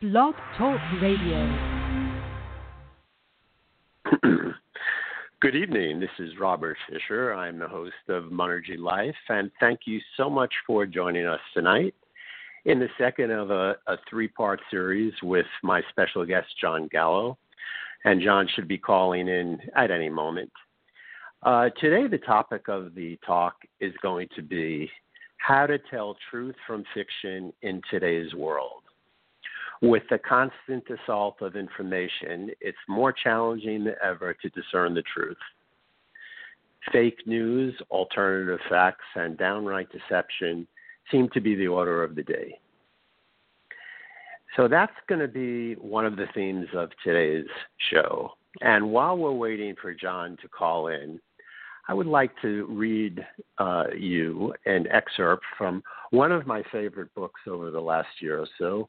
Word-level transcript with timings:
Blog 0.00 0.36
Talk 0.56 0.78
Radio. 1.02 1.90
Good 5.40 5.56
evening. 5.56 5.98
This 5.98 6.08
is 6.20 6.38
Robert 6.38 6.76
Fisher. 6.88 7.34
I'm 7.34 7.58
the 7.58 7.66
host 7.66 7.94
of 8.08 8.26
Monergy 8.26 8.78
Life, 8.78 9.16
and 9.28 9.50
thank 9.58 9.80
you 9.86 9.98
so 10.16 10.30
much 10.30 10.54
for 10.64 10.86
joining 10.86 11.26
us 11.26 11.40
tonight 11.52 11.96
in 12.64 12.78
the 12.78 12.86
second 12.96 13.32
of 13.32 13.50
a, 13.50 13.74
a 13.88 13.96
three 14.08 14.28
part 14.28 14.60
series 14.70 15.12
with 15.24 15.46
my 15.64 15.82
special 15.90 16.24
guest, 16.24 16.46
John 16.60 16.88
Gallo. 16.92 17.36
And 18.04 18.22
John 18.22 18.48
should 18.54 18.68
be 18.68 18.78
calling 18.78 19.26
in 19.26 19.58
at 19.74 19.90
any 19.90 20.08
moment. 20.08 20.52
Uh, 21.42 21.70
today, 21.80 22.06
the 22.06 22.24
topic 22.24 22.68
of 22.68 22.94
the 22.94 23.18
talk 23.26 23.56
is 23.80 23.92
going 24.00 24.28
to 24.36 24.42
be 24.42 24.88
how 25.38 25.66
to 25.66 25.76
tell 25.90 26.16
truth 26.30 26.54
from 26.68 26.84
fiction 26.94 27.52
in 27.62 27.82
today's 27.90 28.32
world. 28.32 28.82
With 29.80 30.02
the 30.10 30.18
constant 30.18 30.84
assault 30.90 31.40
of 31.40 31.54
information, 31.54 32.50
it's 32.60 32.78
more 32.88 33.12
challenging 33.12 33.84
than 33.84 33.94
ever 34.02 34.34
to 34.34 34.48
discern 34.50 34.94
the 34.94 35.02
truth. 35.02 35.36
Fake 36.92 37.26
news, 37.26 37.74
alternative 37.90 38.58
facts, 38.68 39.04
and 39.14 39.38
downright 39.38 39.88
deception 39.92 40.66
seem 41.10 41.28
to 41.30 41.40
be 41.40 41.54
the 41.54 41.68
order 41.68 42.02
of 42.02 42.16
the 42.16 42.22
day. 42.22 42.58
So 44.56 44.66
that's 44.66 44.92
going 45.08 45.20
to 45.20 45.28
be 45.28 45.74
one 45.74 46.06
of 46.06 46.16
the 46.16 46.26
themes 46.34 46.66
of 46.74 46.90
today's 47.04 47.46
show. 47.90 48.32
And 48.60 48.90
while 48.90 49.16
we're 49.16 49.32
waiting 49.32 49.74
for 49.80 49.94
John 49.94 50.36
to 50.42 50.48
call 50.48 50.88
in, 50.88 51.20
I 51.86 51.94
would 51.94 52.06
like 52.06 52.32
to 52.42 52.66
read 52.66 53.24
uh, 53.58 53.84
you 53.96 54.52
an 54.66 54.86
excerpt 54.88 55.44
from 55.56 55.82
one 56.10 56.32
of 56.32 56.46
my 56.46 56.62
favorite 56.72 57.14
books 57.14 57.42
over 57.46 57.70
the 57.70 57.80
last 57.80 58.08
year 58.20 58.40
or 58.40 58.48
so 58.58 58.88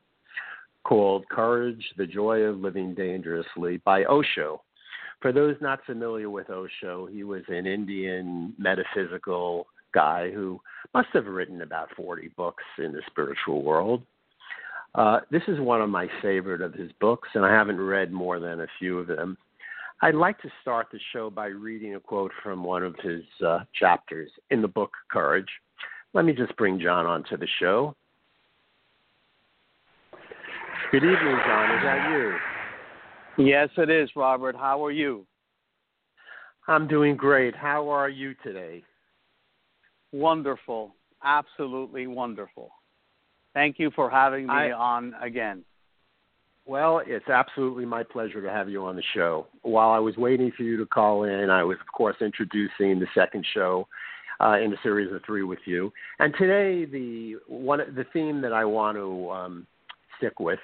called 0.89 1.29
Courage, 1.29 1.85
the 1.97 2.07
Joy 2.07 2.39
of 2.39 2.61
Living 2.61 2.95
Dangerously 2.95 3.77
by 3.85 4.05
Osho. 4.05 4.63
For 5.21 5.31
those 5.31 5.55
not 5.61 5.85
familiar 5.85 6.31
with 6.31 6.49
Osho, 6.49 7.05
he 7.05 7.23
was 7.23 7.43
an 7.47 7.67
Indian 7.67 8.55
metaphysical 8.57 9.67
guy 9.93 10.31
who 10.31 10.59
must 10.95 11.09
have 11.13 11.27
written 11.27 11.61
about 11.61 11.89
40 11.95 12.29
books 12.29 12.63
in 12.79 12.91
the 12.91 13.03
spiritual 13.05 13.61
world. 13.61 14.01
Uh, 14.95 15.19
this 15.29 15.43
is 15.47 15.59
one 15.59 15.79
of 15.79 15.91
my 15.91 16.07
favorite 16.23 16.61
of 16.61 16.73
his 16.73 16.91
books, 16.99 17.29
and 17.35 17.45
I 17.45 17.51
haven't 17.51 17.79
read 17.79 18.11
more 18.11 18.39
than 18.39 18.61
a 18.61 18.67
few 18.79 18.97
of 18.97 19.05
them. 19.05 19.37
I'd 20.01 20.15
like 20.15 20.41
to 20.41 20.49
start 20.63 20.87
the 20.91 20.99
show 21.13 21.29
by 21.29 21.47
reading 21.47 21.93
a 21.93 21.99
quote 21.99 22.31
from 22.41 22.63
one 22.63 22.81
of 22.81 22.95
his 23.03 23.21
uh, 23.45 23.59
chapters 23.75 24.31
in 24.49 24.63
the 24.63 24.67
book 24.67 24.93
Courage. 25.11 25.49
Let 26.15 26.25
me 26.25 26.33
just 26.33 26.57
bring 26.57 26.79
John 26.79 27.05
onto 27.05 27.37
the 27.37 27.47
show. 27.59 27.95
Good 30.91 31.03
evening, 31.03 31.37
John. 31.45 31.75
Is 31.75 31.83
that 31.83 32.09
you? 33.37 33.45
Yes, 33.45 33.69
it 33.77 33.91
is, 33.91 34.09
Robert. 34.15 34.55
How 34.55 34.83
are 34.83 34.91
you? 34.91 35.23
I'm 36.67 36.87
doing 36.87 37.15
great. 37.15 37.55
How 37.55 37.89
are 37.89 38.09
you 38.09 38.33
today? 38.41 38.83
Wonderful. 40.11 40.95
Absolutely 41.23 42.07
wonderful. 42.07 42.71
Thank 43.53 43.77
you 43.77 43.91
for 43.95 44.09
having 44.09 44.47
me 44.47 44.53
I, 44.53 44.71
on 44.71 45.13
again. 45.21 45.63
Well, 46.65 47.03
it's 47.05 47.29
absolutely 47.29 47.85
my 47.85 48.01
pleasure 48.01 48.41
to 48.41 48.49
have 48.49 48.67
you 48.67 48.83
on 48.83 48.95
the 48.95 49.03
show. 49.13 49.45
While 49.61 49.91
I 49.91 49.99
was 49.99 50.17
waiting 50.17 50.51
for 50.57 50.63
you 50.63 50.75
to 50.77 50.87
call 50.87 51.25
in, 51.25 51.51
I 51.51 51.61
was, 51.61 51.77
of 51.79 51.93
course, 51.93 52.15
introducing 52.19 52.99
the 52.99 53.07
second 53.13 53.45
show 53.53 53.87
uh, 54.41 54.57
in 54.57 54.73
a 54.73 54.77
series 54.81 55.13
of 55.13 55.21
three 55.23 55.43
with 55.43 55.59
you. 55.65 55.93
And 56.17 56.33
today, 56.35 56.85
the 56.85 57.35
one 57.47 57.77
the 57.95 58.05
theme 58.11 58.41
that 58.41 58.53
I 58.53 58.65
want 58.65 58.97
to 58.97 59.29
um, 59.29 59.67
stick 60.17 60.39
with 60.39 60.59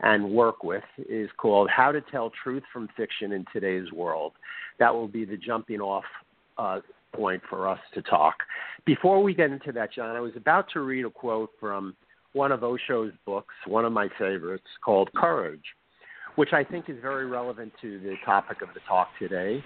and 0.00 0.28
work 0.30 0.62
with 0.62 0.84
is 1.08 1.28
called 1.36 1.70
How 1.70 1.92
to 1.92 2.00
Tell 2.00 2.30
Truth 2.42 2.64
from 2.72 2.88
Fiction 2.96 3.32
in 3.32 3.44
Today's 3.52 3.90
World. 3.92 4.32
That 4.78 4.92
will 4.94 5.08
be 5.08 5.24
the 5.24 5.36
jumping 5.36 5.80
off 5.80 6.04
uh, 6.58 6.80
point 7.14 7.42
for 7.48 7.68
us 7.68 7.80
to 7.94 8.02
talk. 8.02 8.34
Before 8.84 9.22
we 9.22 9.34
get 9.34 9.50
into 9.50 9.72
that, 9.72 9.92
John, 9.92 10.14
I 10.14 10.20
was 10.20 10.32
about 10.36 10.66
to 10.74 10.80
read 10.80 11.06
a 11.06 11.10
quote 11.10 11.50
from 11.58 11.96
one 12.34 12.52
of 12.52 12.60
Osho's 12.60 13.14
books, 13.24 13.54
one 13.66 13.84
of 13.84 13.92
my 13.92 14.08
favorites, 14.18 14.66
called 14.84 15.10
Courage, 15.16 15.64
which 16.34 16.52
I 16.52 16.62
think 16.62 16.90
is 16.90 16.96
very 17.00 17.26
relevant 17.26 17.72
to 17.80 17.98
the 18.00 18.14
topic 18.24 18.60
of 18.60 18.68
the 18.74 18.80
talk 18.86 19.08
today. 19.18 19.64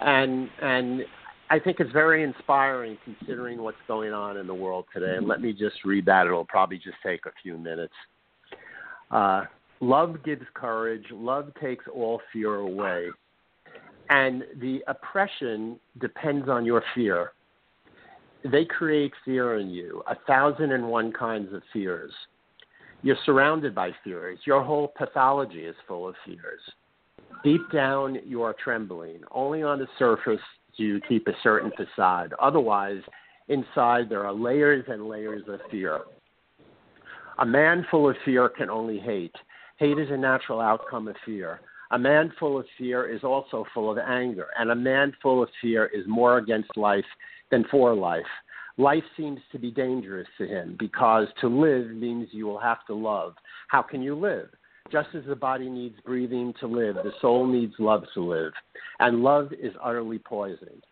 And, 0.00 0.48
and 0.60 1.02
I 1.50 1.58
think 1.58 1.80
it's 1.80 1.92
very 1.92 2.22
inspiring 2.22 2.96
considering 3.04 3.60
what's 3.60 3.76
going 3.88 4.12
on 4.12 4.36
in 4.36 4.46
the 4.46 4.54
world 4.54 4.84
today. 4.94 5.16
And 5.16 5.26
let 5.26 5.40
me 5.40 5.52
just 5.52 5.84
read 5.84 6.06
that. 6.06 6.26
It'll 6.26 6.44
probably 6.44 6.78
just 6.78 6.96
take 7.04 7.26
a 7.26 7.32
few 7.42 7.58
minutes. 7.58 7.94
Uh, 9.10 9.44
Love 9.82 10.22
gives 10.24 10.46
courage. 10.54 11.04
Love 11.10 11.50
takes 11.60 11.84
all 11.92 12.20
fear 12.32 12.54
away. 12.54 13.08
And 14.10 14.44
the 14.60 14.80
oppression 14.86 15.78
depends 16.00 16.48
on 16.48 16.64
your 16.64 16.84
fear. 16.94 17.32
They 18.44 18.64
create 18.64 19.12
fear 19.24 19.58
in 19.58 19.70
you, 19.70 20.04
a 20.08 20.14
thousand 20.26 20.70
and 20.70 20.86
one 20.86 21.12
kinds 21.12 21.52
of 21.52 21.62
fears. 21.72 22.12
You're 23.02 23.16
surrounded 23.26 23.74
by 23.74 23.90
fears. 24.04 24.38
Your 24.46 24.62
whole 24.62 24.92
pathology 24.96 25.64
is 25.64 25.74
full 25.88 26.08
of 26.08 26.14
fears. 26.24 26.60
Deep 27.42 27.62
down, 27.72 28.18
you 28.24 28.42
are 28.42 28.54
trembling. 28.62 29.22
Only 29.32 29.64
on 29.64 29.80
the 29.80 29.88
surface 29.98 30.40
do 30.76 30.84
you 30.84 31.00
keep 31.08 31.26
a 31.26 31.32
certain 31.42 31.72
facade. 31.76 32.34
Otherwise, 32.40 33.02
inside, 33.48 34.08
there 34.08 34.24
are 34.24 34.32
layers 34.32 34.84
and 34.86 35.08
layers 35.08 35.42
of 35.48 35.58
fear. 35.72 36.02
A 37.40 37.46
man 37.46 37.84
full 37.90 38.08
of 38.08 38.14
fear 38.24 38.48
can 38.48 38.70
only 38.70 39.00
hate. 39.00 39.34
Hate 39.78 39.98
is 39.98 40.10
a 40.10 40.16
natural 40.16 40.60
outcome 40.60 41.08
of 41.08 41.16
fear. 41.24 41.60
A 41.90 41.98
man 41.98 42.32
full 42.38 42.58
of 42.58 42.64
fear 42.78 43.06
is 43.06 43.22
also 43.22 43.66
full 43.74 43.90
of 43.90 43.98
anger, 43.98 44.48
and 44.58 44.70
a 44.70 44.74
man 44.74 45.12
full 45.22 45.42
of 45.42 45.48
fear 45.60 45.86
is 45.86 46.04
more 46.06 46.38
against 46.38 46.76
life 46.76 47.04
than 47.50 47.64
for 47.70 47.94
life. 47.94 48.24
Life 48.78 49.04
seems 49.16 49.40
to 49.52 49.58
be 49.58 49.70
dangerous 49.70 50.26
to 50.38 50.46
him 50.46 50.76
because 50.78 51.28
to 51.40 51.48
live 51.48 51.88
means 51.90 52.28
you 52.32 52.46
will 52.46 52.58
have 52.58 52.86
to 52.86 52.94
love. 52.94 53.34
How 53.68 53.82
can 53.82 54.02
you 54.02 54.14
live? 54.14 54.48
Just 54.90 55.08
as 55.14 55.24
the 55.26 55.36
body 55.36 55.68
needs 55.68 55.96
breathing 56.04 56.54
to 56.60 56.66
live, 56.66 56.96
the 56.96 57.12
soul 57.20 57.46
needs 57.46 57.74
love 57.78 58.04
to 58.14 58.22
live. 58.22 58.52
And 58.98 59.22
love 59.22 59.52
is 59.52 59.72
utterly 59.82 60.18
poisoned. 60.18 60.84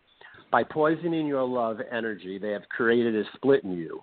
By 0.51 0.63
poisoning 0.63 1.27
your 1.27 1.43
love 1.43 1.79
energy, 1.91 2.37
they 2.37 2.51
have 2.51 2.67
created 2.69 3.15
a 3.15 3.23
split 3.35 3.63
in 3.63 3.71
you. 3.71 4.01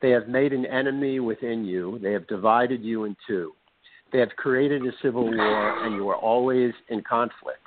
They 0.00 0.10
have 0.10 0.28
made 0.28 0.52
an 0.52 0.64
enemy 0.64 1.20
within 1.20 1.64
you. 1.64 1.98
They 2.02 2.12
have 2.12 2.26
divided 2.28 2.82
you 2.82 3.04
in 3.04 3.16
two. 3.26 3.52
They 4.12 4.18
have 4.20 4.30
created 4.36 4.82
a 4.86 4.92
civil 5.02 5.24
war, 5.24 5.84
and 5.84 5.94
you 5.94 6.08
are 6.08 6.16
always 6.16 6.72
in 6.88 7.02
conflict. 7.02 7.62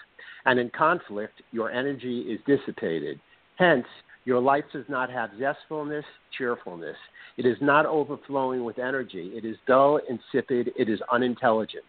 And 0.46 0.59
in 0.59 0.69
conflict, 0.72 1.41
your 1.52 1.72
energy 1.72 2.22
is 2.22 2.40
dissipated. 2.47 3.19
Hence, 3.57 3.85
your 4.25 4.40
life 4.40 4.66
does 4.74 4.85
not 4.88 5.12
have 5.12 5.31
zestfulness, 5.40 6.03
cheerfulness. 6.38 6.97
It 7.38 7.46
is 7.46 7.57
not 7.62 7.85
overflowing 7.85 8.63
with 8.63 8.79
energy. 8.79 9.31
It 9.34 9.46
is 9.46 9.56
dull, 9.68 10.00
insipid. 10.09 10.72
It 10.78 10.90
is 10.90 11.00
unintelligent. 11.12 11.85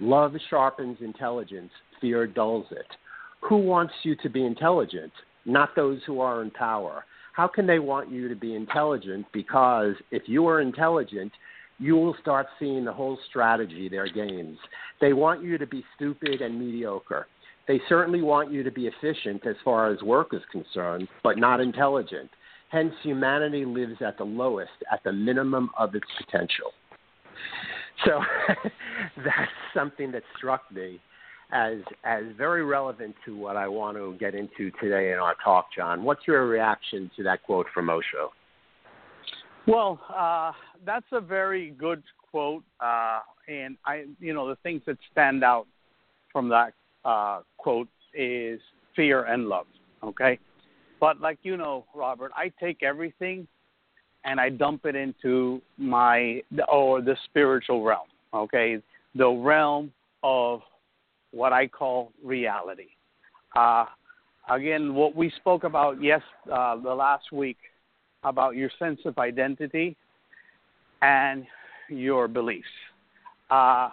Love 0.00 0.34
sharpens 0.50 0.98
intelligence, 1.00 1.70
fear 2.00 2.26
dulls 2.26 2.66
it. 2.70 2.86
Who 3.40 3.56
wants 3.56 3.94
you 4.02 4.14
to 4.16 4.28
be 4.28 4.44
intelligent? 4.44 5.12
Not 5.44 5.74
those 5.74 6.00
who 6.06 6.20
are 6.20 6.42
in 6.42 6.50
power. 6.50 7.04
How 7.32 7.46
can 7.46 7.66
they 7.66 7.78
want 7.78 8.10
you 8.10 8.28
to 8.28 8.34
be 8.34 8.54
intelligent? 8.54 9.26
Because 9.32 9.94
if 10.10 10.22
you 10.26 10.46
are 10.48 10.60
intelligent, 10.60 11.32
you 11.78 11.96
will 11.96 12.16
start 12.20 12.46
seeing 12.58 12.84
the 12.84 12.92
whole 12.92 13.18
strategy, 13.28 13.88
their 13.88 14.08
games. 14.08 14.58
They 15.00 15.12
want 15.12 15.42
you 15.42 15.58
to 15.58 15.66
be 15.66 15.84
stupid 15.94 16.40
and 16.40 16.58
mediocre. 16.58 17.26
They 17.68 17.80
certainly 17.88 18.22
want 18.22 18.52
you 18.52 18.62
to 18.62 18.70
be 18.70 18.86
efficient 18.86 19.46
as 19.46 19.56
far 19.64 19.90
as 19.90 20.00
work 20.02 20.28
is 20.32 20.42
concerned, 20.50 21.08
but 21.22 21.36
not 21.36 21.60
intelligent. 21.60 22.30
Hence, 22.70 22.94
humanity 23.02 23.64
lives 23.64 23.96
at 24.04 24.18
the 24.18 24.24
lowest, 24.24 24.70
at 24.92 25.02
the 25.04 25.12
minimum 25.12 25.70
of 25.78 25.94
its 25.94 26.06
potential. 26.18 26.72
So 28.04 28.20
that's 29.24 29.50
something 29.74 30.12
that 30.12 30.22
struck 30.36 30.70
me 30.72 31.00
as 31.52 31.78
as 32.04 32.24
very 32.36 32.64
relevant 32.64 33.14
to 33.24 33.36
what 33.36 33.56
I 33.56 33.68
want 33.68 33.96
to 33.96 34.16
get 34.18 34.34
into 34.34 34.70
today 34.80 35.12
in 35.12 35.18
our 35.18 35.36
talk, 35.42 35.68
John. 35.76 36.02
What's 36.02 36.26
your 36.26 36.46
reaction 36.46 37.10
to 37.16 37.22
that 37.22 37.44
quote 37.44 37.66
from 37.72 37.88
Osho? 37.88 38.32
Well, 39.66 40.00
uh, 40.14 40.52
that's 40.84 41.06
a 41.10 41.20
very 41.20 41.70
good 41.70 42.02
quote, 42.30 42.62
uh, 42.78 43.20
and 43.48 43.76
I, 43.84 44.04
you 44.20 44.32
know, 44.32 44.48
the 44.48 44.54
things 44.56 44.82
that 44.86 44.96
stand 45.10 45.42
out 45.42 45.66
from 46.32 46.48
that 46.50 46.72
uh, 47.04 47.40
quote 47.56 47.88
is 48.14 48.60
fear 48.94 49.24
and 49.24 49.48
love. 49.48 49.66
Okay, 50.04 50.38
but 51.00 51.20
like 51.20 51.38
you 51.42 51.56
know, 51.56 51.84
Robert, 51.94 52.30
I 52.36 52.52
take 52.60 52.84
everything 52.84 53.48
and 54.24 54.40
I 54.40 54.50
dump 54.50 54.86
it 54.86 54.94
into 54.94 55.60
my 55.78 56.42
or 56.68 57.00
the 57.00 57.16
spiritual 57.24 57.82
realm. 57.82 58.08
Okay, 58.32 58.80
the 59.16 59.28
realm 59.28 59.92
of 60.22 60.60
what 61.32 61.52
I 61.52 61.66
call 61.66 62.12
reality. 62.22 62.88
Uh, 63.56 63.86
again, 64.48 64.94
what 64.94 65.16
we 65.16 65.32
spoke 65.36 65.64
about 65.64 66.00
yes 66.00 66.22
uh, 66.52 66.76
the 66.76 66.94
last 66.94 67.32
week 67.32 67.58
about 68.26 68.56
your 68.56 68.70
sense 68.78 69.00
of 69.04 69.16
identity 69.18 69.96
and 71.02 71.46
your 71.88 72.28
beliefs. 72.28 72.66
Uh, 73.50 73.88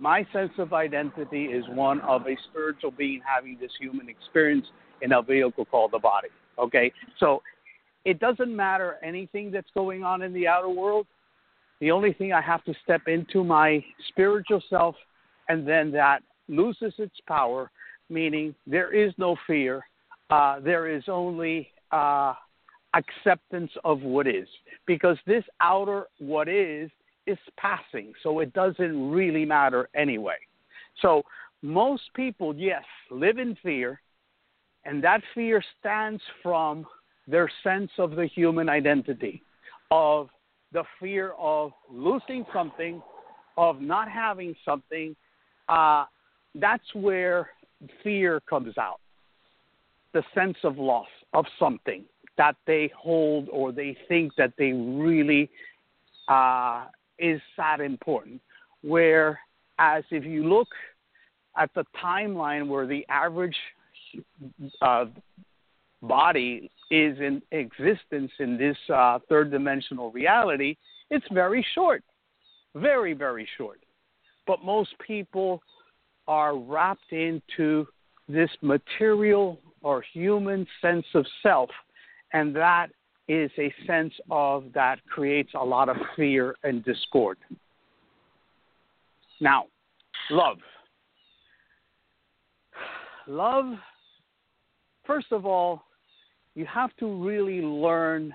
My 0.00 0.26
sense 0.32 0.52
of 0.58 0.72
identity 0.72 1.44
is 1.46 1.64
one 1.70 2.00
of 2.02 2.20
a 2.26 2.36
spiritual 2.48 2.92
being 2.92 3.20
having 3.24 3.56
this 3.60 3.72
human 3.80 4.08
experience 4.08 4.66
in 5.02 5.12
a 5.12 5.22
vehicle 5.22 5.64
called 5.64 5.92
the 5.92 5.98
body. 5.98 6.28
Okay? 6.56 6.92
So 7.18 7.42
it 8.04 8.18
doesn't 8.20 8.54
matter 8.54 8.96
anything 9.02 9.50
that's 9.50 9.70
going 9.74 10.04
on 10.04 10.22
in 10.22 10.32
the 10.32 10.46
outer 10.46 10.68
world. 10.68 11.06
The 11.80 11.90
only 11.90 12.12
thing 12.12 12.32
I 12.32 12.40
have 12.40 12.64
to 12.64 12.74
step 12.84 13.02
into 13.06 13.44
my 13.44 13.84
spiritual 14.08 14.62
self, 14.68 14.96
and 15.48 15.66
then 15.66 15.90
that 15.92 16.22
loses 16.48 16.94
its 16.98 17.18
power, 17.26 17.70
meaning 18.08 18.54
there 18.66 18.92
is 18.92 19.12
no 19.18 19.36
fear. 19.46 19.84
Uh, 20.30 20.60
there 20.60 20.86
is 20.88 21.04
only 21.08 21.68
uh, 21.92 22.34
acceptance 22.94 23.70
of 23.84 24.02
what 24.02 24.26
is. 24.26 24.48
Because 24.86 25.18
this 25.26 25.44
outer 25.60 26.06
what 26.18 26.48
is 26.48 26.90
is 27.26 27.38
passing, 27.58 28.12
so 28.22 28.40
it 28.40 28.52
doesn't 28.54 29.10
really 29.10 29.44
matter 29.44 29.88
anyway. 29.94 30.36
So 31.02 31.22
most 31.60 32.04
people, 32.14 32.54
yes, 32.54 32.84
live 33.10 33.38
in 33.38 33.56
fear, 33.62 34.00
and 34.84 35.04
that 35.04 35.20
fear 35.34 35.62
stands 35.78 36.22
from 36.42 36.86
their 37.26 37.50
sense 37.62 37.90
of 37.98 38.12
the 38.12 38.26
human 38.26 38.70
identity, 38.70 39.42
of 39.90 40.30
the 40.72 40.84
fear 40.98 41.32
of 41.38 41.72
losing 41.90 42.46
something, 42.54 43.02
of 43.58 43.80
not 43.82 44.10
having 44.10 44.54
something. 44.64 45.14
Uh, 45.68 46.06
that's 46.54 46.94
where 46.94 47.50
fear 48.02 48.40
comes 48.48 48.78
out 48.78 49.00
the 50.14 50.22
sense 50.34 50.56
of 50.64 50.78
loss 50.78 51.06
of 51.34 51.44
something 51.58 52.04
that 52.38 52.56
they 52.66 52.90
hold 52.96 53.48
or 53.52 53.72
they 53.72 53.96
think 54.08 54.32
that 54.36 54.54
they 54.56 54.72
really 54.72 55.50
uh, 56.28 56.86
is 57.18 57.40
that 57.56 57.80
important. 57.80 58.40
Whereas 58.82 59.36
if 60.10 60.24
you 60.24 60.48
look 60.48 60.68
at 61.56 61.70
the 61.74 61.84
timeline 62.02 62.68
where 62.68 62.86
the 62.86 63.04
average 63.08 63.56
uh, 64.80 65.06
body 66.00 66.70
is 66.90 67.18
in 67.18 67.42
existence 67.50 68.30
in 68.38 68.56
this 68.56 68.76
uh, 68.92 69.18
third 69.28 69.50
dimensional 69.50 70.10
reality, 70.12 70.76
it's 71.10 71.26
very 71.32 71.66
short, 71.74 72.02
very, 72.74 73.12
very 73.12 73.46
short. 73.56 73.80
But 74.46 74.64
most 74.64 74.90
people 75.04 75.60
are 76.26 76.56
wrapped 76.56 77.12
into 77.12 77.86
this 78.28 78.50
material 78.62 79.58
or 79.82 80.04
human 80.12 80.66
sense 80.80 81.06
of 81.14 81.26
self, 81.42 81.70
and 82.32 82.54
that 82.56 82.88
is 83.28 83.50
a 83.58 83.72
sense 83.86 84.14
of 84.30 84.64
that 84.74 84.98
creates 85.06 85.50
a 85.54 85.64
lot 85.64 85.88
of 85.88 85.96
fear 86.16 86.56
and 86.64 86.84
discord. 86.84 87.38
Now, 89.40 89.66
love. 90.30 90.58
Love, 93.26 93.74
first 95.06 95.26
of 95.32 95.44
all, 95.44 95.82
you 96.54 96.64
have 96.64 96.96
to 96.96 97.06
really 97.06 97.60
learn 97.60 98.34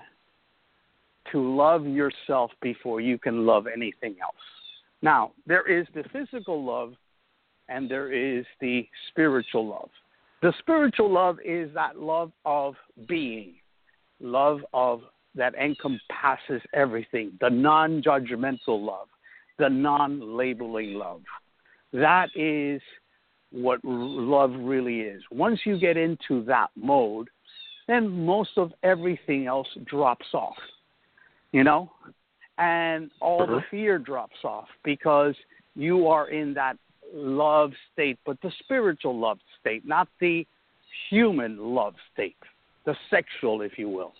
to 1.32 1.56
love 1.56 1.84
yourself 1.86 2.52
before 2.62 3.00
you 3.00 3.18
can 3.18 3.44
love 3.44 3.66
anything 3.66 4.14
else. 4.22 4.34
Now, 5.02 5.32
there 5.46 5.68
is 5.68 5.86
the 5.94 6.04
physical 6.12 6.64
love 6.64 6.94
and 7.68 7.90
there 7.90 8.12
is 8.12 8.44
the 8.60 8.86
spiritual 9.08 9.66
love. 9.66 9.90
The 10.42 10.52
spiritual 10.58 11.10
love 11.10 11.38
is 11.44 11.70
that 11.74 11.98
love 11.98 12.30
of 12.44 12.74
being, 13.08 13.54
love 14.20 14.60
of 14.72 15.02
that 15.34 15.54
encompasses 15.54 16.62
everything, 16.72 17.32
the 17.40 17.50
non 17.50 18.02
judgmental 18.02 18.84
love, 18.84 19.08
the 19.58 19.68
non 19.68 20.36
labeling 20.36 20.94
love. 20.94 21.22
That 21.92 22.28
is 22.34 22.80
what 23.50 23.80
love 23.84 24.52
really 24.56 25.00
is. 25.00 25.22
Once 25.30 25.60
you 25.64 25.78
get 25.78 25.96
into 25.96 26.44
that 26.44 26.68
mode, 26.76 27.28
then 27.86 28.24
most 28.24 28.50
of 28.56 28.72
everything 28.82 29.46
else 29.46 29.68
drops 29.84 30.26
off, 30.32 30.56
you 31.52 31.62
know? 31.62 31.90
And 32.58 33.10
all 33.20 33.46
the 33.46 33.54
mm-hmm. 33.54 33.70
fear 33.70 33.98
drops 33.98 34.36
off 34.44 34.68
because 34.84 35.34
you 35.74 36.06
are 36.08 36.28
in 36.28 36.54
that 36.54 36.76
love 37.12 37.72
state, 37.92 38.18
but 38.24 38.40
the 38.42 38.50
spiritual 38.60 39.18
love 39.18 39.38
state, 39.60 39.86
not 39.86 40.08
the 40.20 40.46
human 41.10 41.58
love 41.58 41.94
state, 42.12 42.36
the 42.86 42.94
sexual, 43.10 43.62
if 43.62 43.78
you 43.78 43.88
will, 43.88 44.12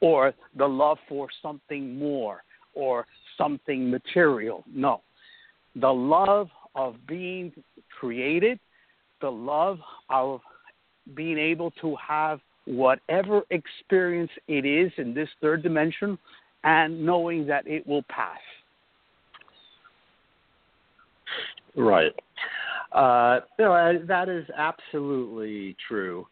or 0.00 0.32
the 0.56 0.66
love 0.66 0.98
for 1.08 1.28
something 1.42 1.98
more 1.98 2.42
or 2.74 3.06
something 3.36 3.90
material. 3.90 4.64
No. 4.72 5.02
The 5.76 5.92
love 5.92 6.48
of 6.74 6.96
being 7.06 7.52
created, 7.98 8.58
the 9.20 9.30
love 9.30 9.78
of 10.08 10.40
being 11.14 11.38
able 11.38 11.70
to 11.82 11.96
have 11.96 12.40
whatever 12.64 13.42
experience 13.50 14.30
it 14.48 14.64
is 14.64 14.92
in 14.98 15.14
this 15.14 15.28
third 15.40 15.62
dimension 15.62 16.18
and 16.64 17.04
knowing 17.04 17.46
that 17.46 17.66
it 17.66 17.86
will 17.86 18.04
pass. 18.08 18.38
Right. 21.76 22.12
Uh, 22.92 23.40
no, 23.58 23.98
that 24.06 24.28
is 24.28 24.46
absolutely 24.56 25.76
true. 25.86 26.26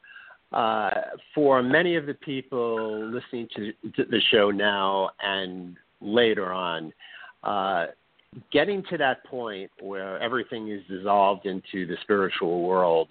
Uh, 0.53 0.91
for 1.35 1.63
many 1.63 1.97
of 1.97 2.07
the 2.07 2.15
people 2.15 3.05
listening 3.11 3.47
to, 3.55 3.73
to, 3.93 4.05
the 4.11 4.21
show 4.31 4.51
now 4.51 5.11
and 5.23 5.77
later 6.01 6.53
on, 6.53 6.91
uh, 7.45 7.87
getting 8.51 8.83
to 8.91 8.97
that 8.97 9.23
point 9.25 9.71
where 9.81 10.19
everything 10.21 10.69
is 10.71 10.81
dissolved 10.89 11.45
into 11.45 11.87
the 11.87 11.97
spiritual 12.03 12.63
world 12.63 13.09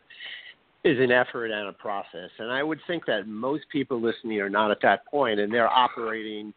is 0.84 0.98
an 1.00 1.12
effort 1.12 1.51
and 1.51 1.68
a 1.68 1.74
process. 1.74 2.30
And 2.39 2.51
I 2.51 2.63
would 2.63 2.80
think 2.88 3.06
that 3.06 3.28
most 3.28 3.66
people 3.72 4.01
listening 4.01 4.39
are 4.39 4.50
not 4.50 4.72
at 4.72 4.81
that 4.81 5.06
point, 5.06 5.39
and 5.39 5.54
they're 5.54 5.69
operating 5.69 6.54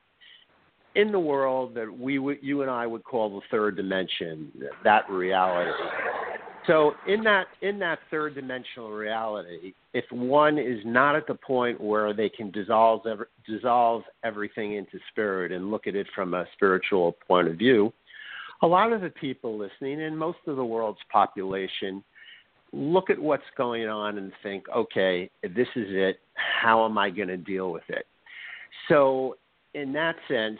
in 0.94 1.12
the 1.12 1.20
world 1.20 1.74
that 1.74 1.92
we 1.92 2.14
you 2.40 2.62
and 2.62 2.70
I 2.70 2.86
would 2.86 3.04
call 3.04 3.28
the 3.30 3.46
third 3.50 3.76
dimension, 3.76 4.50
that 4.84 5.08
reality. 5.10 5.70
So 6.66 6.92
in 7.06 7.22
that 7.24 7.46
in 7.62 7.78
that 7.78 8.00
third 8.10 8.34
dimensional 8.34 8.90
reality, 8.90 9.72
if 9.94 10.04
one 10.10 10.58
is 10.58 10.78
not 10.84 11.16
at 11.16 11.26
the 11.26 11.34
point 11.34 11.80
where 11.80 12.12
they 12.12 12.28
can 12.28 12.50
dissolve 12.50 13.02
dissolve 13.46 14.02
everything 14.24 14.74
into 14.74 14.98
spirit 15.10 15.52
and 15.52 15.70
look 15.70 15.86
at 15.86 15.94
it 15.94 16.06
from 16.14 16.34
a 16.34 16.44
spiritual 16.54 17.16
point 17.26 17.48
of 17.48 17.56
view, 17.56 17.92
a 18.62 18.66
lot 18.66 18.92
of 18.92 19.00
the 19.00 19.10
people 19.10 19.58
listening 19.58 20.02
and 20.02 20.16
most 20.16 20.38
of 20.46 20.56
the 20.56 20.64
world's 20.64 21.00
population 21.10 22.04
look 22.72 23.10
at 23.10 23.18
what's 23.18 23.42
going 23.56 23.88
on 23.88 24.18
and 24.18 24.32
think, 24.42 24.64
okay, 24.74 25.30
this 25.42 25.68
is 25.74 25.86
it. 25.88 26.20
How 26.34 26.84
am 26.84 26.98
I 26.98 27.10
going 27.10 27.28
to 27.28 27.36
deal 27.36 27.72
with 27.72 27.82
it? 27.88 28.06
So, 28.88 29.36
in 29.74 29.92
that 29.92 30.16
sense, 30.28 30.58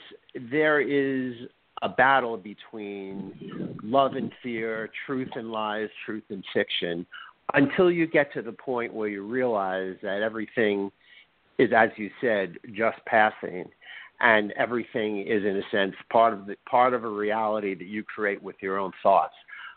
there 0.50 0.80
is 0.80 1.34
a 1.82 1.88
battle 1.88 2.36
between 2.36 3.78
love 3.82 4.14
and 4.14 4.30
fear, 4.42 4.90
truth 5.06 5.30
and 5.34 5.50
lies, 5.50 5.88
truth 6.04 6.24
and 6.30 6.44
fiction, 6.52 7.06
until 7.54 7.90
you 7.90 8.06
get 8.06 8.32
to 8.34 8.42
the 8.42 8.52
point 8.52 8.92
where 8.92 9.08
you 9.08 9.26
realize 9.26 9.96
that 10.02 10.22
everything 10.22 10.90
is, 11.58 11.70
as 11.76 11.90
you 11.96 12.10
said, 12.20 12.56
just 12.74 12.98
passing, 13.06 13.64
and 14.20 14.52
everything 14.52 15.26
is, 15.26 15.44
in 15.44 15.56
a 15.56 15.62
sense, 15.70 15.94
part 16.12 16.32
of 16.32 16.46
the 16.46 16.56
part 16.68 16.94
of 16.94 17.04
a 17.04 17.08
reality 17.08 17.74
that 17.74 17.86
you 17.86 18.04
create 18.04 18.42
with 18.42 18.56
your 18.60 18.78
own 18.78 18.92
thoughts. 19.02 19.34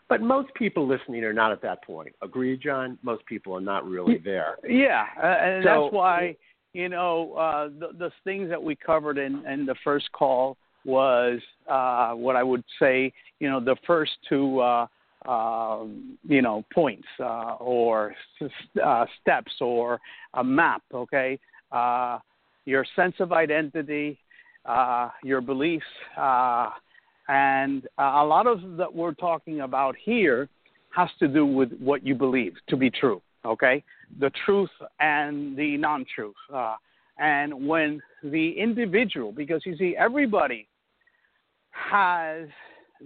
But 0.08 0.20
most 0.20 0.52
people 0.54 0.86
listening 0.86 1.24
are 1.24 1.32
not 1.32 1.50
at 1.50 1.62
that 1.62 1.82
point. 1.82 2.14
Agree, 2.22 2.58
John? 2.58 2.98
Most 3.02 3.24
people 3.24 3.54
are 3.54 3.60
not 3.60 3.86
really 3.86 4.18
there. 4.18 4.56
Yeah, 4.68 5.06
uh, 5.22 5.26
and 5.26 5.64
so, 5.64 5.84
that's 5.84 5.94
why 5.94 6.36
you 6.74 6.90
know 6.90 7.32
uh, 7.32 7.68
the, 7.68 7.96
the 7.98 8.10
things 8.22 8.50
that 8.50 8.62
we 8.62 8.76
covered 8.76 9.16
in, 9.16 9.44
in 9.46 9.64
the 9.64 9.74
first 9.82 10.12
call 10.12 10.58
was 10.84 11.40
uh, 11.68 12.12
what 12.12 12.36
I 12.36 12.42
would 12.42 12.64
say. 12.78 13.12
You 13.40 13.50
know, 13.50 13.60
the 13.60 13.76
first 13.86 14.12
two. 14.28 14.60
Uh, 14.60 14.86
uh, 15.26 15.84
you 16.28 16.42
know, 16.42 16.62
points 16.74 17.08
uh, 17.18 17.54
or 17.58 18.14
uh, 18.84 19.06
steps 19.22 19.52
or 19.62 19.98
a 20.34 20.44
map. 20.44 20.82
Okay, 20.92 21.38
uh, 21.72 22.18
your 22.66 22.84
sense 22.94 23.14
of 23.20 23.32
identity, 23.32 24.18
your 25.22 25.40
beliefs, 25.40 25.86
and 27.28 27.88
a 27.96 28.24
lot 28.24 28.46
of 28.46 28.76
that 28.76 28.94
we're 28.94 29.14
talking 29.14 29.62
about 29.62 29.96
here 29.98 30.48
has 30.94 31.08
to 31.18 31.28
do 31.28 31.44
with 31.44 31.72
what 31.78 32.06
you 32.06 32.14
believe 32.14 32.54
to 32.68 32.76
be 32.76 32.90
true, 32.90 33.20
okay? 33.44 33.82
The 34.20 34.30
truth 34.44 34.70
and 35.00 35.56
the 35.56 35.76
non 35.76 36.04
truth. 36.14 36.34
Uh, 36.52 36.76
and 37.18 37.66
when 37.66 38.00
the 38.22 38.52
individual, 38.58 39.32
because 39.32 39.62
you 39.64 39.76
see, 39.76 39.94
everybody 39.98 40.66
has 41.74 42.48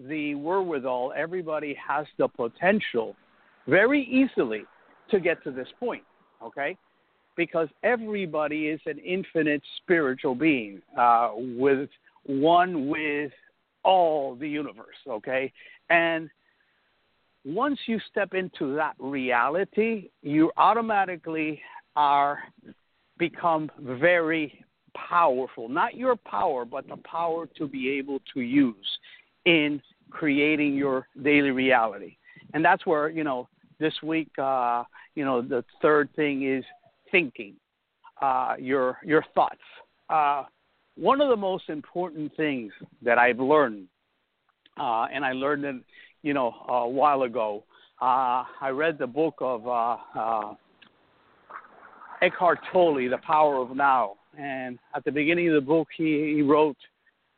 the 0.09 0.35
wherewithal, 0.35 1.13
everybody 1.17 1.77
has 1.87 2.07
the 2.19 2.29
potential 2.29 3.17
very 3.67 4.03
easily 4.05 4.65
to 5.11 5.21
get 5.21 5.43
to 5.45 5.51
this 5.51 5.69
point, 5.81 6.03
okay? 6.43 6.77
Because 7.37 7.69
everybody 7.83 8.69
is 8.69 8.81
an 8.87 8.99
infinite 8.99 9.63
spiritual 9.83 10.35
being 10.35 10.83
uh, 10.99 11.31
with 11.35 11.89
one 12.27 12.89
with 12.89 13.33
all 13.85 14.35
the 14.35 14.49
universe, 14.49 14.97
okay? 15.09 15.53
And 15.91 16.29
once 17.45 17.79
you 17.87 17.99
step 18.11 18.35
into 18.35 18.75
that 18.75 18.95
reality, 18.99 20.11
you 20.23 20.51
automatically 20.57 21.61
are 21.97 22.41
become 23.19 23.71
very 23.81 24.65
powerful. 25.09 25.69
Not 25.69 25.97
your 25.97 26.17
power, 26.17 26.65
but 26.65 26.89
the 26.89 26.97
power 26.99 27.47
to 27.59 27.67
be 27.67 27.91
able 27.91 28.21
to 28.35 28.41
use 28.41 28.99
in 29.45 29.81
creating 30.11 30.75
your 30.75 31.07
daily 31.23 31.51
reality. 31.51 32.17
And 32.55 32.65
that's 32.65 32.87
where, 32.87 33.09
you 33.09 33.25
know, 33.25 33.49
this 33.79 33.95
week, 34.03 34.31
uh, 34.39 34.85
you 35.15 35.25
know, 35.25 35.43
the 35.43 35.65
third 35.83 36.09
thing 36.17 36.51
is 36.51 36.65
thinking, 37.11 37.55
uh, 38.21 38.55
your 38.59 38.99
your 39.05 39.25
thoughts. 39.35 39.61
Uh, 40.11 40.45
one 40.97 41.21
of 41.21 41.29
the 41.29 41.37
most 41.37 41.69
important 41.69 42.35
things 42.37 42.73
that 43.03 43.19
I've 43.19 43.39
learned, 43.39 43.87
uh, 44.81 45.07
and 45.13 45.25
I 45.25 45.33
learned 45.33 45.65
it, 45.65 45.77
you 46.23 46.35
know, 46.35 46.55
a 46.69 46.89
while 46.89 47.23
ago. 47.23 47.65
Uh, 48.01 48.45
I 48.61 48.71
read 48.71 48.99
the 48.99 49.07
book 49.07 49.37
of 49.41 49.67
uh, 49.67 49.97
uh, 50.19 50.55
Eckhart 52.23 52.59
Tolle, 52.73 53.09
The 53.09 53.19
Power 53.19 53.57
of 53.59 53.77
Now, 53.77 54.15
and 54.39 54.79
at 54.95 55.05
the 55.05 55.13
beginning 55.13 55.49
of 55.49 55.55
the 55.55 55.61
book, 55.61 55.89
he, 55.97 56.35
he 56.37 56.43
wrote, 56.43 56.77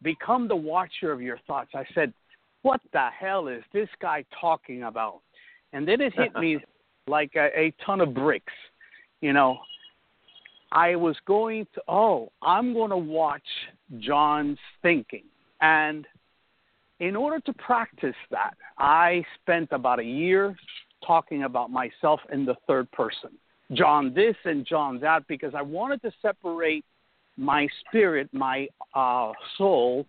"Become 0.03 0.49
the 0.49 0.57
watcher 0.57 1.11
of 1.11 1.23
your 1.23 1.39
thoughts." 1.47 1.71
I 1.75 1.85
said, 1.95 2.13
"What 2.63 2.81
the 2.93 3.09
hell 3.19 3.49
is 3.49 3.63
this 3.73 3.89
guy 4.01 4.25
talking 4.39 4.85
about?" 4.85 5.21
And 5.73 5.89
then 5.89 6.01
it 6.01 6.13
hit 6.15 6.35
me 6.37 6.59
like 7.07 7.33
a, 7.37 7.49
a 7.59 7.75
ton 7.85 8.01
of 8.01 8.15
bricks. 8.15 8.53
You 9.21 9.33
know, 9.33 9.59
I 10.73 10.95
was 10.95 11.17
going 11.27 11.67
to, 11.75 11.83
oh, 11.89 12.31
I'm 12.43 12.75
going 12.75 12.91
to 12.91 12.97
watch 12.97 13.43
John's 13.99 14.59
thinking. 14.83 15.25
And 15.61 16.07
in 17.01 17.17
order 17.17 17.41
to 17.41 17.53
practice 17.55 18.15
that, 18.31 18.55
I 18.79 19.25
spent 19.41 19.69
about 19.73 20.01
a 20.01 20.05
year 20.05 20.55
talking 21.07 21.45
about 21.45 21.71
myself 21.71 22.21
in 22.31 22.45
the 22.45 22.57
third 22.67 22.91
person 22.93 23.31
John 23.73 24.13
this 24.15 24.37
and 24.45 24.67
John 24.67 24.99
that, 25.01 25.27
because 25.29 25.55
I 25.55 25.63
wanted 25.63 26.03
to 26.03 26.13
separate 26.21 26.85
my 27.41 27.67
spirit, 27.81 28.29
my 28.33 28.69
uh, 28.95 29.33
soul, 29.57 30.07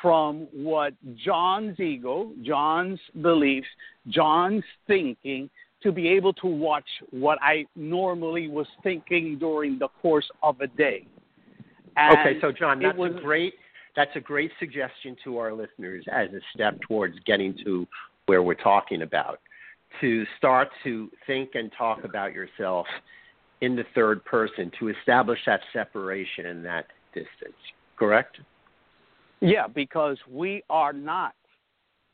from 0.00 0.46
what 0.52 0.94
John's 1.16 1.78
ego, 1.80 2.30
John's 2.42 3.00
beliefs, 3.20 3.66
John's 4.08 4.64
thinking, 4.86 5.50
to 5.82 5.92
be 5.92 6.08
able 6.08 6.32
to 6.34 6.46
watch 6.46 6.88
what 7.10 7.38
I 7.42 7.66
normally 7.76 8.48
was 8.48 8.66
thinking 8.82 9.38
during 9.38 9.78
the 9.78 9.88
course 10.02 10.28
of 10.42 10.60
a 10.60 10.66
day. 10.66 11.06
And 11.96 12.18
okay, 12.18 12.40
so 12.40 12.52
John, 12.52 12.80
that's 12.80 12.96
was, 12.96 13.12
a 13.16 13.20
great 13.20 13.54
that's 13.96 14.10
a 14.14 14.20
great 14.20 14.52
suggestion 14.60 15.16
to 15.24 15.38
our 15.38 15.52
listeners 15.52 16.04
as 16.12 16.28
a 16.30 16.40
step 16.54 16.80
towards 16.86 17.16
getting 17.26 17.56
to 17.64 17.86
where 18.26 18.42
we're 18.42 18.54
talking 18.54 19.02
about. 19.02 19.40
To 20.00 20.24
start 20.36 20.68
to 20.84 21.10
think 21.26 21.50
and 21.54 21.72
talk 21.76 22.04
about 22.04 22.32
yourself 22.32 22.86
in 23.60 23.76
the 23.76 23.84
third 23.94 24.24
person 24.24 24.70
to 24.78 24.88
establish 24.88 25.38
that 25.46 25.60
separation 25.72 26.46
and 26.46 26.64
that 26.64 26.86
distance. 27.12 27.56
Correct? 27.96 28.38
Yeah, 29.40 29.66
because 29.66 30.18
we 30.30 30.62
are 30.70 30.92
not 30.92 31.34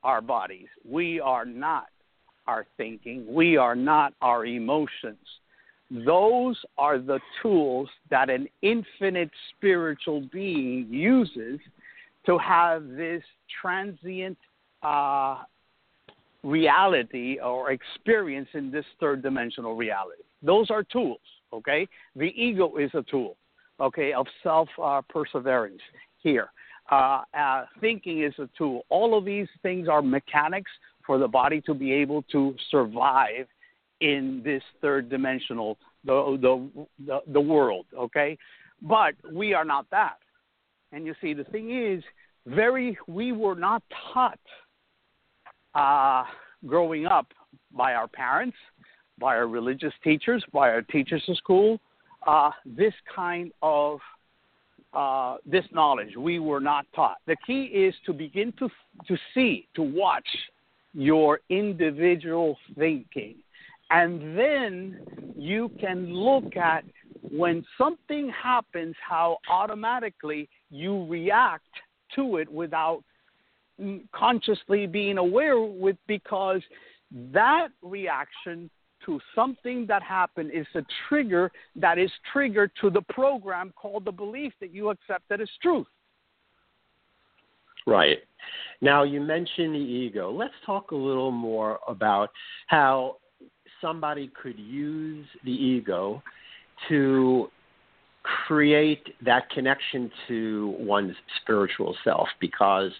our 0.03 0.21
bodies. 0.21 0.69
We 0.89 1.21
are 1.21 1.45
not 1.45 1.89
our 2.47 2.67
thinking. 2.77 3.25
We 3.33 3.57
are 3.57 3.75
not 3.75 4.15
our 4.21 4.45
emotions. 4.45 5.19
Those 5.91 6.59
are 6.79 6.99
the 6.99 7.21
tools 7.43 7.89
that 8.11 8.31
an 8.31 8.49
infinite 8.63 9.31
spiritual 9.57 10.29
being 10.33 10.87
uses 10.91 11.61
to 12.27 12.39
have 12.39 12.89
this 12.89 13.23
transient 13.61 14.39
uh, 14.83 15.43
reality 16.43 17.39
or 17.43 17.71
experience 17.71 18.49
in 18.55 18.71
this 18.71 18.85
third 19.01 19.23
dimensional 19.23 19.77
reality. 19.77 20.23
Those 20.45 20.71
are 20.71 20.83
tools, 20.83 21.21
okay? 21.53 21.89
The 22.15 22.33
ego 22.37 22.77
is 22.77 22.91
a 22.95 23.03
tool, 23.03 23.37
okay, 23.81 24.13
of 24.13 24.27
self 24.43 24.69
uh, 24.83 25.03
perseverance 25.09 25.81
here. 26.19 26.49
Uh, 26.93 27.23
uh, 27.37 27.65
thinking 27.81 28.23
is 28.23 28.35
a 28.39 28.49
tool. 28.57 28.83
All 28.91 29.17
of 29.17 29.25
these 29.25 29.49
things 29.63 29.89
are 29.89 30.03
mechanics 30.03 30.71
for 31.07 31.19
the 31.19 31.29
body 31.29 31.61
to 31.63 31.75
be 31.75 31.93
able 31.93 32.23
to 32.33 32.55
survive 32.71 33.47
in 34.01 34.43
this 34.45 34.63
third 34.81 35.09
dimensional 35.09 35.79
the 36.05 36.39
the 36.41 36.87
the, 37.07 37.21
the 37.33 37.41
world 37.41 37.87
okay 37.97 38.37
but 38.83 39.15
we 39.33 39.55
are 39.55 39.65
not 39.65 39.89
that 39.91 40.19
and 40.93 41.07
you 41.07 41.15
see 41.21 41.33
the 41.33 41.45
thing 41.45 41.71
is 41.71 42.03
very 42.47 42.99
we 43.07 43.33
were 43.33 43.55
not 43.55 43.83
taught 44.13 44.39
uh, 45.75 46.25
growing 46.67 47.07
up 47.07 47.29
by 47.73 47.95
our 47.95 48.09
parents 48.09 48.57
by 49.19 49.37
our 49.37 49.49
religious 49.49 49.93
teachers 50.03 50.45
by 50.53 50.69
our 50.71 50.83
teachers 50.83 51.23
of 51.29 51.37
school 51.37 51.81
uh, 52.27 52.51
this 52.65 52.95
kind 53.15 53.53
of 53.63 53.99
uh, 54.93 55.37
this 55.45 55.65
knowledge 55.73 56.17
we 56.17 56.39
were 56.39 56.61
not 56.61 56.87
taught 56.95 57.19
the 57.27 57.37
key 57.47 57.65
is 57.65 57.95
to 58.07 58.13
begin 58.13 58.53
to 58.59 58.69
to 59.07 59.17
see 59.35 59.67
to 59.75 59.83
watch 59.83 60.27
your 60.95 61.41
individual 61.51 62.57
thinking. 62.79 63.35
And 63.91 64.39
then 64.39 65.01
you 65.37 65.71
can 65.81 66.15
look 66.15 66.57
at 66.57 66.85
when 67.31 67.65
something 67.77 68.31
happens, 68.31 68.95
how 69.07 69.39
automatically 69.51 70.49
you 70.71 71.05
react 71.07 71.69
to 72.15 72.37
it 72.37 72.51
without 72.51 73.03
consciously 74.15 74.87
being 74.87 75.19
aware 75.19 75.61
with 75.61 75.97
because 76.07 76.63
that 77.33 77.69
reaction 77.83 78.71
to 79.07 79.21
something 79.35 79.87
that 79.87 80.03
happened 80.03 80.51
is 80.53 80.67
a 80.75 80.83
trigger 81.09 81.51
that 81.77 81.99
is 81.99 82.11
triggered 82.33 82.71
to 82.81 82.91
the 82.91 83.03
program 83.03 83.73
called 83.77 84.05
the 84.05 84.13
belief 84.13 84.53
that 84.61 84.73
you 84.73 84.91
accept 84.91 85.29
that 85.29 85.41
is 85.41 85.51
truth. 85.63 85.87
Right. 87.87 88.19
Now, 88.81 89.03
you 89.03 89.21
mentioned 89.21 89.75
the 89.75 89.79
ego. 89.79 90.31
Let's 90.31 90.55
talk 90.65 90.91
a 90.91 90.97
little 90.97 91.31
more 91.31 91.79
about 91.87 92.31
how 92.67 93.17
somebody 93.81 94.31
could 94.41 94.59
use 94.59 95.27
the 95.45 95.53
ego 95.53 96.23
to 96.89 97.51
create 98.47 99.07
that 99.23 99.51
connection 99.51 100.11
to 100.29 100.75
one's 100.79 101.15
spiritual 101.43 101.95
self 102.05 102.27
because 102.41 102.91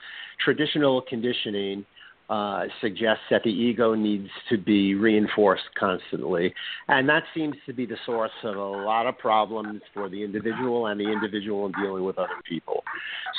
traditional 0.45 1.01
conditioning 1.01 1.85
uh, 2.31 2.65
suggests 2.81 3.23
that 3.31 3.43
the 3.45 3.51
ego 3.51 3.95
needs 3.95 4.29
to 4.49 4.57
be 4.57 4.95
reinforced 4.95 5.65
constantly. 5.79 6.55
And 6.89 7.09
that 7.09 7.25
seems 7.35 7.55
to 7.67 7.73
be 7.73 7.85
the 7.85 7.99
source 8.07 8.31
of 8.45 8.57
a 8.57 8.61
lot 8.61 9.07
of 9.07 9.19
problems 9.19 9.83
for 9.93 10.09
the 10.09 10.23
individual 10.23 10.87
and 10.87 10.99
the 10.99 11.11
individual 11.11 11.67
in 11.67 11.73
dealing 11.73 12.05
with 12.05 12.19
other 12.19 12.41
people. 12.49 12.83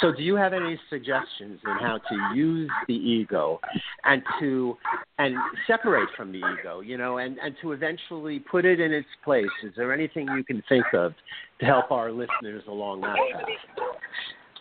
So, 0.01 0.11
do 0.11 0.21
you 0.21 0.35
have 0.35 0.53
any 0.53 0.79
suggestions 0.89 1.59
on 1.65 1.77
how 1.79 1.97
to 1.97 2.35
use 2.37 2.69
the 2.87 2.93
ego 2.93 3.59
and 4.03 4.21
to 4.39 4.77
and 5.17 5.35
separate 5.65 6.09
from 6.15 6.31
the 6.31 6.41
ego, 6.59 6.81
you 6.81 6.97
know, 6.97 7.17
and, 7.17 7.37
and 7.39 7.55
to 7.61 7.71
eventually 7.71 8.39
put 8.39 8.65
it 8.65 8.79
in 8.79 8.91
its 8.93 9.07
place? 9.23 9.45
Is 9.63 9.73
there 9.75 9.93
anything 9.93 10.27
you 10.35 10.43
can 10.43 10.61
think 10.67 10.85
of 10.93 11.13
to 11.59 11.65
help 11.65 11.91
our 11.91 12.11
listeners 12.11 12.63
along 12.67 13.01
that 13.01 13.15
path? 13.33 13.45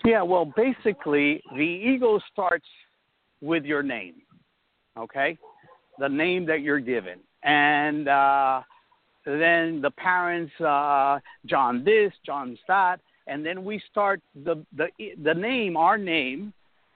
Yeah, 0.04 0.23
well, 0.23 0.52
basically, 0.57 1.43
the 1.54 1.62
ego 1.62 2.21
starts 2.33 2.66
with 3.44 3.64
your 3.64 3.82
name, 3.82 4.14
okay? 4.98 5.38
The 5.98 6.08
name 6.08 6.46
that 6.46 6.62
you're 6.62 6.80
given. 6.80 7.18
And 7.42 8.08
uh, 8.08 8.62
then 9.24 9.80
the 9.82 9.90
parents, 9.90 10.52
uh, 10.60 11.18
John 11.46 11.84
this, 11.84 12.12
John 12.24 12.58
that. 12.68 13.00
And 13.26 13.44
then 13.44 13.64
we 13.64 13.80
start 13.90 14.20
the, 14.44 14.64
the, 14.76 14.88
the 15.22 15.34
name, 15.34 15.76
our 15.76 15.98
name, 15.98 16.52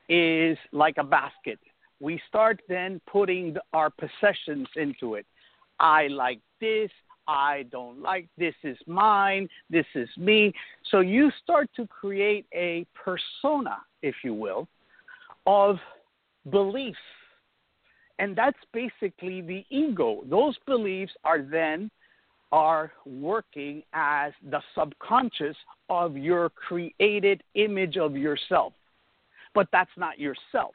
is 0.08 0.56
like 0.72 0.96
a 0.98 1.04
basket. 1.04 1.58
We 2.00 2.20
start 2.28 2.60
then 2.68 3.00
putting 3.10 3.56
our 3.72 3.90
possessions 3.90 4.68
into 4.76 5.14
it. 5.14 5.26
I 5.78 6.06
like 6.08 6.40
this. 6.60 6.90
I 7.28 7.66
don't 7.70 8.00
like 8.00 8.26
this 8.38 8.54
is 8.64 8.78
mine, 8.86 9.50
this 9.68 9.84
is 9.94 10.08
me. 10.16 10.54
So 10.90 11.00
you 11.00 11.30
start 11.42 11.68
to 11.76 11.86
create 11.86 12.46
a 12.54 12.86
persona, 12.94 13.76
if 14.00 14.14
you 14.24 14.32
will, 14.32 14.66
of 15.46 15.76
beliefs. 16.50 16.98
And 18.18 18.36
that's 18.36 18.58
basically 18.72 19.40
the 19.42 19.64
ego. 19.70 20.22
Those 20.28 20.56
beliefs 20.66 21.12
are 21.24 21.40
then 21.42 21.90
are 22.50 22.92
working 23.04 23.82
as 23.92 24.32
the 24.50 24.60
subconscious 24.76 25.56
of 25.88 26.16
your 26.16 26.50
created 26.50 27.42
image 27.54 27.96
of 27.96 28.16
yourself. 28.16 28.72
But 29.54 29.68
that's 29.72 29.90
not 29.96 30.18
yourself. 30.18 30.74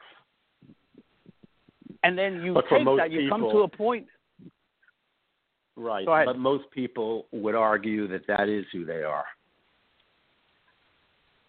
And 2.02 2.16
then 2.18 2.42
you 2.42 2.54
but 2.54 2.64
take 2.70 2.84
that, 2.84 3.10
you 3.10 3.20
people, 3.20 3.38
come 3.38 3.50
to 3.50 3.62
a 3.62 3.68
point. 3.68 4.06
Right. 5.76 6.06
But 6.06 6.38
most 6.38 6.70
people 6.70 7.26
would 7.32 7.54
argue 7.54 8.06
that 8.08 8.26
that 8.28 8.48
is 8.48 8.64
who 8.72 8.84
they 8.84 9.02
are. 9.02 9.24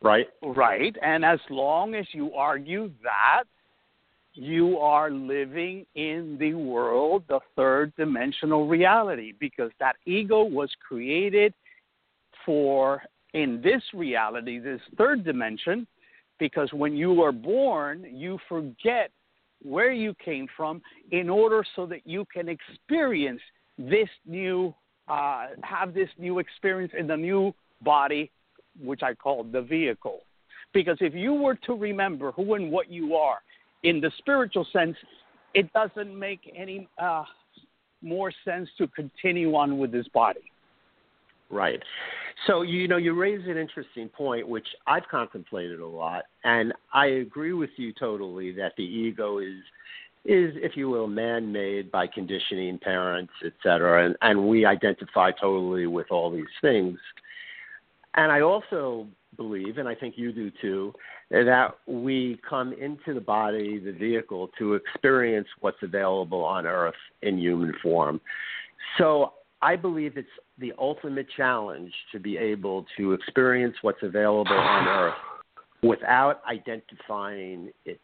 Right? 0.01 0.27
Right. 0.43 0.95
And 1.01 1.25
as 1.25 1.39
long 1.49 1.95
as 1.95 2.05
you 2.11 2.33
argue 2.33 2.91
that, 3.03 3.43
you 4.35 4.77
are 4.77 5.09
living 5.09 5.85
in 5.95 6.37
the 6.39 6.53
world, 6.53 7.23
the 7.27 7.39
third 7.55 7.93
dimensional 7.95 8.67
reality, 8.67 9.33
because 9.39 9.71
that 9.79 9.95
ego 10.05 10.43
was 10.43 10.69
created 10.87 11.53
for 12.45 13.01
in 13.33 13.61
this 13.61 13.81
reality, 13.93 14.59
this 14.59 14.81
third 14.97 15.23
dimension, 15.23 15.87
because 16.39 16.69
when 16.73 16.95
you 16.95 17.21
are 17.21 17.31
born, 17.31 18.05
you 18.11 18.37
forget 18.47 19.09
where 19.63 19.91
you 19.91 20.13
came 20.23 20.47
from 20.55 20.81
in 21.11 21.29
order 21.29 21.63
so 21.75 21.85
that 21.85 22.05
you 22.05 22.25
can 22.33 22.49
experience 22.49 23.41
this 23.77 24.09
new, 24.25 24.73
uh, 25.07 25.47
have 25.63 25.93
this 25.93 26.09
new 26.17 26.39
experience 26.39 26.93
in 26.97 27.07
the 27.07 27.17
new 27.17 27.53
body, 27.81 28.31
which 28.81 29.01
I 29.01 29.13
call 29.13 29.43
the 29.43 29.61
vehicle. 29.61 30.19
Because 30.73 30.97
if 30.99 31.13
you 31.13 31.33
were 31.33 31.55
to 31.65 31.73
remember 31.73 32.31
who 32.33 32.55
and 32.55 32.71
what 32.71 32.91
you 32.91 33.15
are 33.15 33.39
in 33.85 34.01
the 34.01 34.11
spiritual 34.17 34.67
sense, 34.73 34.97
it 35.53 35.71
doesn't 35.71 36.17
make 36.27 36.41
any 36.55 36.89
uh, 37.01 37.23
more 38.01 38.31
sense 38.43 38.67
to 38.79 38.87
continue 38.87 39.55
on 39.55 39.77
with 39.77 39.91
this 39.91 40.07
body. 40.09 40.51
Right. 41.49 41.81
So 42.47 42.63
you 42.63 42.87
know 42.87 42.97
you 42.97 43.13
raise 43.13 43.47
an 43.47 43.57
interesting 43.57 44.09
point, 44.09 44.47
which 44.47 44.67
I've 44.87 45.07
contemplated 45.09 45.79
a 45.79 45.87
lot, 45.87 46.23
and 46.43 46.73
I 46.93 47.05
agree 47.05 47.53
with 47.53 47.69
you 47.77 47.93
totally 47.93 48.51
that 48.53 48.73
the 48.75 48.83
ego 48.83 49.37
is 49.37 49.61
is, 50.25 50.55
if 50.55 50.75
you 50.75 50.89
will, 50.89 51.05
man-made 51.05 51.91
by 51.91 52.07
conditioning, 52.07 52.79
parents, 52.79 53.31
et 53.45 53.53
cetera, 53.61 54.07
and, 54.07 54.15
and 54.23 54.49
we 54.49 54.65
identify 54.65 55.29
totally 55.29 55.85
with 55.85 56.07
all 56.09 56.31
these 56.31 56.55
things. 56.61 56.97
And 58.15 58.31
I 58.31 58.41
also 58.41 59.05
believe, 59.35 59.77
and 59.77 59.87
I 59.87 59.95
think 59.95 60.15
you 60.17 60.31
do 60.31 60.51
too, 60.61 60.93
that 61.31 61.75
we 61.87 62.39
come 62.47 62.73
into 62.73 63.13
the 63.13 63.21
body, 63.21 63.79
the 63.79 63.91
vehicle, 63.91 64.49
to 64.57 64.75
experience 64.75 65.47
what's 65.61 65.81
available 65.81 66.43
on 66.43 66.65
Earth 66.65 66.95
in 67.21 67.37
human 67.37 67.73
form. 67.81 68.21
So 68.97 69.33
I 69.61 69.75
believe 69.75 70.17
it's 70.17 70.27
the 70.59 70.73
ultimate 70.77 71.27
challenge 71.35 71.91
to 72.11 72.19
be 72.19 72.37
able 72.37 72.85
to 72.97 73.13
experience 73.13 73.75
what's 73.81 74.03
available 74.03 74.53
on 74.53 74.87
Earth 74.87 75.15
without 75.83 76.41
identifying 76.49 77.69
it 77.85 77.99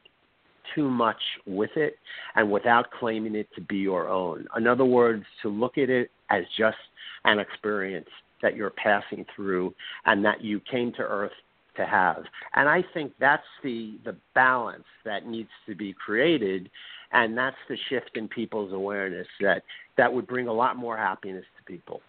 too 0.76 0.90
much 0.90 1.22
with 1.46 1.72
it 1.76 1.96
and 2.36 2.52
without 2.52 2.92
claiming 2.92 3.36
it 3.36 3.48
to 3.56 3.62
be 3.62 3.78
your 3.78 4.08
own. 4.08 4.48
In 4.56 4.68
other 4.68 4.86
words, 4.86 5.26
to 5.42 5.50
look 5.50 5.78
at 5.78 5.90
it 5.90 6.12
as 6.30 6.44
just 6.58 6.78
an 7.26 7.40
experience 7.40 8.08
that 8.42 8.56
you're 8.56 8.72
passing 8.72 9.26
through 9.36 9.74
and 10.06 10.24
that 10.26 10.44
you 10.44 10.60
came 10.72 10.92
to 10.94 11.02
Earth 11.02 11.32
to 11.78 11.86
have. 11.86 12.24
And 12.56 12.68
I 12.68 12.84
think 12.94 13.14
that's 13.20 13.44
the 13.64 13.98
the 14.04 14.16
balance 14.36 14.84
that 15.06 15.26
needs 15.26 15.50
to 15.68 15.76
be 15.76 15.94
created 15.94 16.70
and 17.14 17.38
that's 17.38 17.58
the 17.70 17.78
shift 17.90 18.12
in 18.16 18.28
people's 18.28 18.74
awareness 18.74 19.28
that 19.42 19.64
that 19.98 20.12
would 20.12 20.28
bring 20.28 20.48
a 20.48 20.54
lot 20.54 20.78
more 20.78 20.98
happiness 20.98 21.46
to 21.58 21.72
people. 21.72 22.02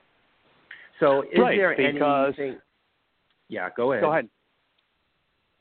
So 1.00 1.22
is 1.22 1.38
right, 1.38 1.56
there 1.56 1.74
because, 1.76 2.34
anything 2.38 2.58
Yeah, 3.48 3.68
go 3.76 3.92
ahead. 3.92 4.02
Go 4.02 4.12
ahead. 4.12 4.28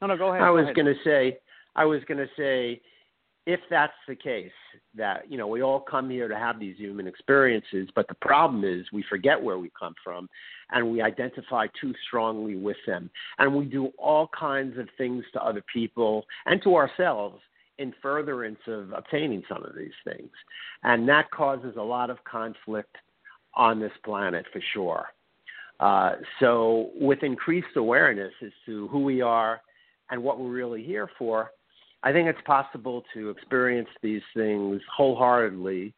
No, 0.01 0.07
no, 0.07 0.17
go 0.17 0.29
ahead. 0.29 0.41
I 0.41 0.49
was 0.49 0.65
going 0.75 0.85
to 0.87 0.95
say 1.03 1.37
I 1.75 1.85
was 1.85 2.01
going 2.07 2.17
to 2.17 2.27
say 2.37 2.81
if 3.45 3.59
that's 3.69 3.93
the 4.07 4.15
case, 4.15 4.51
that 4.95 5.29
you 5.29 5.37
know 5.37 5.47
we 5.47 5.61
all 5.61 5.79
come 5.79 6.09
here 6.09 6.27
to 6.27 6.37
have 6.37 6.59
these 6.59 6.77
human 6.77 7.07
experiences, 7.07 7.89
but 7.95 8.07
the 8.07 8.15
problem 8.15 8.63
is 8.63 8.85
we 8.91 9.03
forget 9.09 9.41
where 9.41 9.57
we 9.57 9.71
come 9.77 9.95
from, 10.03 10.29
and 10.71 10.91
we 10.91 11.01
identify 11.01 11.67
too 11.79 11.93
strongly 12.07 12.55
with 12.55 12.77
them, 12.85 13.09
and 13.39 13.55
we 13.55 13.65
do 13.65 13.87
all 13.97 14.29
kinds 14.37 14.77
of 14.77 14.87
things 14.97 15.23
to 15.33 15.43
other 15.43 15.63
people 15.73 16.25
and 16.45 16.61
to 16.63 16.75
ourselves 16.75 17.39
in 17.77 17.93
furtherance 18.01 18.59
of 18.67 18.91
obtaining 18.91 19.41
some 19.49 19.63
of 19.63 19.75
these 19.75 19.89
things, 20.03 20.31
and 20.83 21.07
that 21.09 21.31
causes 21.31 21.75
a 21.77 21.81
lot 21.81 22.09
of 22.09 22.23
conflict 22.25 22.95
on 23.55 23.79
this 23.79 23.91
planet 24.03 24.45
for 24.53 24.61
sure. 24.73 25.05
Uh, 25.79 26.13
so, 26.39 26.91
with 26.95 27.23
increased 27.23 27.75
awareness 27.75 28.33
as 28.45 28.51
to 28.67 28.87
who 28.89 28.99
we 28.99 29.21
are 29.21 29.61
and 30.11 30.21
what 30.21 30.39
we're 30.39 30.51
really 30.51 30.83
here 30.83 31.09
for, 31.17 31.49
I 32.03 32.11
think 32.11 32.27
it's 32.27 32.41
possible 32.45 33.03
to 33.13 33.29
experience 33.29 33.89
these 34.01 34.21
things 34.35 34.81
wholeheartedly 34.95 35.93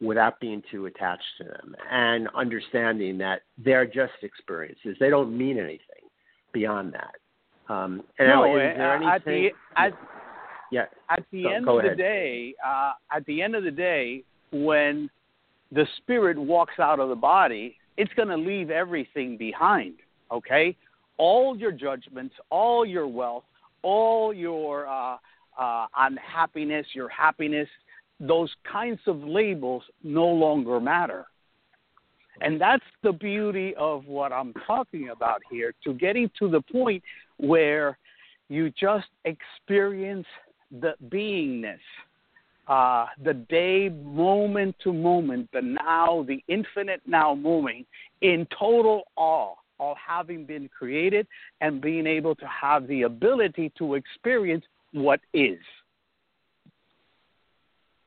without 0.00 0.38
being 0.40 0.62
too 0.70 0.86
attached 0.86 1.24
to 1.38 1.44
them 1.44 1.74
and 1.90 2.28
understanding 2.34 3.18
that 3.18 3.42
they're 3.56 3.86
just 3.86 4.12
experiences. 4.22 4.96
They 5.00 5.10
don't 5.10 5.36
mean 5.36 5.58
anything 5.58 6.08
beyond 6.52 6.94
that. 6.94 7.72
Um, 7.72 8.02
and 8.18 8.28
no, 8.28 8.56
is 8.56 8.76
there 8.76 8.96
anything? 8.96 9.08
At 9.08 9.24
the, 9.24 9.48
at, 9.76 9.92
yeah. 10.70 10.84
At 11.10 11.24
the 11.32 11.52
end 11.52 11.68
of 11.68 11.78
ahead. 11.78 11.92
the 11.92 11.96
day, 11.96 12.54
uh, 12.66 12.92
at 13.14 13.24
the 13.26 13.42
end 13.42 13.54
of 13.54 13.64
the 13.64 13.70
day, 13.70 14.24
when 14.52 15.10
the 15.72 15.86
spirit 15.98 16.38
walks 16.38 16.78
out 16.78 17.00
of 17.00 17.08
the 17.08 17.16
body, 17.16 17.76
it's 17.96 18.12
going 18.14 18.28
to 18.28 18.36
leave 18.36 18.70
everything 18.70 19.36
behind. 19.36 19.94
Okay, 20.30 20.76
all 21.16 21.56
your 21.56 21.72
judgments, 21.72 22.34
all 22.50 22.84
your 22.84 23.06
wealth, 23.06 23.44
all 23.82 24.32
your 24.32 24.86
uh, 24.86 25.16
uh, 25.58 25.86
unhappiness, 25.96 26.86
your 26.94 27.08
happiness, 27.08 27.68
those 28.20 28.50
kinds 28.70 29.00
of 29.06 29.22
labels 29.22 29.82
no 30.02 30.26
longer 30.26 30.80
matter. 30.80 31.26
And 32.40 32.60
that's 32.60 32.84
the 33.02 33.12
beauty 33.12 33.74
of 33.76 34.06
what 34.06 34.32
I'm 34.32 34.54
talking 34.66 35.08
about 35.08 35.42
here 35.50 35.74
to 35.84 35.92
getting 35.92 36.30
to 36.38 36.48
the 36.48 36.60
point 36.60 37.02
where 37.38 37.98
you 38.48 38.70
just 38.70 39.08
experience 39.24 40.26
the 40.80 40.94
beingness, 41.08 41.78
uh, 42.68 43.06
the 43.24 43.34
day, 43.34 43.88
moment 43.88 44.76
to 44.84 44.92
moment, 44.92 45.48
the 45.52 45.62
now, 45.62 46.24
the 46.28 46.42
infinite 46.48 47.00
now 47.06 47.34
moving 47.34 47.84
in 48.20 48.46
total 48.56 49.02
awe 49.16 49.54
of 49.80 49.96
having 49.96 50.44
been 50.44 50.68
created 50.68 51.26
and 51.60 51.80
being 51.80 52.06
able 52.06 52.34
to 52.34 52.46
have 52.46 52.86
the 52.86 53.02
ability 53.02 53.72
to 53.78 53.94
experience 53.94 54.64
what 54.92 55.20
is. 55.32 55.58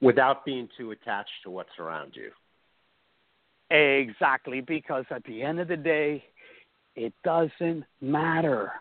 Without 0.01 0.43
being 0.45 0.67
too 0.77 0.91
attached 0.91 1.29
to 1.43 1.51
what's 1.51 1.77
around 1.79 2.15
you. 2.15 2.31
Exactly, 3.69 4.61
because 4.61 5.05
at 5.11 5.23
the 5.23 5.41
end 5.43 5.59
of 5.59 5.67
the 5.67 5.77
day, 5.77 6.23
it 6.95 7.13
doesn't 7.23 7.85
matter. 8.01 8.73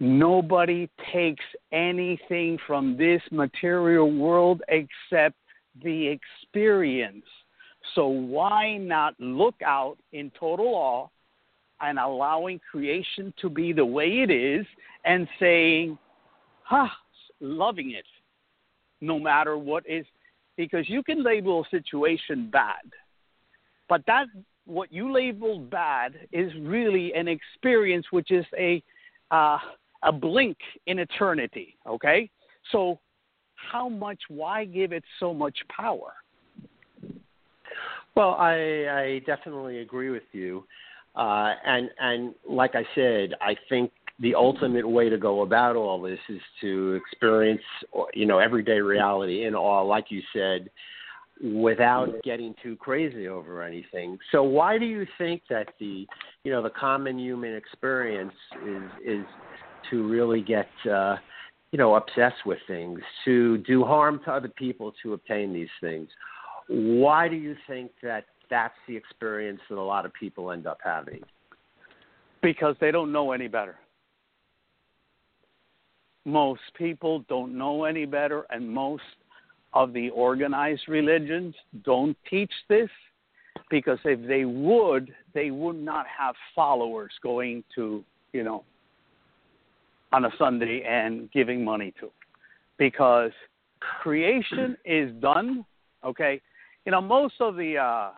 Nobody 0.00 0.88
takes 1.12 1.44
anything 1.72 2.58
from 2.66 2.96
this 2.96 3.22
material 3.30 4.10
world 4.12 4.62
except 4.68 5.36
the 5.82 6.08
experience. 6.08 7.24
So 7.94 8.06
why 8.06 8.76
not 8.76 9.14
look 9.18 9.54
out 9.64 9.96
in 10.12 10.30
total 10.38 10.74
awe 10.74 11.08
and 11.80 11.98
allowing 11.98 12.60
creation 12.70 13.32
to 13.40 13.48
be 13.48 13.72
the 13.72 13.84
way 13.84 14.20
it 14.20 14.30
is 14.30 14.66
and 15.04 15.28
saying, 15.38 15.98
huh, 16.62 16.88
loving 17.40 17.92
it, 17.92 18.04
no 19.00 19.18
matter 19.18 19.56
what 19.56 19.84
is, 19.88 20.04
because 20.56 20.88
you 20.88 21.02
can 21.02 21.22
label 21.22 21.64
a 21.64 21.68
situation 21.70 22.50
bad, 22.50 22.82
but 23.88 24.02
that 24.06 24.26
what 24.66 24.92
you 24.92 25.10
label 25.12 25.58
bad 25.58 26.14
is 26.32 26.52
really 26.60 27.12
an 27.14 27.26
experience 27.26 28.06
which 28.10 28.30
is 28.30 28.44
a 28.58 28.82
uh, 29.30 29.58
a 30.04 30.12
blink 30.12 30.56
in 30.86 30.98
eternity. 30.98 31.76
Okay, 31.86 32.30
so 32.70 32.98
how 33.54 33.88
much? 33.88 34.18
Why 34.28 34.64
give 34.64 34.92
it 34.92 35.04
so 35.18 35.34
much 35.34 35.58
power? 35.74 36.12
Well, 38.14 38.34
I, 38.34 38.54
I 38.88 39.22
definitely 39.26 39.78
agree 39.78 40.10
with 40.10 40.24
you, 40.32 40.64
uh, 41.18 41.54
and 41.66 41.90
and 41.98 42.34
like 42.48 42.74
I 42.74 42.84
said, 42.94 43.34
I 43.40 43.56
think 43.68 43.90
the 44.20 44.34
ultimate 44.34 44.88
way 44.88 45.08
to 45.08 45.18
go 45.18 45.42
about 45.42 45.76
all 45.76 46.00
this 46.00 46.18
is 46.28 46.40
to 46.60 46.94
experience, 46.94 47.62
you 48.14 48.26
know, 48.26 48.38
everyday 48.38 48.80
reality 48.80 49.44
in 49.44 49.54
awe, 49.54 49.82
like 49.82 50.06
you 50.10 50.22
said, 50.32 50.70
without 51.42 52.08
getting 52.24 52.54
too 52.62 52.76
crazy 52.76 53.28
over 53.28 53.62
anything. 53.62 54.18
So 54.32 54.42
why 54.42 54.78
do 54.78 54.84
you 54.84 55.06
think 55.18 55.42
that 55.50 55.68
the, 55.78 56.06
you 56.44 56.52
know, 56.52 56.62
the 56.62 56.70
common 56.70 57.18
human 57.18 57.54
experience 57.54 58.34
is 58.66 58.82
is 59.04 59.26
to 59.90 60.08
really 60.08 60.40
get, 60.40 60.68
uh, 60.90 61.16
you 61.72 61.78
know, 61.78 61.94
obsessed 61.96 62.44
with 62.44 62.58
things, 62.66 63.00
to 63.24 63.58
do 63.58 63.84
harm 63.84 64.20
to 64.24 64.32
other 64.32 64.48
people 64.48 64.92
to 65.02 65.14
obtain 65.14 65.52
these 65.52 65.68
things? 65.80 66.08
Why 66.68 67.28
do 67.28 67.36
you 67.36 67.56
think 67.66 67.92
that 68.02 68.24
that's 68.50 68.74
the 68.86 68.96
experience 68.96 69.60
that 69.68 69.78
a 69.78 69.80
lot 69.82 70.06
of 70.06 70.12
people 70.14 70.50
end 70.50 70.66
up 70.66 70.78
having? 70.82 71.20
Because 72.42 72.76
they 72.80 72.90
don't 72.90 73.12
know 73.12 73.32
any 73.32 73.48
better 73.48 73.76
most 76.28 76.60
people 76.76 77.24
don't 77.28 77.56
know 77.56 77.84
any 77.84 78.04
better, 78.04 78.44
and 78.50 78.68
most 78.68 79.02
of 79.72 79.92
the 79.92 80.10
organized 80.10 80.82
religions 80.86 81.54
don't 81.84 82.16
teach 82.28 82.52
this 82.68 82.90
because 83.70 83.98
if 84.04 84.26
they 84.28 84.44
would, 84.44 85.14
they 85.34 85.50
would 85.50 85.76
not 85.76 86.06
have 86.06 86.34
followers 86.54 87.12
going 87.22 87.64
to, 87.74 88.04
you 88.32 88.44
know, 88.44 88.62
on 90.12 90.26
a 90.26 90.30
Sunday 90.38 90.82
and 90.88 91.30
giving 91.32 91.64
money 91.64 91.92
to. 92.00 92.10
Because 92.78 93.32
creation 93.80 94.76
is 94.84 95.10
done. 95.20 95.64
Okay, 96.04 96.40
you 96.84 96.92
know 96.92 97.00
most 97.00 97.34
of 97.40 97.56
the 97.56 97.76
uh, 97.76 98.10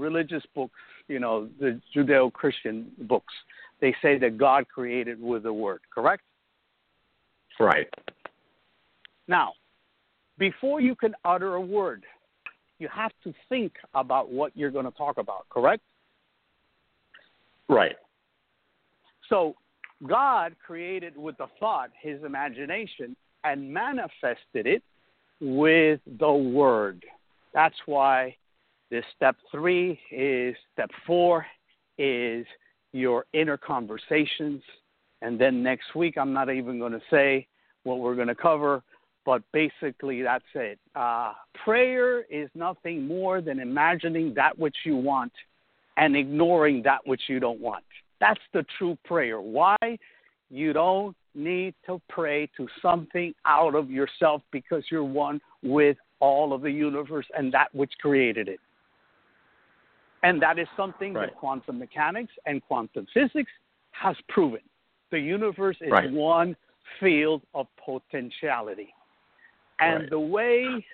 religious 0.00 0.42
books, 0.54 0.74
you 1.08 1.20
know 1.20 1.48
the 1.60 1.80
Judeo-Christian 1.94 2.90
books, 3.00 3.32
they 3.80 3.94
say 4.02 4.18
that 4.18 4.38
God 4.38 4.66
created 4.68 5.20
with 5.20 5.44
the 5.44 5.52
word. 5.52 5.80
Correct? 5.94 6.22
Right. 7.58 7.88
Now, 9.28 9.52
before 10.38 10.80
you 10.80 10.94
can 10.94 11.14
utter 11.24 11.54
a 11.54 11.60
word, 11.60 12.04
you 12.78 12.88
have 12.88 13.12
to 13.24 13.34
think 13.48 13.72
about 13.94 14.32
what 14.32 14.50
you're 14.56 14.70
going 14.70 14.86
to 14.86 14.96
talk 14.96 15.18
about. 15.18 15.46
Correct? 15.50 15.82
Right. 17.68 17.96
So 19.28 19.54
God 20.08 20.56
created 20.66 21.16
with 21.16 21.36
the 21.36 21.46
thought 21.60 21.90
his 22.00 22.24
imagination 22.24 23.14
and 23.44 23.72
manifested 23.72 24.66
it 24.66 24.82
with 25.40 26.00
the 26.18 26.32
word. 26.32 27.04
That's 27.52 27.76
why 27.86 28.36
this 28.90 29.04
step 29.16 29.36
three 29.50 29.98
is 30.10 30.56
step 30.72 30.90
four 31.06 31.46
is 31.98 32.46
your 32.92 33.24
inner 33.32 33.56
conversations. 33.56 34.62
And 35.22 35.40
then 35.40 35.62
next 35.62 35.94
week, 35.94 36.16
I'm 36.18 36.32
not 36.32 36.50
even 36.50 36.78
going 36.78 36.92
to 36.92 37.02
say 37.10 37.46
what 37.84 37.98
we're 37.98 38.14
going 38.14 38.28
to 38.28 38.34
cover, 38.34 38.82
but 39.24 39.42
basically, 39.52 40.22
that's 40.22 40.44
it. 40.54 40.78
Uh, 40.94 41.34
prayer 41.64 42.22
is 42.22 42.48
nothing 42.54 43.06
more 43.06 43.40
than 43.40 43.60
imagining 43.60 44.34
that 44.34 44.58
which 44.58 44.76
you 44.84 44.96
want 44.96 45.32
and 45.96 46.16
ignoring 46.16 46.82
that 46.82 47.06
which 47.06 47.22
you 47.28 47.38
don't 47.38 47.60
want. 47.60 47.84
That's 48.20 48.40
the 48.52 48.64
true 48.78 48.98
prayer. 49.04 49.40
Why? 49.40 49.76
You 50.50 50.72
don't 50.72 51.14
need 51.34 51.74
to 51.86 52.00
pray 52.08 52.50
to 52.56 52.66
something 52.82 53.32
out 53.46 53.74
of 53.74 53.90
yourself 53.90 54.42
because 54.50 54.82
you're 54.90 55.04
one 55.04 55.40
with 55.62 55.96
all 56.18 56.52
of 56.52 56.62
the 56.62 56.70
universe 56.70 57.26
and 57.36 57.52
that 57.52 57.72
which 57.74 57.92
created 58.00 58.48
it. 58.48 58.58
And 60.22 60.40
that 60.42 60.58
is 60.58 60.68
something 60.76 61.14
right. 61.14 61.28
that 61.28 61.36
quantum 61.36 61.78
mechanics 61.78 62.32
and 62.46 62.62
quantum 62.62 63.06
physics 63.12 63.50
has 63.92 64.16
proven. 64.28 64.60
The 65.10 65.18
universe 65.18 65.76
is 65.80 65.90
right. 65.90 66.10
one 66.10 66.56
field 66.98 67.42
of 67.54 67.66
potentiality. 67.84 68.92
And 69.80 70.02
right. 70.02 70.10
the 70.10 70.20
way 70.20 70.84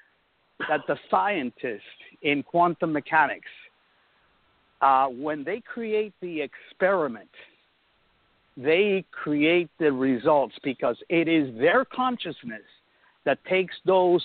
that 0.69 0.81
the 0.87 0.97
scientists 1.11 1.83
in 2.23 2.43
quantum 2.43 2.93
mechanics 2.93 3.49
uh, 4.81 5.07
when 5.07 5.43
they 5.43 5.61
create 5.61 6.13
the 6.21 6.41
experiment, 6.41 7.31
they 8.57 9.05
create 9.11 9.71
the 9.79 9.91
results 9.91 10.55
because 10.63 10.97
it 11.09 11.29
is 11.29 11.55
their 11.59 11.85
consciousness 11.85 12.63
that 13.25 13.39
takes 13.45 13.75
those 13.85 14.23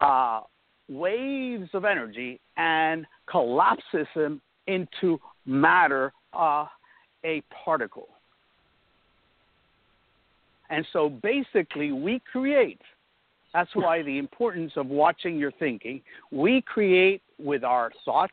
uh, 0.00 0.40
waves 0.88 1.68
of 1.72 1.84
energy 1.84 2.40
and 2.56 3.06
collapses 3.30 4.06
them 4.14 4.40
into 4.66 5.18
matter, 5.46 6.12
uh, 6.32 6.66
a 7.24 7.42
particle. 7.64 8.08
And 10.70 10.86
so 10.92 11.08
basically, 11.08 11.92
we 11.92 12.20
create. 12.30 12.80
That's 13.52 13.70
why 13.74 14.02
the 14.02 14.18
importance 14.18 14.72
of 14.76 14.86
watching 14.86 15.38
your 15.38 15.52
thinking. 15.52 16.00
We 16.32 16.62
create 16.62 17.22
with 17.38 17.62
our 17.62 17.92
thoughts, 18.04 18.32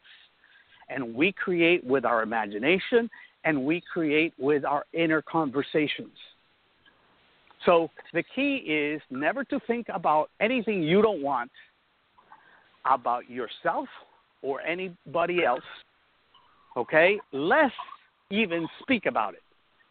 and 0.92 1.16
we 1.16 1.32
create 1.32 1.84
with 1.84 2.06
our 2.06 2.22
imagination 2.22 3.10
and 3.44 3.66
we 3.66 3.82
create 3.92 4.34
with 4.38 4.66
our 4.66 4.86
inner 4.94 5.22
conversations. 5.22 6.16
So 7.66 7.90
the 8.14 8.24
key 8.36 8.58
is 8.58 9.02
never 9.10 9.44
to 9.46 9.60
think 9.68 9.88
about 9.94 10.30
anything 10.40 10.84
you 10.84 11.02
don't 11.02 11.22
want 11.22 11.52
about 12.86 13.30
yourself 13.30 13.88
or 14.42 14.62
anybody 14.62 15.44
else, 15.46 15.64
okay? 16.76 17.20
Less 17.32 17.72
even 18.30 18.68
speak 18.82 19.06
about 19.06 19.34
it. 19.34 19.44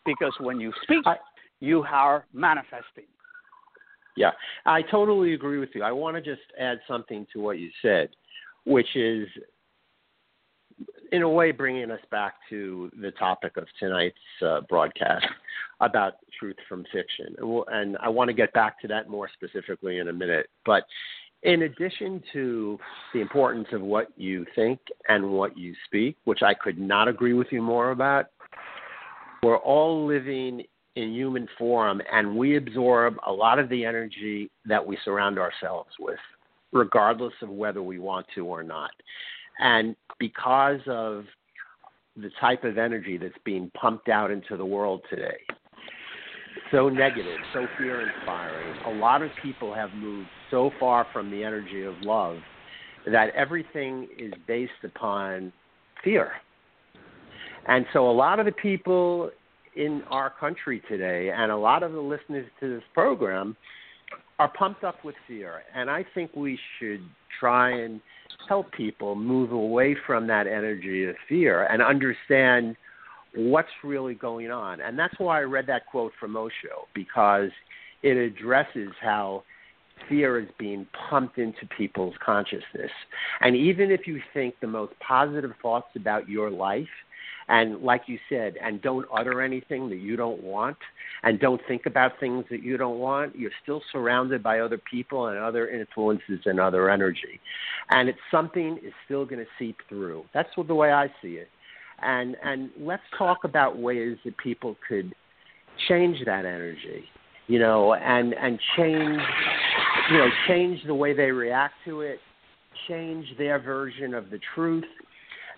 Because 0.07 0.33
when 0.41 0.59
you 0.59 0.73
speak, 0.83 1.07
I, 1.07 1.17
you 1.61 1.83
are 1.83 2.25
manifesting. 2.33 3.05
Yeah, 4.17 4.31
I 4.67 4.83
totally 4.83 5.35
agree 5.35 5.59
with 5.59 5.71
you. 5.75 5.83
I 5.83 5.93
want 5.93 6.17
to 6.17 6.23
just 6.23 6.43
add 6.59 6.81
something 6.89 7.27
to 7.33 7.41
what 7.41 7.59
you 7.59 7.71
said, 7.83 8.09
which 8.65 8.97
is 8.97 9.29
in 11.13 11.23
a 11.23 11.29
way, 11.29 11.51
bringing 11.51 11.91
us 11.91 12.01
back 12.11 12.35
to 12.49 12.91
the 13.01 13.11
topic 13.13 13.57
of 13.57 13.67
tonight's 13.79 14.17
uh, 14.45 14.61
broadcast 14.69 15.27
about 15.81 16.15
truth 16.39 16.57
from 16.69 16.85
fiction. 16.93 17.35
And 17.69 17.97
I 17.99 18.09
want 18.09 18.29
to 18.29 18.35
get 18.35 18.53
back 18.53 18.81
to 18.83 18.89
that 18.89 19.09
more 19.09 19.29
specifically 19.35 19.99
in 19.99 20.09
a 20.09 20.13
minute. 20.13 20.49
But 20.65 20.85
in 21.43 21.63
addition 21.63 22.23
to 22.33 22.79
the 23.15 23.21
importance 23.21 23.69
of 23.73 23.81
what 23.81 24.09
you 24.17 24.45
think 24.55 24.79
and 25.09 25.31
what 25.31 25.57
you 25.57 25.75
speak, 25.87 26.17
which 26.25 26.43
I 26.43 26.55
could 26.55 26.79
not 26.79 27.09
agree 27.09 27.33
with 27.33 27.49
you 27.51 27.63
more 27.63 27.93
about, 27.93 28.27
we're 29.43 29.57
all 29.57 30.07
living 30.07 30.63
in 30.97 31.13
human 31.13 31.49
form 31.57 32.03
and 32.13 32.37
we 32.37 32.57
absorb 32.57 33.17
a 33.27 33.33
lot 33.33 33.59
of 33.59 33.69
the 33.69 33.85
energy 33.85 34.51
that 34.67 34.85
we 34.85 34.99
surround 35.05 35.39
ourselves 35.39 35.91
with, 35.99 36.19
regardless 36.73 37.33
of 37.41 37.49
whether 37.49 37.83
we 37.83 37.99
want 37.99 38.27
to 38.35 38.45
or 38.45 38.63
not. 38.63 38.91
And 39.61 39.97
because 40.19 40.81
of 40.87 41.25
the 42.17 42.31
type 42.39 42.65
of 42.65 42.77
energy 42.77 43.17
that's 43.17 43.33
being 43.45 43.71
pumped 43.81 44.09
out 44.09 44.31
into 44.31 44.57
the 44.57 44.67
world 44.67 45.03
today, 45.09 45.39
so 46.71 46.89
negative, 46.89 47.39
so 47.53 47.67
fear 47.79 48.01
inspiring, 48.01 48.77
a 48.87 48.91
lot 48.91 49.23
of 49.23 49.31
people 49.43 49.75
have 49.75 49.93
moved 49.95 50.29
so 50.51 50.71
far 50.79 51.07
from 51.13 51.31
the 51.31 51.43
energy 51.43 51.83
of 51.83 51.95
love 52.03 52.37
that 53.07 53.31
everything 53.35 54.09
is 54.19 54.33
based 54.47 54.73
upon 54.85 55.53
fear. 56.05 56.33
And 57.67 57.87
so 57.93 58.11
a 58.11 58.13
lot 58.13 58.41
of 58.41 58.47
the 58.47 58.53
people 58.53 59.31
in 59.77 60.03
our 60.11 60.31
country 60.31 60.83
today 60.89 61.31
and 61.31 61.51
a 61.51 61.57
lot 61.57 61.83
of 61.83 61.93
the 61.93 62.01
listeners 62.01 62.47
to 62.61 62.75
this 62.75 62.83
program 62.95 63.57
are 64.39 64.51
pumped 64.59 64.85
up 64.85 65.05
with 65.05 65.15
fear. 65.29 65.63
And 65.75 65.91
I 65.91 66.05
think 66.15 66.35
we 66.35 66.59
should 66.79 67.03
try 67.39 67.71
and 67.71 68.01
help 68.49 68.73
people 68.73 69.15
move 69.15 69.53
away 69.53 69.97
from 70.07 70.27
that 70.27 70.47
energy 70.47 71.05
of 71.05 71.15
fear 71.29 71.65
and 71.65 71.83
understand 71.83 72.77
what's 73.35 73.69
really 73.85 74.15
going 74.15 74.51
on. 74.51 74.81
And 74.81 74.99
that's 74.99 75.15
why 75.19 75.41
I 75.41 75.43
read 75.43 75.67
that 75.67 75.87
quote 75.87 76.13
from 76.19 76.37
Osho, 76.37 76.87
because 76.95 77.51
it 78.03 78.17
addresses 78.17 78.91
how 79.01 79.45
fear 80.09 80.41
is 80.41 80.49
being 80.59 80.87
pumped 81.11 81.39
into 81.39 81.67
people's 81.77 82.15
consciousness. 82.25 82.91
And 83.41 83.55
even 83.55 83.91
if 83.91 84.07
you 84.07 84.21
think 84.33 84.55
the 84.61 84.67
most 84.67 84.93
positive 85.07 85.53
thoughts 85.61 85.89
about 85.97 86.29
your 86.29 86.51
life, 86.51 86.89
and 87.49 87.81
like 87.83 88.03
you 88.07 88.19
said, 88.29 88.55
and 88.63 88.81
don't 88.81 89.07
utter 89.13 89.43
anything 89.43 89.89
that 89.91 89.99
you 89.99 90.17
don't 90.17 90.43
want, 90.43 90.77
and 91.25 91.41
don't 91.41 91.61
think 91.67 91.85
about 91.85 92.13
things 92.21 92.45
that 92.51 92.63
you 92.63 92.77
don't 92.77 92.99
want, 92.99 93.37
you're 93.37 93.51
still 93.63 93.83
surrounded 93.93 94.43
by 94.43 94.61
other 94.61 94.81
people 94.91 95.27
and 95.27 95.39
other 95.39 95.69
influences 95.69 96.41
and 96.47 96.61
other 96.61 96.89
energy. 96.89 97.41
And 97.91 98.09
it's 98.09 98.19
something 98.31 98.79
is 98.85 98.93
still 99.05 99.27
going 99.27 99.41
to 99.41 99.51
seep 99.59 99.77
through. 99.89 100.25
That's 100.33 100.49
the 100.57 100.75
way 100.75 100.93
I 100.93 101.09
see 101.21 101.35
it. 101.35 101.49
And 102.03 102.37
and 102.43 102.71
let's 102.79 103.03
talk 103.17 103.45
about 103.45 103.79
ways 103.79 104.17
that 104.25 104.37
people 104.39 104.77
could 104.89 105.15
change 105.89 106.19
that 106.27 106.45
energy, 106.45 107.05
you 107.47 107.59
know, 107.59 107.95
and 107.95 108.35
and 108.35 108.59
change 108.77 109.21
you 110.11 110.19
know, 110.19 110.29
change 110.49 110.81
the 110.87 110.95
way 110.95 111.15
they 111.15 111.31
react 111.31 111.75
to 111.85 112.01
it, 112.01 112.19
change 112.89 113.27
their 113.39 113.59
version 113.61 114.15
of 114.15 114.31
the 114.31 114.41
truth. 114.55 114.85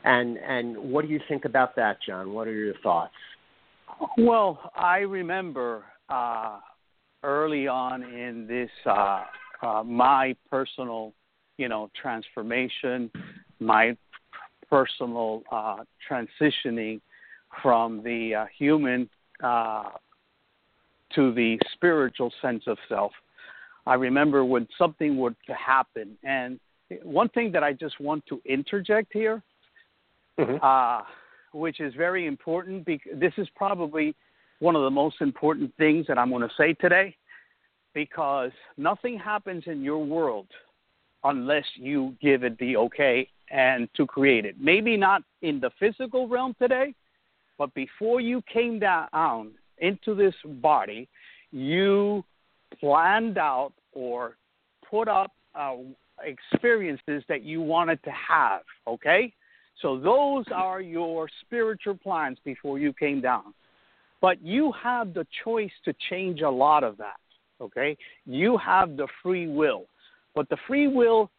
And 0.04 0.36
and 0.38 0.76
what 0.76 1.06
do 1.06 1.10
you 1.12 1.20
think 1.28 1.44
about 1.44 1.76
that, 1.76 1.98
John? 2.06 2.32
What 2.32 2.48
are 2.48 2.52
your 2.52 2.74
thoughts? 2.82 3.14
Well, 4.18 4.72
I 4.74 4.98
remember 4.98 5.84
uh, 6.08 6.58
early 7.22 7.68
on 7.68 8.02
in 8.02 8.46
this 8.48 8.70
uh, 8.84 9.24
uh, 9.62 9.82
my 9.84 10.34
personal, 10.50 11.12
you 11.56 11.68
know, 11.68 11.88
transformation, 12.00 13.10
my 13.60 13.96
personal 14.72 15.42
uh, 15.52 15.78
transitioning 16.08 17.00
from 17.62 18.02
the 18.02 18.34
uh, 18.34 18.44
human 18.58 19.08
uh, 19.42 19.90
to 21.14 21.32
the 21.34 21.58
spiritual 21.74 22.32
sense 22.40 22.62
of 22.66 22.78
self. 22.88 23.12
I 23.86 23.94
remember 23.94 24.44
when 24.44 24.66
something 24.78 25.18
would 25.18 25.36
happen, 25.46 26.16
and 26.24 26.58
one 27.02 27.28
thing 27.30 27.52
that 27.52 27.62
I 27.62 27.72
just 27.72 28.00
want 28.00 28.24
to 28.30 28.40
interject 28.46 29.12
here. 29.12 29.42
Mm-hmm 30.38 31.04
which 31.52 31.80
is 31.80 31.94
very 31.94 32.26
important. 32.26 32.84
Because 32.84 33.12
this 33.20 33.32
is 33.36 33.48
probably 33.54 34.14
one 34.58 34.76
of 34.76 34.82
the 34.82 34.90
most 34.90 35.20
important 35.20 35.72
things 35.76 36.06
that 36.08 36.18
I'm 36.18 36.30
going 36.30 36.42
to 36.42 36.54
say 36.56 36.74
today, 36.74 37.14
because 37.94 38.50
nothing 38.76 39.18
happens 39.18 39.64
in 39.66 39.82
your 39.82 40.04
world 40.04 40.46
unless 41.24 41.64
you 41.74 42.16
give 42.20 42.42
it 42.42 42.58
the 42.58 42.76
okay 42.76 43.28
and 43.52 43.88
to 43.94 44.06
create 44.06 44.44
it. 44.46 44.56
Maybe 44.58 44.96
not 44.96 45.22
in 45.42 45.60
the 45.60 45.70
physical 45.78 46.26
realm 46.26 46.56
today, 46.58 46.94
but 47.58 47.72
before 47.74 48.20
you 48.20 48.42
came 48.52 48.80
down 48.80 49.52
into 49.78 50.14
this 50.14 50.34
body, 50.44 51.06
you 51.52 52.24
planned 52.80 53.36
out 53.36 53.72
or 53.92 54.36
put 54.90 55.06
up 55.06 55.32
uh, 55.54 55.74
experiences 56.24 57.22
that 57.28 57.42
you 57.42 57.60
wanted 57.60 58.02
to 58.04 58.10
have. 58.10 58.62
Okay, 58.88 59.32
so 59.82 60.00
those 60.00 60.46
are 60.52 60.80
your 60.80 61.28
spiritual 61.42 61.94
plans 61.94 62.38
before 62.44 62.78
you 62.78 62.92
came 62.94 63.20
down. 63.20 63.52
But 64.22 64.40
you 64.40 64.72
have 64.82 65.12
the 65.12 65.26
choice 65.44 65.72
to 65.84 65.94
change 66.08 66.40
a 66.40 66.48
lot 66.48 66.84
of 66.84 66.96
that. 66.96 67.16
Okay, 67.60 67.98
you 68.24 68.56
have 68.56 68.96
the 68.96 69.08
free 69.22 69.46
will, 69.46 69.84
but 70.34 70.48
the 70.48 70.56
free 70.66 70.88
will 70.88 71.30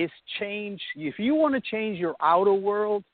is 0.00 0.10
change. 0.38 0.80
If 0.96 1.18
you 1.18 1.34
want 1.34 1.54
to 1.54 1.60
change 1.60 1.98
your 1.98 2.14
outer 2.20 2.54
world, 2.54 3.04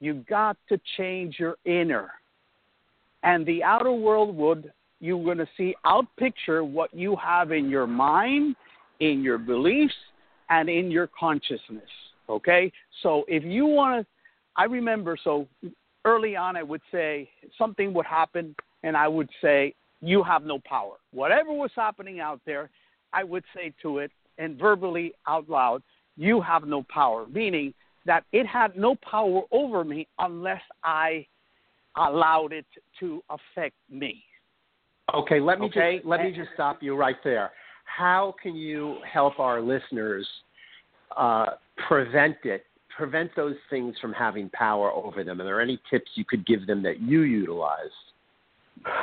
you 0.00 0.24
got 0.28 0.56
to 0.68 0.80
change 0.96 1.36
your 1.38 1.56
inner. 1.64 2.10
And 3.22 3.44
the 3.46 3.62
outer 3.62 3.92
world 3.92 4.36
would 4.36 4.72
you're 5.00 5.22
going 5.22 5.38
to 5.38 5.48
see 5.56 5.74
out 5.84 6.06
picture 6.16 6.64
what 6.64 6.92
you 6.94 7.16
have 7.16 7.52
in 7.52 7.68
your 7.68 7.86
mind, 7.86 8.56
in 9.00 9.22
your 9.22 9.38
beliefs, 9.38 9.94
and 10.48 10.68
in 10.68 10.90
your 10.90 11.08
consciousness. 11.18 11.90
Okay? 12.28 12.72
So 13.02 13.24
if 13.28 13.44
you 13.44 13.66
want 13.66 14.02
to, 14.02 14.06
I 14.56 14.64
remember, 14.64 15.18
so 15.22 15.46
early 16.04 16.34
on, 16.34 16.56
I 16.56 16.62
would 16.62 16.80
say 16.90 17.28
something 17.58 17.92
would 17.92 18.06
happen, 18.06 18.54
and 18.84 18.96
I 18.96 19.06
would 19.06 19.28
say, 19.42 19.74
You 20.00 20.22
have 20.22 20.44
no 20.44 20.60
power. 20.64 20.94
Whatever 21.12 21.52
was 21.52 21.70
happening 21.76 22.20
out 22.20 22.40
there, 22.46 22.70
I 23.12 23.22
would 23.22 23.44
say 23.54 23.74
to 23.82 23.98
it, 23.98 24.10
and 24.38 24.58
verbally 24.58 25.12
out 25.26 25.48
loud, 25.48 25.82
You 26.16 26.40
have 26.40 26.64
no 26.64 26.84
power, 26.88 27.26
meaning 27.32 27.74
that 28.06 28.24
it 28.32 28.46
had 28.46 28.76
no 28.76 28.94
power 28.94 29.42
over 29.50 29.84
me 29.84 30.06
unless 30.18 30.62
I 30.84 31.26
allowed 31.96 32.52
it 32.52 32.66
to 33.00 33.22
affect 33.28 33.74
me. 33.90 34.22
Okay, 35.14 35.40
let 35.40 35.60
me 35.60 35.66
okay? 35.66 35.96
just 35.96 36.06
let 36.06 36.22
me 36.22 36.32
just 36.32 36.50
stop 36.54 36.82
you 36.82 36.96
right 36.96 37.16
there. 37.22 37.50
How 37.84 38.34
can 38.42 38.56
you 38.56 38.96
help 39.10 39.38
our 39.38 39.60
listeners 39.60 40.26
uh, 41.16 41.46
prevent 41.86 42.36
it, 42.44 42.64
prevent 42.96 43.30
those 43.36 43.54
things 43.70 43.94
from 44.00 44.12
having 44.12 44.50
power 44.50 44.90
over 44.90 45.22
them? 45.22 45.40
Are 45.40 45.44
there 45.44 45.60
any 45.60 45.80
tips 45.90 46.10
you 46.14 46.24
could 46.24 46.44
give 46.46 46.66
them 46.66 46.82
that 46.82 47.00
you 47.00 47.22
utilize 47.22 47.94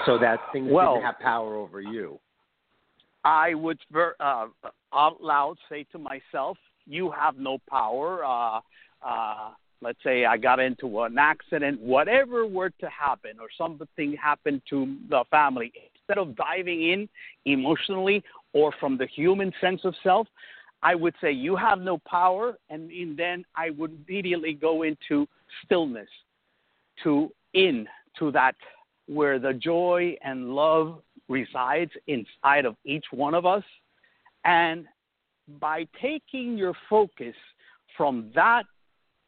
so 0.06 0.18
that 0.20 0.40
things 0.52 0.70
well, 0.70 0.96
didn't 0.96 1.06
have 1.06 1.20
power 1.20 1.56
over 1.56 1.80
you? 1.80 2.20
I 3.24 3.54
would 3.54 3.80
uh, 3.96 4.48
out 4.94 5.24
loud 5.24 5.56
say 5.70 5.86
to 5.94 5.98
myself, 5.98 6.58
"You 6.88 7.12
have 7.12 7.38
no 7.38 7.58
power." 7.70 8.24
Uh, 8.24 8.62
uh, 9.06 9.52
let's 9.82 10.02
say 10.04 10.26
I 10.26 10.38
got 10.38 10.60
into 10.60 11.02
an 11.02 11.18
accident, 11.18 11.80
whatever 11.82 12.46
were 12.48 12.70
to 12.70 12.90
happen, 12.90 13.32
or 13.40 13.48
something 13.58 14.16
happened 14.16 14.62
to 14.70 14.96
the 15.10 15.24
family, 15.30 15.74
instead 15.94 16.18
of 16.18 16.36
diving 16.36 16.82
in 16.90 17.10
emotionally 17.46 18.24
or 18.54 18.72
from 18.80 18.98
the 18.98 19.08
human 19.08 19.52
sense 19.60 19.82
of 19.84 19.94
self, 20.04 20.28
I 20.82 20.96
would 20.96 21.16
say 21.22 21.32
you 21.32 21.56
have 21.56 21.80
no 21.80 21.98
power, 21.98 22.58
and, 22.70 22.92
and 22.92 23.18
then 23.18 23.46
I 23.56 23.72
would 23.72 24.06
immediately 24.08 24.54
go 24.54 24.84
into 24.84 25.28
stillness, 25.64 26.10
to 27.04 27.32
in 27.54 27.88
to 28.20 28.32
that 28.32 28.56
where 29.08 29.40
the 29.40 29.54
joy 29.54 30.16
and 30.24 30.56
love 30.56 31.02
resides 31.28 31.92
inside 32.08 32.66
of 32.66 32.76
each 32.86 33.06
one 33.12 33.34
of 33.34 33.46
us, 33.46 33.64
and 34.46 34.86
by 35.60 35.88
taking 36.02 36.58
your 36.58 36.74
focus 36.90 37.36
from 37.98 38.32
that 38.36 38.64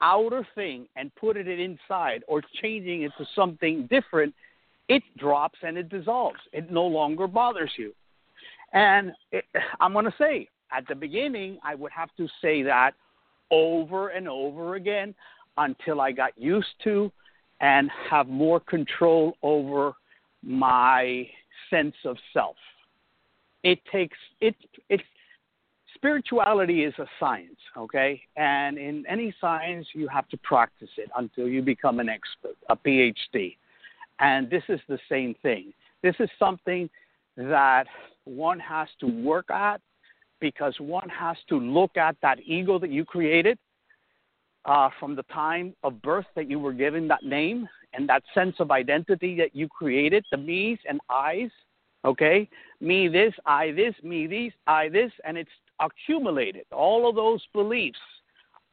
outer 0.01 0.47
thing 0.55 0.87
and 0.95 1.13
putting 1.15 1.47
it 1.47 1.59
inside 1.59 2.23
or 2.27 2.41
changing 2.61 3.03
it 3.03 3.11
to 3.17 3.25
something 3.35 3.87
different, 3.87 4.33
it 4.87 5.03
drops 5.17 5.59
and 5.63 5.77
it 5.77 5.89
dissolves. 5.89 6.39
It 6.53 6.71
no 6.71 6.85
longer 6.85 7.27
bothers 7.27 7.71
you. 7.77 7.93
And 8.73 9.13
it, 9.31 9.45
I'm 9.79 9.93
going 9.93 10.05
to 10.05 10.13
say, 10.17 10.47
at 10.71 10.87
the 10.87 10.95
beginning, 10.95 11.57
I 11.63 11.75
would 11.75 11.91
have 11.91 12.09
to 12.17 12.27
say 12.41 12.63
that 12.63 12.91
over 13.51 14.09
and 14.09 14.27
over 14.27 14.75
again 14.75 15.15
until 15.57 16.01
I 16.01 16.11
got 16.11 16.37
used 16.37 16.67
to 16.83 17.11
and 17.61 17.89
have 18.09 18.27
more 18.27 18.59
control 18.59 19.37
over 19.41 19.93
my 20.43 21.27
sense 21.69 21.95
of 22.03 22.17
self. 22.33 22.55
It 23.63 23.79
takes 23.91 24.17
it 24.41 24.55
it 24.89 25.01
spirituality 26.05 26.83
is 26.83 26.93
a 26.99 27.05
science, 27.19 27.57
okay? 27.75 28.21
And 28.37 28.77
in 28.77 29.03
any 29.09 29.33
science, 29.41 29.87
you 29.93 30.07
have 30.07 30.29
to 30.29 30.37
practice 30.37 30.89
it 30.97 31.09
until 31.17 31.47
you 31.47 31.63
become 31.63 31.99
an 31.99 32.09
expert, 32.09 32.55
a 32.69 32.75
PhD. 32.75 33.57
And 34.19 34.47
this 34.47 34.61
is 34.69 34.79
the 34.87 34.99
same 35.09 35.33
thing. 35.41 35.73
This 36.03 36.13
is 36.19 36.29
something 36.37 36.91
that 37.37 37.85
one 38.25 38.59
has 38.59 38.87
to 38.99 39.07
work 39.07 39.49
at 39.49 39.81
because 40.39 40.75
one 40.77 41.09
has 41.09 41.37
to 41.49 41.59
look 41.59 41.97
at 41.97 42.15
that 42.21 42.37
ego 42.45 42.77
that 42.77 42.91
you 42.91 43.03
created 43.03 43.57
uh, 44.65 44.89
from 44.99 45.15
the 45.15 45.23
time 45.23 45.73
of 45.81 45.99
birth 46.03 46.27
that 46.35 46.47
you 46.47 46.59
were 46.59 46.73
given 46.73 47.07
that 47.07 47.23
name 47.23 47.67
and 47.95 48.07
that 48.07 48.21
sense 48.35 48.57
of 48.59 48.69
identity 48.69 49.35
that 49.37 49.55
you 49.55 49.67
created, 49.67 50.23
the 50.29 50.37
me's 50.37 50.77
and 50.87 50.99
I's, 51.09 51.49
okay? 52.05 52.47
Me 52.79 53.07
this, 53.07 53.33
I 53.47 53.71
this, 53.71 53.95
me 54.03 54.27
these, 54.27 54.51
I 54.67 54.87
this, 54.89 55.11
and 55.23 55.35
it's 55.35 55.49
accumulated. 55.79 56.65
All 56.71 57.09
of 57.09 57.15
those 57.15 57.41
beliefs 57.53 57.99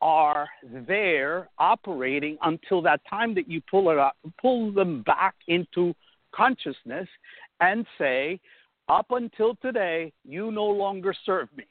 are 0.01 0.49
there 0.87 1.49
operating 1.59 2.37
until 2.43 2.83
that 2.83 3.01
time 3.09 3.35
that 3.35 3.49
you 3.49 3.61
pull 3.71 3.91
it 3.91 3.99
up, 3.99 4.17
pull 4.41 4.73
them 4.73 5.03
back 5.03 5.35
into 5.47 5.95
consciousness 6.35 7.09
and 7.61 7.87
say, 7.99 8.41
up 8.88 9.07
until 9.11 9.55
today, 9.57 10.12
you 10.25 10.51
no 10.51 10.65
longer 10.65 11.15
serve 11.25 11.49
me. 11.57 11.65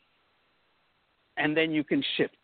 And 1.37 1.55
then 1.55 1.71
you 1.71 1.83
can 1.83 2.03
shift. 2.15 2.37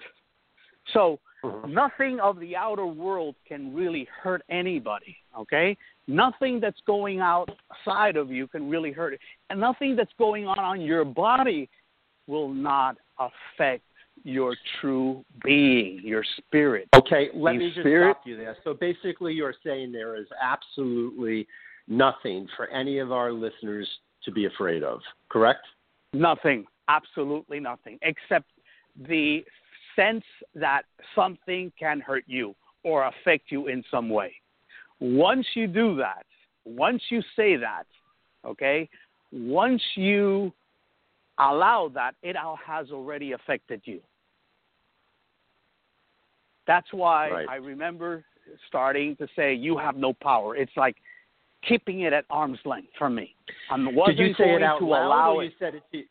So 0.93 1.19
mm-hmm. 1.43 1.73
nothing 1.73 2.19
of 2.19 2.39
the 2.39 2.55
outer 2.55 2.85
world 2.85 3.35
can 3.47 3.73
really 3.73 4.07
hurt 4.21 4.41
anybody, 4.49 5.15
okay? 5.39 5.77
Nothing 6.07 6.59
that's 6.59 6.79
going 6.85 7.19
outside 7.19 8.17
of 8.17 8.29
you 8.29 8.47
can 8.47 8.69
really 8.69 8.91
hurt 8.91 9.13
it. 9.13 9.19
And 9.49 9.59
nothing 9.59 9.95
that's 9.95 10.11
going 10.17 10.47
on 10.47 10.59
on 10.59 10.81
your 10.81 11.05
body 11.05 11.69
will 12.27 12.49
not 12.49 12.97
affect 13.19 13.83
your 14.23 14.55
true 14.81 15.23
being, 15.43 16.01
your 16.03 16.23
spirit. 16.37 16.89
Okay, 16.95 17.29
let 17.33 17.53
your 17.53 17.61
me 17.61 17.67
just 17.69 17.79
spirit, 17.79 18.15
stop 18.15 18.27
you 18.27 18.37
there. 18.37 18.57
So 18.63 18.73
basically, 18.73 19.33
you're 19.33 19.53
saying 19.63 19.91
there 19.91 20.15
is 20.15 20.27
absolutely 20.41 21.47
nothing 21.87 22.47
for 22.55 22.67
any 22.67 22.99
of 22.99 23.11
our 23.11 23.31
listeners 23.31 23.87
to 24.23 24.31
be 24.31 24.45
afraid 24.45 24.83
of, 24.83 24.99
correct? 25.29 25.65
Nothing, 26.13 26.65
absolutely 26.89 27.59
nothing, 27.59 27.97
except 28.01 28.49
the 29.07 29.43
sense 29.95 30.25
that 30.55 30.83
something 31.15 31.71
can 31.79 31.99
hurt 31.99 32.23
you 32.27 32.55
or 32.83 33.07
affect 33.07 33.51
you 33.51 33.67
in 33.67 33.83
some 33.89 34.09
way. 34.09 34.33
Once 34.99 35.45
you 35.53 35.67
do 35.67 35.95
that, 35.97 36.25
once 36.65 37.01
you 37.09 37.21
say 37.35 37.55
that, 37.55 37.83
okay, 38.45 38.89
once 39.31 39.81
you 39.95 40.51
allow 41.39 41.89
that, 41.93 42.15
it 42.23 42.35
all 42.35 42.57
has 42.65 42.91
already 42.91 43.33
affected 43.33 43.81
you. 43.85 44.01
That's 46.65 46.87
why 46.91 47.29
right. 47.29 47.49
I 47.49 47.55
remember 47.55 48.25
starting 48.67 49.15
to 49.17 49.27
say, 49.35 49.53
You 49.53 49.77
have 49.77 49.95
no 49.95 50.13
power. 50.13 50.55
It's 50.55 50.71
like 50.75 50.97
keeping 51.67 52.01
it 52.01 52.13
at 52.13 52.25
arm's 52.29 52.59
length 52.65 52.89
from 52.97 53.15
me. 53.15 53.35
I 53.71 53.77
wasn't 53.77 54.17
did 54.17 54.27
you 54.27 54.33
say 54.37 54.53
it 54.55 54.63
out 54.63 54.79
to 54.79 54.85
loud 54.85 55.07
allow 55.07 55.35
or 55.35 55.43
it. 55.43 55.47
you 55.47 55.51
said 55.59 55.75
it 55.75 55.83
to, 55.91 56.03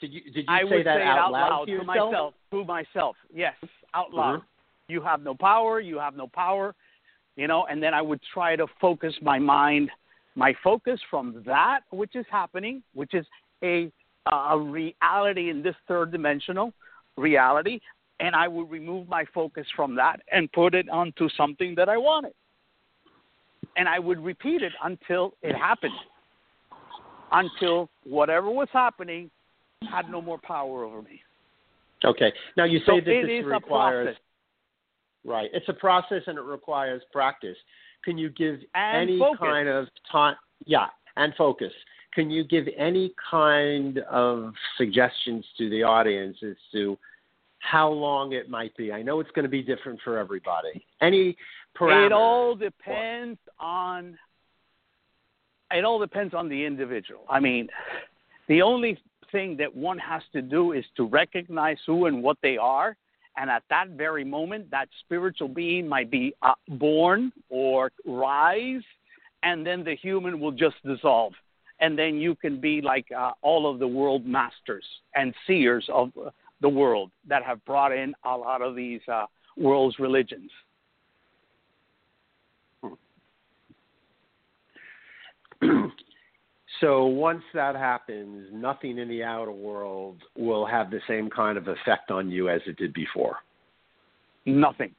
did 0.00 0.12
you, 0.12 0.20
did 0.32 0.36
you 0.36 0.44
I 0.48 0.60
say 0.62 0.76
would 0.76 0.86
that 0.86 0.98
say 0.98 1.02
out, 1.02 1.18
out 1.18 1.32
loud, 1.32 1.50
loud 1.50 1.64
to, 1.66 1.78
to 1.78 1.84
myself, 1.84 2.34
to 2.50 2.64
myself. 2.64 3.16
Yes, 3.34 3.54
out 3.94 4.12
loud. 4.12 4.38
Mm-hmm. 4.38 4.92
You 4.92 5.00
have 5.02 5.22
no 5.22 5.34
power. 5.34 5.80
You 5.80 5.98
have 5.98 6.16
no 6.16 6.26
power. 6.26 6.74
You 7.36 7.46
know, 7.46 7.66
and 7.70 7.82
then 7.82 7.94
I 7.94 8.02
would 8.02 8.20
try 8.34 8.56
to 8.56 8.66
focus 8.80 9.14
my 9.22 9.38
mind, 9.38 9.90
my 10.34 10.54
focus 10.62 11.00
from 11.08 11.42
that 11.46 11.80
which 11.90 12.14
is 12.14 12.26
happening, 12.30 12.82
which 12.92 13.14
is 13.14 13.24
a 13.64 13.90
a 14.30 14.58
reality 14.58 15.50
in 15.50 15.62
this 15.62 15.74
third 15.88 16.12
dimensional 16.12 16.72
reality, 17.16 17.80
and 18.20 18.34
I 18.36 18.48
would 18.48 18.70
remove 18.70 19.08
my 19.08 19.24
focus 19.34 19.66
from 19.74 19.94
that 19.96 20.20
and 20.30 20.50
put 20.52 20.74
it 20.74 20.88
onto 20.88 21.28
something 21.36 21.74
that 21.76 21.88
I 21.88 21.96
wanted. 21.96 22.32
And 23.76 23.88
I 23.88 23.98
would 23.98 24.22
repeat 24.22 24.62
it 24.62 24.72
until 24.84 25.34
it 25.42 25.56
happened, 25.56 25.94
until 27.32 27.88
whatever 28.04 28.50
was 28.50 28.68
happening 28.72 29.30
had 29.90 30.10
no 30.10 30.20
more 30.20 30.38
power 30.38 30.84
over 30.84 31.02
me. 31.02 31.20
Okay. 32.04 32.32
Now 32.56 32.64
you 32.64 32.78
say 32.80 32.84
so 32.86 32.96
that 32.96 33.08
it 33.08 33.26
this 33.26 33.40
is 33.40 33.46
requires 33.46 34.16
right. 35.24 35.50
It's 35.52 35.68
a 35.68 35.72
process 35.72 36.22
and 36.26 36.38
it 36.38 36.42
requires 36.42 37.02
practice. 37.12 37.56
Can 38.04 38.18
you 38.18 38.30
give 38.30 38.58
And 38.74 39.08
any 39.08 39.18
focus. 39.18 39.38
kind 39.40 39.68
of 39.68 39.88
time? 40.10 40.36
Yeah, 40.66 40.86
and 41.16 41.32
focus. 41.36 41.72
Can 42.14 42.30
you 42.30 42.44
give 42.44 42.66
any 42.76 43.12
kind 43.30 43.98
of 44.10 44.52
suggestions 44.76 45.44
to 45.58 45.70
the 45.70 45.82
audience 45.82 46.36
as 46.42 46.56
to 46.72 46.98
how 47.60 47.88
long 47.88 48.32
it 48.32 48.50
might 48.50 48.76
be? 48.76 48.92
I 48.92 49.02
know 49.02 49.20
it's 49.20 49.30
going 49.30 49.44
to 49.44 49.48
be 49.48 49.62
different 49.62 50.00
for 50.04 50.18
everybody. 50.18 50.84
Any 51.00 51.36
parameters? 51.78 52.06
It 52.06 52.12
all 52.12 52.54
depends 52.54 53.38
on. 53.58 54.18
It 55.70 55.84
all 55.84 55.98
depends 55.98 56.34
on 56.34 56.50
the 56.50 56.64
individual. 56.64 57.22
I 57.30 57.40
mean, 57.40 57.68
the 58.46 58.60
only 58.60 58.98
thing 59.30 59.56
that 59.56 59.74
one 59.74 59.98
has 59.98 60.22
to 60.34 60.42
do 60.42 60.72
is 60.72 60.84
to 60.98 61.06
recognize 61.06 61.78
who 61.86 62.06
and 62.06 62.22
what 62.22 62.36
they 62.42 62.58
are. 62.58 62.94
And 63.38 63.48
at 63.48 63.62
that 63.70 63.88
very 63.96 64.24
moment, 64.24 64.70
that 64.70 64.88
spiritual 65.00 65.48
being 65.48 65.88
might 65.88 66.10
be 66.10 66.34
uh, 66.42 66.52
born 66.68 67.32
or 67.48 67.90
rise, 68.04 68.82
and 69.42 69.66
then 69.66 69.82
the 69.82 69.96
human 69.96 70.38
will 70.38 70.52
just 70.52 70.76
dissolve. 70.84 71.32
And 71.82 71.98
then 71.98 72.14
you 72.14 72.34
can 72.34 72.60
be 72.60 72.80
like 72.80 73.06
uh, 73.16 73.32
all 73.42 73.70
of 73.70 73.78
the 73.78 73.88
world 73.88 74.24
masters 74.24 74.84
and 75.14 75.34
seers 75.46 75.84
of 75.92 76.10
the 76.62 76.68
world 76.68 77.10
that 77.28 77.42
have 77.42 77.62
brought 77.64 77.92
in 77.92 78.14
a 78.24 78.34
lot 78.36 78.62
of 78.62 78.74
these 78.74 79.00
uh, 79.12 79.26
world's 79.56 79.98
religions. 79.98 80.50
so 86.80 87.06
once 87.06 87.42
that 87.52 87.74
happens, 87.74 88.48
nothing 88.52 88.98
in 88.98 89.08
the 89.08 89.22
outer 89.22 89.52
world 89.52 90.22
will 90.36 90.64
have 90.64 90.90
the 90.90 91.00
same 91.08 91.28
kind 91.28 91.58
of 91.58 91.68
effect 91.68 92.10
on 92.10 92.30
you 92.30 92.48
as 92.48 92.60
it 92.66 92.76
did 92.76 92.94
before. 92.94 93.36
Nothing. 94.46 94.94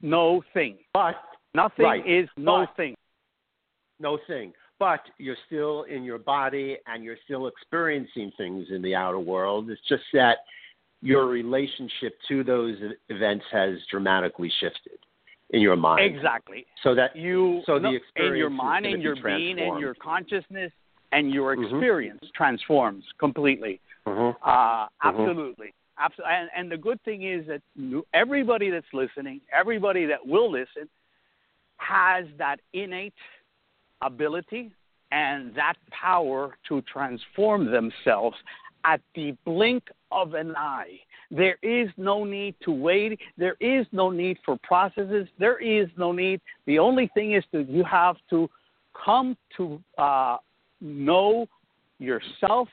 No 0.00 0.42
thing. 0.52 0.76
But 0.92 1.14
nothing 1.54 1.84
right, 1.84 2.06
is 2.06 2.28
no 2.36 2.66
thing. 2.76 2.94
No 4.00 4.18
thing. 4.26 4.52
But 4.82 5.02
you're 5.16 5.36
still 5.46 5.84
in 5.84 6.02
your 6.02 6.18
body 6.18 6.76
and 6.88 7.04
you're 7.04 7.16
still 7.24 7.46
experiencing 7.46 8.32
things 8.36 8.66
in 8.68 8.82
the 8.82 8.96
outer 8.96 9.20
world. 9.20 9.70
It's 9.70 9.80
just 9.88 10.02
that 10.12 10.38
your 11.02 11.26
relationship 11.26 12.18
to 12.26 12.42
those 12.42 12.76
events 13.08 13.44
has 13.52 13.74
dramatically 13.88 14.50
shifted 14.58 14.98
in 15.50 15.60
your 15.60 15.76
mind. 15.76 16.04
Exactly. 16.04 16.66
So 16.82 16.96
that 16.96 17.14
you 17.14 17.62
so 17.64 17.78
the 17.78 17.94
experience 17.94 18.32
in 18.32 18.38
your 18.38 18.50
mind 18.50 18.86
and 18.86 19.00
your 19.00 19.14
being 19.14 19.60
and 19.60 19.78
your 19.78 19.94
consciousness 19.94 20.72
and 21.12 21.30
your 21.30 21.54
mm-hmm. 21.54 21.76
experience 21.76 22.18
mm-hmm. 22.24 22.36
transforms 22.36 23.04
completely. 23.20 23.80
Mm-hmm. 24.04 24.36
Uh, 24.44 24.50
mm-hmm. 24.50 25.08
absolutely. 25.08 25.74
Absolutely. 25.96 26.34
And, 26.34 26.50
and 26.56 26.72
the 26.72 26.76
good 26.76 27.00
thing 27.04 27.22
is 27.22 27.46
that 27.46 27.62
everybody 28.12 28.68
that's 28.70 28.92
listening, 28.92 29.42
everybody 29.56 30.06
that 30.06 30.26
will 30.26 30.50
listen, 30.50 30.88
has 31.76 32.24
that 32.38 32.56
innate 32.72 33.14
ability 34.02 34.72
and 35.10 35.54
that 35.54 35.74
power 35.90 36.56
to 36.68 36.82
transform 36.82 37.70
themselves 37.70 38.36
at 38.84 39.00
the 39.14 39.36
blink 39.44 39.84
of 40.10 40.34
an 40.34 40.54
eye. 40.56 40.98
There 41.30 41.56
is 41.62 41.88
no 41.96 42.24
need 42.24 42.54
to 42.64 42.72
wait. 42.72 43.18
There 43.38 43.56
is 43.60 43.86
no 43.92 44.10
need 44.10 44.38
for 44.44 44.58
processes. 44.62 45.28
There 45.38 45.58
is 45.58 45.88
no 45.96 46.12
need. 46.12 46.40
The 46.66 46.78
only 46.78 47.10
thing 47.14 47.32
is 47.32 47.44
that 47.52 47.68
you 47.68 47.84
have 47.84 48.16
to 48.30 48.50
come 49.04 49.36
to 49.56 49.80
uh, 49.98 50.38
know 50.80 51.46
yourself, 51.98 52.68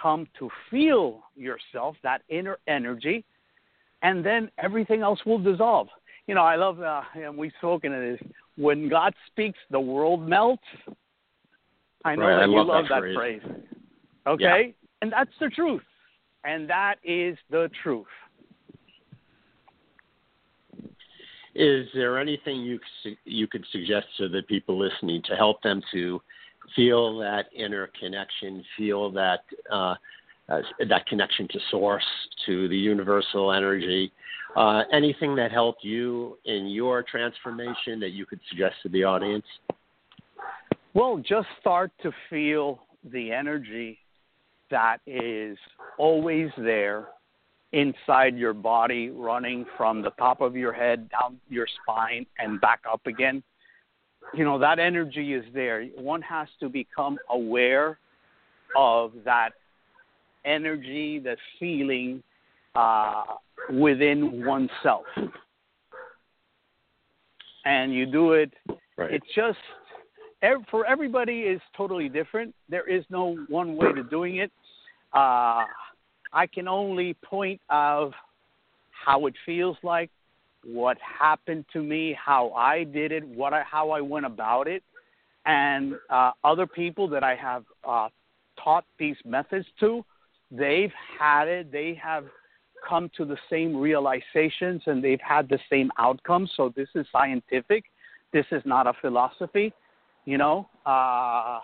come 0.00 0.28
to 0.38 0.50
feel 0.70 1.22
yourself, 1.34 1.96
that 2.02 2.22
inner 2.28 2.58
energy, 2.68 3.24
and 4.02 4.24
then 4.24 4.50
everything 4.58 5.02
else 5.02 5.20
will 5.24 5.38
dissolve. 5.38 5.88
You 6.26 6.34
know, 6.34 6.42
I 6.42 6.56
love, 6.56 6.80
uh, 6.80 7.02
and 7.14 7.36
we've 7.36 7.52
spoken 7.58 7.92
of 7.92 8.00
this, 8.00 8.30
when 8.56 8.88
God 8.88 9.14
speaks, 9.26 9.58
the 9.70 9.80
world 9.80 10.26
melts. 10.28 10.62
I 12.04 12.14
know 12.14 12.22
right, 12.22 12.36
that 12.36 12.42
I 12.42 12.46
you 12.46 12.56
love, 12.56 12.66
love 12.66 12.84
that, 12.88 13.00
that 13.00 13.14
phrase. 13.14 13.40
phrase. 13.42 13.62
Okay? 14.26 14.42
Yeah. 14.42 14.86
And 15.02 15.12
that's 15.12 15.30
the 15.40 15.48
truth. 15.48 15.82
And 16.44 16.68
that 16.68 16.96
is 17.02 17.36
the 17.50 17.70
truth. 17.82 18.06
Is 21.54 21.86
there 21.94 22.18
anything 22.18 22.60
you 22.60 22.80
you 23.24 23.46
could 23.46 23.64
suggest 23.70 24.06
to 24.18 24.28
the 24.28 24.42
people 24.42 24.78
listening 24.78 25.22
to 25.26 25.36
help 25.36 25.62
them 25.62 25.80
to 25.92 26.20
feel 26.74 27.16
that 27.18 27.44
inner 27.54 27.90
connection, 27.98 28.64
feel 28.76 29.10
that 29.12 29.40
uh, 29.70 29.94
uh, 30.48 30.60
that 30.88 31.06
connection 31.06 31.48
to 31.48 31.58
source, 31.70 32.04
to 32.46 32.68
the 32.68 32.76
universal 32.76 33.52
energy? 33.52 34.12
Uh, 34.56 34.82
anything 34.92 35.34
that 35.34 35.50
helped 35.50 35.82
you 35.82 36.38
in 36.44 36.66
your 36.68 37.02
transformation 37.02 37.98
that 37.98 38.10
you 38.10 38.24
could 38.24 38.40
suggest 38.48 38.76
to 38.82 38.88
the 38.88 39.02
audience? 39.02 39.46
Well, 40.92 41.20
just 41.26 41.48
start 41.60 41.90
to 42.02 42.12
feel 42.30 42.80
the 43.12 43.32
energy 43.32 43.98
that 44.70 44.98
is 45.06 45.58
always 45.98 46.50
there 46.56 47.08
inside 47.72 48.36
your 48.36 48.54
body, 48.54 49.10
running 49.10 49.66
from 49.76 50.02
the 50.02 50.10
top 50.10 50.40
of 50.40 50.54
your 50.54 50.72
head 50.72 51.10
down 51.10 51.40
your 51.48 51.66
spine 51.82 52.24
and 52.38 52.60
back 52.60 52.80
up 52.90 53.04
again. 53.06 53.42
You 54.32 54.44
know, 54.44 54.58
that 54.60 54.78
energy 54.78 55.34
is 55.34 55.44
there. 55.52 55.84
One 55.96 56.22
has 56.22 56.46
to 56.60 56.68
become 56.68 57.18
aware 57.28 57.98
of 58.76 59.12
that 59.24 59.50
energy, 60.44 61.18
the 61.18 61.36
feeling 61.58 62.22
uh, 62.74 63.24
within 63.72 64.44
oneself. 64.44 65.04
And 67.64 67.94
you 67.94 68.06
do 68.06 68.32
it, 68.32 68.52
right. 68.96 69.12
it's 69.12 69.26
just 69.34 69.58
for 70.70 70.84
everybody 70.86 71.40
is 71.40 71.60
totally 71.76 72.08
different. 72.08 72.54
There 72.68 72.88
is 72.88 73.04
no 73.08 73.36
one 73.48 73.76
way 73.76 73.92
to 73.92 74.02
doing 74.02 74.36
it. 74.36 74.50
Uh, 75.14 75.64
I 76.32 76.46
can 76.52 76.68
only 76.68 77.14
point 77.24 77.60
of 77.70 78.12
how 78.90 79.26
it 79.26 79.34
feels 79.46 79.76
like, 79.82 80.10
what 80.66 80.96
happened 80.98 81.64
to 81.72 81.82
me, 81.82 82.16
how 82.22 82.50
I 82.52 82.84
did 82.84 83.12
it, 83.12 83.26
what 83.26 83.52
I, 83.52 83.62
how 83.62 83.90
I 83.90 84.00
went 84.00 84.26
about 84.26 84.66
it, 84.66 84.82
and 85.46 85.94
uh, 86.10 86.32
other 86.42 86.66
people 86.66 87.06
that 87.08 87.22
I 87.22 87.34
have 87.36 87.64
uh, 87.86 88.08
taught 88.62 88.84
these 88.98 89.16
methods 89.24 89.66
to, 89.80 90.04
they've 90.56 90.92
had 91.18 91.48
it. 91.48 91.72
They 91.72 91.98
have 92.02 92.24
come 92.86 93.10
to 93.16 93.24
the 93.24 93.38
same 93.50 93.76
realizations 93.76 94.82
and 94.86 95.02
they've 95.02 95.20
had 95.20 95.48
the 95.48 95.58
same 95.70 95.90
outcomes. 95.98 96.50
So 96.56 96.72
this 96.76 96.88
is 96.94 97.06
scientific. 97.10 97.84
This 98.32 98.46
is 98.50 98.62
not 98.64 98.86
a 98.86 98.92
philosophy 99.00 99.72
you 100.24 100.38
know, 100.38 100.68
uh, 100.86 101.60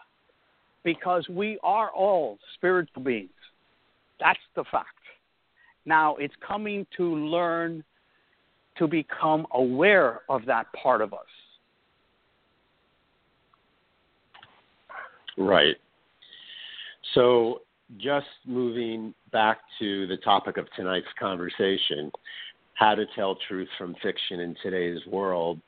because 0.85 1.27
we 1.29 1.59
are 1.63 1.91
all 1.91 2.39
spiritual 2.55 3.03
beings. 3.03 3.31
That's 4.19 4.39
the 4.55 4.65
fact. 4.71 4.89
Now 5.87 6.17
it's 6.17 6.35
coming 6.47 6.87
to 6.97 7.15
learn 7.17 7.83
to 8.79 8.87
become 8.87 9.47
aware 9.53 10.21
of 10.29 10.45
that 10.47 10.67
part 10.73 11.01
of 11.01 11.13
us. 11.13 11.21
Right. 15.37 15.77
So, 17.15 17.63
just 17.99 18.27
moving 18.47 19.15
back 19.33 19.59
to 19.79 20.07
the 20.07 20.17
topic 20.19 20.57
of 20.57 20.67
tonight's 20.77 21.07
conversation 21.19 22.11
how 22.75 22.95
to 22.95 23.05
tell 23.15 23.37
truth 23.49 23.69
from 23.77 23.95
fiction 24.03 24.41
in 24.41 24.57
today's 24.63 25.05
world 25.07 25.61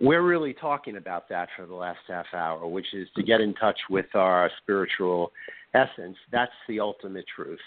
we're 0.00 0.22
really 0.22 0.52
talking 0.52 0.96
about 0.96 1.28
that 1.30 1.48
for 1.56 1.66
the 1.66 1.74
last 1.74 2.00
half 2.06 2.26
hour, 2.34 2.66
which 2.66 2.92
is 2.92 3.08
to 3.16 3.22
get 3.22 3.40
in 3.40 3.54
touch 3.54 3.78
with 3.88 4.06
our 4.14 4.50
spiritual 4.62 5.32
essence. 5.74 6.16
That's 6.30 6.52
the 6.68 6.80
ultimate 6.80 7.24
truth, 7.34 7.60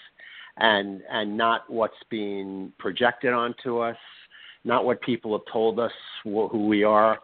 and 0.56 1.02
and 1.10 1.36
not 1.36 1.68
what's 1.68 1.94
being 2.08 2.72
projected 2.78 3.32
onto 3.32 3.78
us, 3.78 3.96
not 4.64 4.84
what 4.84 5.00
people 5.02 5.32
have 5.32 5.52
told 5.52 5.80
us 5.80 5.92
who 6.22 6.68
we 6.68 6.84
are, 6.84 7.18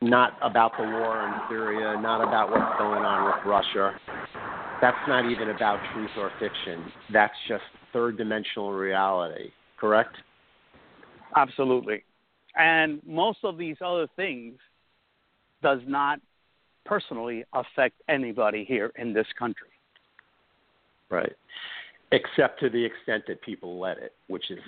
not 0.00 0.36
about 0.42 0.72
the 0.76 0.84
war 0.84 1.26
in 1.26 1.32
Syria, 1.48 2.00
not 2.00 2.20
about 2.20 2.50
what's 2.50 2.78
going 2.78 3.04
on 3.04 3.26
with 3.26 3.44
Russia. 3.46 4.59
That's 4.80 4.96
not 5.08 5.30
even 5.30 5.50
about 5.50 5.78
truth 5.92 6.10
or 6.16 6.30
fiction. 6.38 6.90
That's 7.12 7.34
just 7.48 7.64
third 7.92 8.16
dimensional 8.16 8.72
reality. 8.72 9.50
Correct? 9.78 10.14
Absolutely 11.36 12.04
and 12.56 13.00
most 13.06 13.38
of 13.44 13.58
these 13.58 13.76
other 13.84 14.06
things 14.16 14.58
does 15.62 15.80
not 15.86 16.20
personally 16.84 17.44
affect 17.52 18.00
anybody 18.08 18.64
here 18.64 18.92
in 18.96 19.12
this 19.12 19.26
country. 19.38 19.68
Right. 21.10 21.32
Except 22.12 22.60
to 22.60 22.70
the 22.70 22.84
extent 22.84 23.24
that 23.28 23.40
people 23.42 23.78
let 23.78 23.98
it, 23.98 24.12
which 24.28 24.50
is 24.50 24.58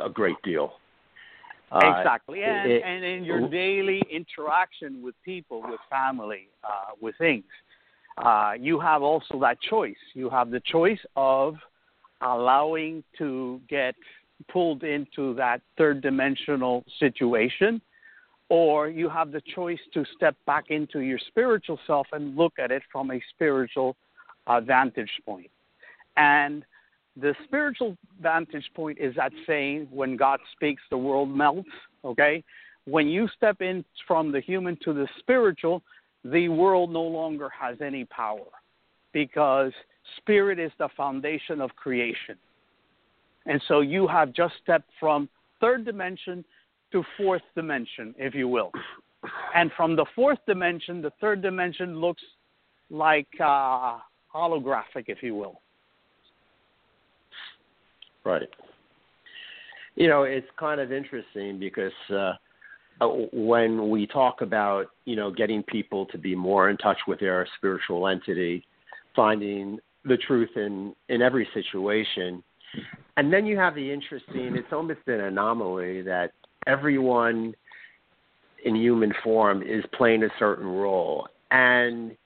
a 0.00 0.08
great 0.08 0.40
deal. 0.42 0.74
Uh, 1.72 1.80
exactly. 1.98 2.42
And, 2.44 2.70
it, 2.70 2.82
and 2.84 3.04
in 3.04 3.24
your 3.24 3.48
daily 3.48 4.02
interaction 4.10 5.02
with 5.02 5.14
people, 5.24 5.62
with 5.62 5.80
family, 5.90 6.48
uh, 6.62 6.92
with 7.00 7.16
things, 7.18 7.44
uh, 8.18 8.52
you 8.58 8.78
have 8.78 9.02
also 9.02 9.40
that 9.40 9.60
choice. 9.60 9.96
You 10.14 10.30
have 10.30 10.50
the 10.50 10.60
choice 10.60 11.00
of 11.16 11.56
allowing 12.20 13.02
to 13.18 13.60
get 13.68 13.94
pulled 14.48 14.82
into 14.82 15.34
that 15.34 15.60
third 15.76 16.00
dimensional 16.00 16.84
situation, 16.98 17.80
or 18.48 18.88
you 18.88 19.08
have 19.08 19.32
the 19.32 19.42
choice 19.54 19.78
to 19.94 20.04
step 20.16 20.36
back 20.46 20.66
into 20.68 21.00
your 21.00 21.18
spiritual 21.28 21.78
self 21.86 22.06
and 22.12 22.36
look 22.36 22.54
at 22.58 22.70
it 22.70 22.82
from 22.90 23.10
a 23.10 23.20
spiritual 23.34 23.96
uh, 24.46 24.60
vantage 24.60 25.10
point. 25.24 25.50
And 26.16 26.64
the 27.16 27.34
spiritual 27.44 27.96
vantage 28.20 28.68
point 28.74 28.98
is 28.98 29.14
that 29.16 29.32
saying, 29.46 29.88
when 29.90 30.16
God 30.16 30.40
speaks, 30.52 30.82
the 30.90 30.98
world 30.98 31.28
melts, 31.28 31.68
okay? 32.04 32.42
When 32.86 33.08
you 33.08 33.28
step 33.36 33.60
in 33.60 33.84
from 34.06 34.30
the 34.30 34.40
human 34.40 34.76
to 34.84 34.92
the 34.92 35.08
spiritual, 35.18 35.82
the 36.24 36.48
world 36.48 36.90
no 36.90 37.02
longer 37.02 37.48
has 37.48 37.76
any 37.80 38.04
power 38.06 38.46
because 39.12 39.72
spirit 40.16 40.58
is 40.58 40.72
the 40.78 40.88
foundation 40.96 41.60
of 41.60 41.74
creation. 41.76 42.36
And 43.46 43.60
so 43.68 43.80
you 43.80 44.06
have 44.06 44.32
just 44.32 44.54
stepped 44.62 44.88
from 44.98 45.28
third 45.60 45.84
dimension 45.84 46.44
to 46.92 47.04
fourth 47.16 47.42
dimension, 47.54 48.14
if 48.18 48.34
you 48.34 48.48
will. 48.48 48.72
And 49.54 49.70
from 49.76 49.96
the 49.96 50.06
fourth 50.14 50.38
dimension, 50.46 51.02
the 51.02 51.12
third 51.20 51.42
dimension 51.42 52.00
looks 52.00 52.22
like 52.90 53.28
uh, 53.40 53.98
holographic, 54.34 55.04
if 55.08 55.22
you 55.22 55.34
will. 55.34 55.60
Right. 58.24 58.48
You 59.96 60.08
know, 60.08 60.24
it's 60.24 60.46
kind 60.58 60.80
of 60.80 60.92
interesting 60.92 61.58
because 61.58 61.92
uh, 62.10 62.32
when 63.00 63.90
we 63.90 64.06
talk 64.06 64.40
about, 64.40 64.86
you 65.04 65.16
know, 65.16 65.30
getting 65.30 65.62
people 65.62 66.06
to 66.06 66.18
be 66.18 66.34
more 66.34 66.70
in 66.70 66.76
touch 66.76 66.98
with 67.06 67.20
their 67.20 67.46
spiritual 67.56 68.06
entity, 68.08 68.64
finding 69.14 69.78
the 70.04 70.16
truth 70.16 70.50
in 70.56 70.94
in 71.08 71.22
every 71.22 71.48
situation, 71.54 72.42
and 73.16 73.32
then 73.32 73.46
you 73.46 73.56
have 73.56 73.74
the 73.74 73.92
interesting. 73.92 74.56
It's 74.56 74.72
almost 74.72 75.00
an 75.06 75.20
anomaly 75.20 76.02
that 76.02 76.32
everyone 76.66 77.54
in 78.64 78.76
human 78.76 79.12
form 79.22 79.62
is 79.62 79.84
playing 79.92 80.22
a 80.22 80.30
certain 80.38 80.66
role, 80.66 81.28
and 81.50 82.16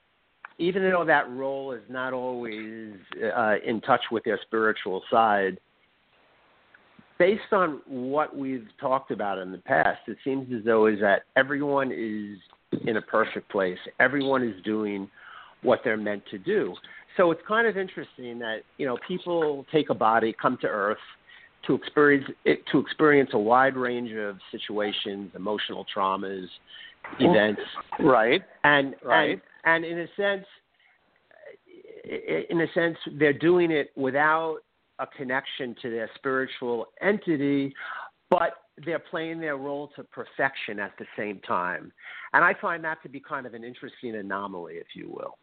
even 0.57 0.83
though 0.83 1.05
that 1.05 1.29
role 1.31 1.71
is 1.71 1.81
not 1.89 2.13
always 2.13 2.93
uh, 3.35 3.55
in 3.65 3.81
touch 3.81 4.01
with 4.11 4.23
their 4.25 4.39
spiritual 4.45 5.01
side, 5.09 5.57
based 7.19 7.51
on 7.51 7.81
what 7.85 8.35
we've 8.35 8.67
talked 8.79 9.11
about 9.11 9.37
in 9.37 9.51
the 9.51 9.57
past, 9.59 9.99
it 10.07 10.17
seems 10.23 10.51
as 10.57 10.63
though 10.65 10.87
is 10.87 10.99
that 11.01 11.23
everyone 11.35 11.91
is 11.91 12.39
in 12.87 12.97
a 12.97 13.01
perfect 13.01 13.51
place. 13.51 13.77
Everyone 13.99 14.41
is 14.41 14.55
doing 14.63 15.09
what 15.61 15.81
they're 15.83 15.97
meant 15.97 16.23
to 16.31 16.37
do. 16.37 16.73
So 17.17 17.31
it's 17.31 17.41
kind 17.45 17.67
of 17.67 17.77
interesting 17.77 18.39
that 18.39 18.59
you 18.77 18.85
know 18.85 18.97
people 19.07 19.65
take 19.71 19.89
a 19.89 19.93
body, 19.93 20.33
come 20.41 20.57
to 20.61 20.67
Earth 20.67 20.97
to 21.67 21.75
experience 21.75 22.25
it, 22.45 22.63
to 22.71 22.79
experience 22.79 23.31
a 23.33 23.37
wide 23.37 23.75
range 23.75 24.11
of 24.13 24.37
situations, 24.51 25.31
emotional 25.35 25.85
traumas, 25.93 26.45
events, 27.19 27.61
right, 27.99 28.41
and 28.63 28.95
right, 29.03 29.41
and, 29.65 29.83
and 29.83 29.85
in 29.85 29.99
a 29.99 30.07
sense, 30.15 30.45
eh, 32.09 32.41
in 32.49 32.61
a 32.61 32.67
sense, 32.73 32.95
they're 33.19 33.37
doing 33.37 33.71
it 33.71 33.91
without 33.97 34.59
a 34.99 35.07
connection 35.07 35.75
to 35.81 35.89
their 35.89 36.09
spiritual 36.15 36.87
entity, 37.01 37.73
but 38.29 38.53
they're 38.85 38.99
playing 38.99 39.39
their 39.39 39.57
role 39.57 39.89
to 39.95 40.03
perfection 40.03 40.79
at 40.79 40.91
the 40.99 41.05
same 41.17 41.39
time. 41.39 41.91
And 42.33 42.43
I 42.43 42.53
find 42.61 42.83
that 42.83 43.01
to 43.03 43.09
be 43.09 43.19
kind 43.19 43.45
of 43.45 43.53
an 43.53 43.63
interesting 43.63 44.15
anomaly, 44.15 44.75
if 44.75 44.87
you 44.93 45.09
will. 45.09 45.37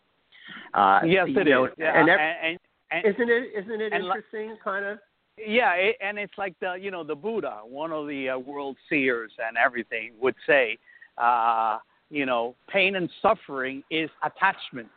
Uh, 0.74 1.00
yes, 1.04 1.26
it 1.28 1.48
know, 1.48 1.64
is. 1.64 1.72
And, 1.78 2.08
and, 2.08 2.58
and, 2.90 3.04
isn't 3.04 3.30
it? 3.30 3.64
Isn't 3.64 3.80
it 3.80 3.92
interesting? 3.92 4.50
Like, 4.50 4.62
kind 4.62 4.84
of. 4.84 4.98
Yeah, 5.38 5.72
it, 5.72 5.96
and 6.00 6.18
it's 6.18 6.32
like 6.38 6.54
the 6.60 6.74
you 6.80 6.90
know 6.90 7.04
the 7.04 7.14
Buddha, 7.14 7.60
one 7.64 7.92
of 7.92 8.06
the 8.06 8.30
uh, 8.30 8.38
world 8.38 8.76
seers 8.88 9.32
and 9.46 9.56
everything, 9.56 10.12
would 10.20 10.36
say, 10.46 10.78
uh, 11.18 11.78
you 12.10 12.24
know, 12.24 12.54
pain 12.68 12.96
and 12.96 13.10
suffering 13.20 13.82
is 13.90 14.08
attachment, 14.22 14.88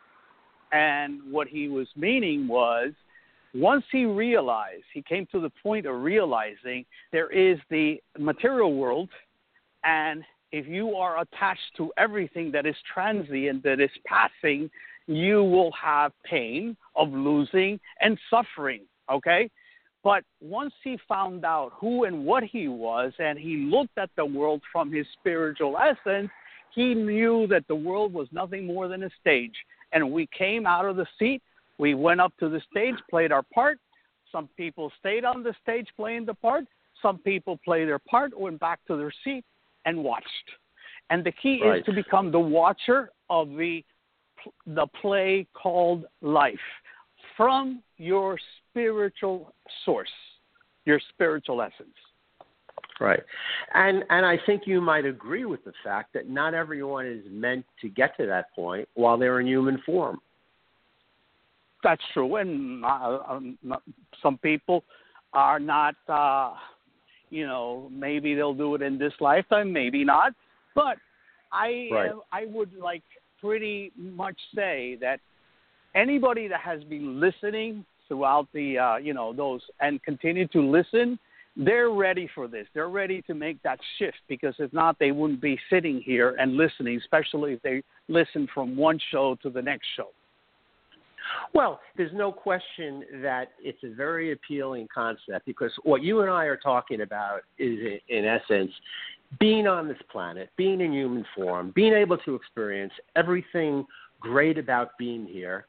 and 0.71 1.19
what 1.29 1.47
he 1.47 1.67
was 1.67 1.87
meaning 1.95 2.47
was 2.47 2.93
once 3.53 3.83
he 3.91 4.05
realized, 4.05 4.83
he 4.93 5.01
came 5.01 5.25
to 5.31 5.39
the 5.39 5.51
point 5.63 5.85
of 5.85 6.01
realizing 6.01 6.85
there 7.11 7.31
is 7.31 7.57
the 7.69 8.01
material 8.17 8.75
world, 8.75 9.09
and 9.83 10.23
if 10.51 10.67
you 10.67 10.95
are 10.95 11.21
attached 11.21 11.75
to 11.77 11.91
everything 11.97 12.51
that 12.51 12.65
is 12.65 12.75
transient, 12.91 13.63
that 13.63 13.79
is 13.79 13.89
passing, 14.05 14.69
you 15.07 15.43
will 15.43 15.71
have 15.71 16.11
pain 16.23 16.77
of 16.95 17.11
losing 17.11 17.79
and 18.01 18.17
suffering. 18.29 18.81
Okay? 19.11 19.49
But 20.03 20.23
once 20.39 20.73
he 20.83 20.97
found 21.07 21.43
out 21.43 21.71
who 21.79 22.05
and 22.05 22.25
what 22.25 22.43
he 22.43 22.67
was, 22.67 23.11
and 23.19 23.37
he 23.37 23.69
looked 23.71 23.97
at 23.97 24.09
the 24.15 24.25
world 24.25 24.61
from 24.71 24.91
his 24.91 25.05
spiritual 25.19 25.77
essence, 25.77 26.29
he 26.73 26.93
knew 26.93 27.47
that 27.47 27.67
the 27.67 27.75
world 27.75 28.13
was 28.13 28.27
nothing 28.31 28.65
more 28.65 28.87
than 28.87 29.03
a 29.03 29.09
stage. 29.19 29.55
And 29.91 30.11
we 30.11 30.27
came 30.37 30.65
out 30.65 30.85
of 30.85 30.95
the 30.95 31.07
seat 31.17 31.41
we 31.79 31.95
went 31.95 32.21
up 32.21 32.33
to 32.39 32.49
the 32.49 32.61
stage, 32.69 32.95
played 33.09 33.31
our 33.31 33.41
part. 33.41 33.79
Some 34.31 34.49
people 34.55 34.91
stayed 34.99 35.25
on 35.25 35.41
the 35.41 35.55
stage 35.63 35.87
playing 35.95 36.25
the 36.25 36.35
part. 36.35 36.65
Some 37.01 37.17
people 37.19 37.57
played 37.65 37.87
their 37.87 37.99
part, 37.99 38.37
went 38.37 38.59
back 38.59 38.79
to 38.87 38.97
their 38.97 39.13
seat, 39.23 39.43
and 39.85 40.03
watched. 40.03 40.27
And 41.09 41.23
the 41.23 41.31
key 41.31 41.61
right. 41.63 41.79
is 41.79 41.85
to 41.85 41.93
become 41.93 42.31
the 42.31 42.39
watcher 42.39 43.11
of 43.29 43.49
the 43.49 43.83
the 44.67 44.87
play 45.01 45.45
called 45.53 46.05
life 46.21 46.55
from 47.35 47.81
your 47.97 48.37
spiritual 48.69 49.53
source, 49.83 50.09
your 50.85 50.99
spiritual 51.09 51.61
essence. 51.61 51.95
Right. 52.99 53.21
And 53.73 54.03
and 54.09 54.25
I 54.25 54.37
think 54.45 54.63
you 54.65 54.81
might 54.81 55.05
agree 55.05 55.45
with 55.45 55.63
the 55.63 55.73
fact 55.83 56.13
that 56.13 56.29
not 56.29 56.53
everyone 56.53 57.05
is 57.05 57.23
meant 57.29 57.65
to 57.81 57.89
get 57.89 58.15
to 58.17 58.25
that 58.27 58.53
point 58.53 58.87
while 58.93 59.17
they're 59.17 59.39
in 59.39 59.47
human 59.47 59.81
form. 59.85 60.19
That's 61.83 62.01
true, 62.13 62.35
and 62.35 62.83
uh, 62.83 63.19
um, 63.27 63.57
some 64.21 64.37
people 64.37 64.83
are 65.33 65.59
not. 65.59 65.95
Uh, 66.07 66.53
you 67.29 67.45
know, 67.45 67.89
maybe 67.91 68.33
they'll 68.35 68.53
do 68.53 68.75
it 68.75 68.81
in 68.81 68.97
this 68.97 69.13
lifetime, 69.19 69.71
maybe 69.71 70.03
not. 70.03 70.33
But 70.75 70.97
I, 71.51 71.89
right. 71.91 72.11
uh, 72.11 72.19
I 72.31 72.45
would 72.45 72.73
like 72.75 73.03
pretty 73.39 73.91
much 73.97 74.37
say 74.55 74.97
that 75.01 75.19
anybody 75.95 76.47
that 76.47 76.61
has 76.61 76.83
been 76.83 77.19
listening 77.19 77.85
throughout 78.07 78.47
the, 78.53 78.77
uh, 78.77 78.95
you 78.97 79.13
know, 79.13 79.33
those 79.33 79.61
and 79.79 80.01
continue 80.03 80.47
to 80.49 80.61
listen, 80.61 81.19
they're 81.55 81.91
ready 81.91 82.29
for 82.33 82.47
this. 82.47 82.67
They're 82.73 82.89
ready 82.89 83.21
to 83.23 83.33
make 83.33 83.61
that 83.63 83.79
shift 83.97 84.17
because 84.27 84.55
if 84.59 84.71
not, 84.73 84.97
they 84.99 85.11
wouldn't 85.11 85.41
be 85.41 85.59
sitting 85.69 86.01
here 86.01 86.35
and 86.39 86.57
listening, 86.57 86.97
especially 86.97 87.53
if 87.53 87.61
they 87.61 87.83
listen 88.07 88.47
from 88.53 88.75
one 88.75 88.99
show 89.11 89.37
to 89.43 89.49
the 89.49 89.61
next 89.61 89.87
show. 89.95 90.09
Well, 91.53 91.79
there's 91.97 92.13
no 92.13 92.31
question 92.31 93.03
that 93.21 93.51
it's 93.59 93.83
a 93.83 93.93
very 93.93 94.31
appealing 94.31 94.87
concept 94.93 95.45
because 95.45 95.71
what 95.83 96.03
you 96.03 96.21
and 96.21 96.29
I 96.29 96.45
are 96.45 96.57
talking 96.57 97.01
about 97.01 97.41
is, 97.57 97.77
in 98.07 98.25
essence, 98.25 98.71
being 99.39 99.67
on 99.67 99.87
this 99.87 99.97
planet, 100.11 100.49
being 100.57 100.81
in 100.81 100.91
human 100.93 101.25
form, 101.35 101.71
being 101.75 101.93
able 101.93 102.17
to 102.19 102.35
experience 102.35 102.93
everything 103.15 103.85
great 104.19 104.57
about 104.57 104.97
being 104.97 105.25
here, 105.25 105.65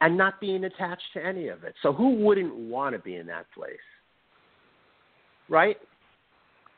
and 0.00 0.16
not 0.16 0.40
being 0.40 0.64
attached 0.64 1.02
to 1.14 1.24
any 1.24 1.48
of 1.48 1.64
it. 1.64 1.74
So, 1.82 1.92
who 1.92 2.16
wouldn't 2.16 2.54
want 2.54 2.94
to 2.94 2.98
be 2.98 3.16
in 3.16 3.26
that 3.28 3.46
place? 3.54 3.76
Right? 5.48 5.76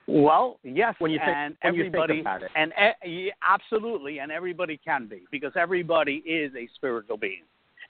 Well, 0.09 0.59
yes, 0.63 0.95
when 0.99 1.11
you 1.11 1.19
think, 1.19 1.37
and 1.37 1.57
when 1.63 1.75
everybody, 1.75 2.15
you 2.15 2.19
think 2.19 2.27
about 2.27 2.43
it. 2.45 2.51
and 2.55 2.73
uh, 2.73 3.07
yeah, 3.07 3.33
absolutely, 3.43 4.21
and 4.21 4.31
everybody 4.31 4.79
can 4.85 5.07
be 5.07 5.25
because 5.33 5.53
everybody 5.57 6.23
is 6.27 6.53
a 6.55 6.69
spiritual 6.77 7.17
being. 7.17 7.43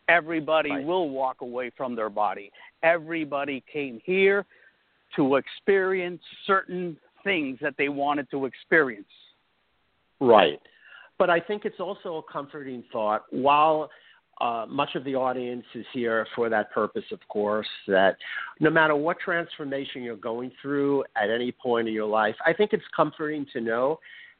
Everybody 0.09 0.71
right. 0.71 0.85
will 0.85 1.11
walk 1.11 1.41
away 1.41 1.71
from 1.77 1.97
their 1.97 2.11
body. 2.11 2.51
Everybody 2.83 3.63
came 3.73 4.01
here 4.05 4.45
to 5.17 5.37
experience 5.37 6.23
certain 6.47 6.97
things 7.25 7.59
that 7.61 7.75
they 7.79 7.89
wanted 7.89 8.31
to 8.31 8.45
experience. 8.45 9.07
Right. 10.21 10.61
But 11.19 11.31
I 11.31 11.41
think 11.41 11.65
it's 11.65 11.81
also 11.81 12.17
a 12.17 12.33
comforting 12.33 12.85
thought 12.93 13.25
while 13.31 13.91
uh, 14.41 14.67
much 14.69 14.95
of 14.95 15.05
the 15.05 15.15
audience 15.15 15.65
is 15.75 15.87
here 15.95 16.27
for 16.35 16.51
that 16.51 16.71
purpose, 16.71 17.05
of 17.11 17.21
course, 17.29 17.67
that 17.89 18.17
no 18.61 18.69
matter 18.69 18.95
what 18.95 19.19
transformation 19.19 20.03
you're 20.03 20.15
going 20.17 20.53
through 20.61 21.05
at 21.17 21.31
any 21.31 21.51
point 21.51 21.89
in 21.89 21.95
your 21.95 22.07
life, 22.07 22.35
I 22.45 22.53
think 22.53 22.73
it's 22.75 22.85
comforting 22.95 23.47
to 23.55 23.61
know 23.61 23.99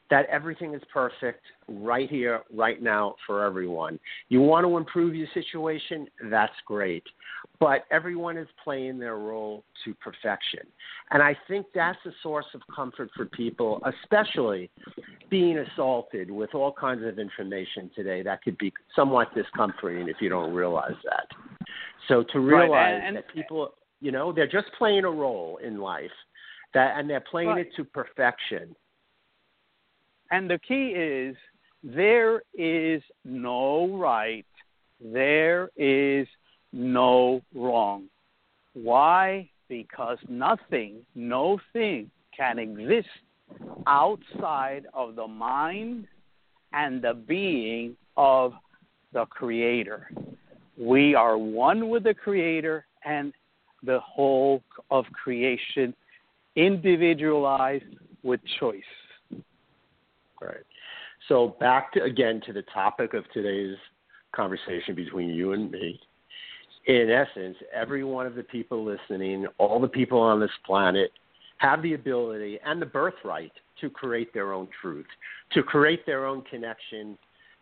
that 0.09 0.25
everything 0.27 0.73
is 0.73 0.81
perfect 0.91 1.41
right 1.67 2.09
here, 2.09 2.43
right 2.53 2.81
now 2.81 3.15
for 3.25 3.43
everyone. 3.43 3.99
You 4.29 4.41
want 4.41 4.65
to 4.65 4.77
improve 4.77 5.15
your 5.15 5.27
situation? 5.33 6.07
That's 6.29 6.53
great. 6.65 7.03
But 7.59 7.85
everyone 7.91 8.37
is 8.37 8.47
playing 8.63 8.99
their 8.99 9.17
role 9.17 9.63
to 9.83 9.93
perfection. 9.95 10.61
And 11.11 11.21
I 11.21 11.35
think 11.47 11.65
that's 11.73 11.97
a 12.05 12.11
source 12.23 12.45
of 12.53 12.61
comfort 12.73 13.09
for 13.15 13.25
people, 13.25 13.81
especially 14.03 14.69
being 15.29 15.57
assaulted 15.57 16.31
with 16.31 16.53
all 16.53 16.71
kinds 16.71 17.03
of 17.05 17.19
information 17.19 17.89
today 17.95 18.23
that 18.23 18.43
could 18.43 18.57
be 18.57 18.71
somewhat 18.95 19.33
discomforting 19.35 20.07
if 20.07 20.17
you 20.21 20.29
don't 20.29 20.53
realize 20.53 20.95
that. 21.03 21.27
So 22.07 22.23
to 22.31 22.39
realize 22.39 22.69
right. 22.69 22.93
and, 22.93 23.07
and, 23.07 23.17
that 23.17 23.33
people, 23.33 23.73
you 23.99 24.11
know, 24.11 24.31
they're 24.31 24.47
just 24.47 24.67
playing 24.77 25.03
a 25.03 25.11
role 25.11 25.59
in 25.63 25.79
life. 25.79 26.11
That, 26.73 26.99
and 26.99 27.09
they're 27.09 27.23
playing 27.31 27.49
right. 27.49 27.65
it 27.65 27.69
to 27.77 27.85
perfection 27.85 28.75
and 30.31 30.49
the 30.49 30.59
key 30.59 30.89
is 30.89 31.35
there 31.83 32.41
is 32.53 33.01
no 33.23 33.97
right, 33.97 34.45
there 34.99 35.69
is 35.77 36.27
no 36.73 37.41
wrong. 37.55 38.05
Why? 38.73 39.49
Because 39.69 40.17
nothing, 40.27 41.05
no 41.15 41.59
thing 41.73 42.09
can 42.35 42.59
exist 42.59 43.07
outside 43.85 44.85
of 44.93 45.15
the 45.15 45.27
mind 45.27 46.07
and 46.73 47.01
the 47.01 47.13
being 47.13 47.95
of 48.17 48.53
the 49.13 49.25
Creator. 49.25 50.11
We 50.77 51.15
are 51.15 51.37
one 51.37 51.89
with 51.89 52.03
the 52.03 52.13
Creator 52.13 52.85
and 53.05 53.33
the 53.83 53.99
whole 53.99 54.61
of 54.91 55.05
creation, 55.11 55.93
individualized 56.55 57.85
with 58.23 58.41
choice. 58.59 58.81
Right. 60.41 60.65
So 61.27 61.55
back 61.59 61.93
to 61.93 62.03
again 62.03 62.41
to 62.45 62.53
the 62.53 62.63
topic 62.73 63.13
of 63.13 63.23
today's 63.33 63.77
conversation 64.35 64.95
between 64.95 65.29
you 65.29 65.53
and 65.53 65.71
me. 65.71 65.99
In 66.85 67.09
essence, 67.09 67.57
every 67.73 68.03
one 68.03 68.25
of 68.25 68.35
the 68.35 68.43
people 68.43 68.85
listening, 68.85 69.45
all 69.57 69.79
the 69.79 69.87
people 69.87 70.19
on 70.19 70.39
this 70.39 70.51
planet, 70.65 71.11
have 71.57 71.81
the 71.81 71.95
ability 71.95 72.59
and 72.65 72.81
the 72.81 72.85
birthright 72.85 73.51
to 73.81 73.89
create 73.89 74.33
their 74.33 74.53
own 74.53 74.67
truth, 74.81 75.07
to 75.53 75.63
create 75.63 76.05
their 76.05 76.25
own 76.25 76.43
connection 76.43 77.17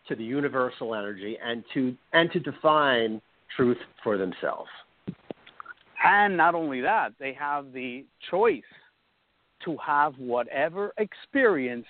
to 0.08 0.16
the 0.16 0.24
universal 0.24 0.94
energy, 0.94 1.38
and 1.44 1.64
to 1.74 1.96
and 2.14 2.32
to 2.32 2.40
define 2.40 3.22
truth 3.56 3.78
for 4.04 4.18
themselves. 4.18 4.70
And 6.04 6.38
not 6.38 6.54
only 6.54 6.82
that, 6.82 7.14
they 7.20 7.34
have 7.34 7.72
the 7.74 8.06
choice 8.30 8.62
to 9.64 9.78
have 9.78 10.14
whatever 10.18 10.94
experience 10.98 11.88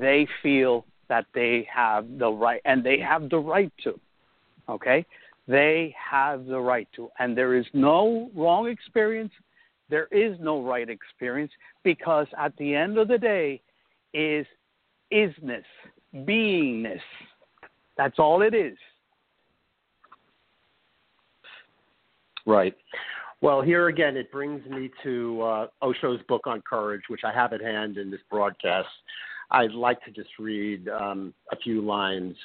they 0.00 0.26
feel 0.42 0.84
that 1.08 1.26
they 1.34 1.66
have 1.72 2.18
the 2.18 2.30
right, 2.30 2.60
and 2.64 2.84
they 2.84 2.98
have 2.98 3.28
the 3.28 3.38
right 3.38 3.72
to. 3.82 3.98
Okay? 4.68 5.04
They 5.46 5.94
have 5.98 6.46
the 6.46 6.60
right 6.60 6.88
to. 6.96 7.10
And 7.18 7.36
there 7.36 7.54
is 7.54 7.66
no 7.74 8.30
wrong 8.34 8.68
experience. 8.68 9.32
There 9.90 10.08
is 10.10 10.38
no 10.40 10.62
right 10.62 10.88
experience 10.88 11.52
because 11.82 12.26
at 12.38 12.56
the 12.56 12.74
end 12.74 12.96
of 12.96 13.08
the 13.08 13.18
day 13.18 13.60
is 14.14 14.46
isness, 15.12 15.64
beingness. 16.14 17.00
That's 17.96 18.18
all 18.18 18.42
it 18.42 18.54
is. 18.54 18.78
Right. 22.46 22.74
Well, 23.40 23.60
here 23.60 23.88
again, 23.88 24.16
it 24.16 24.32
brings 24.32 24.64
me 24.66 24.90
to 25.02 25.42
uh, 25.42 25.66
Osho's 25.82 26.22
book 26.28 26.46
on 26.46 26.62
courage, 26.62 27.02
which 27.08 27.20
I 27.24 27.32
have 27.32 27.52
at 27.52 27.60
hand 27.60 27.98
in 27.98 28.10
this 28.10 28.20
broadcast. 28.30 28.88
I'd 29.50 29.72
like 29.72 30.02
to 30.04 30.10
just 30.10 30.30
read 30.38 30.88
um, 30.88 31.34
a 31.52 31.56
few 31.56 31.80
lines 31.82 32.36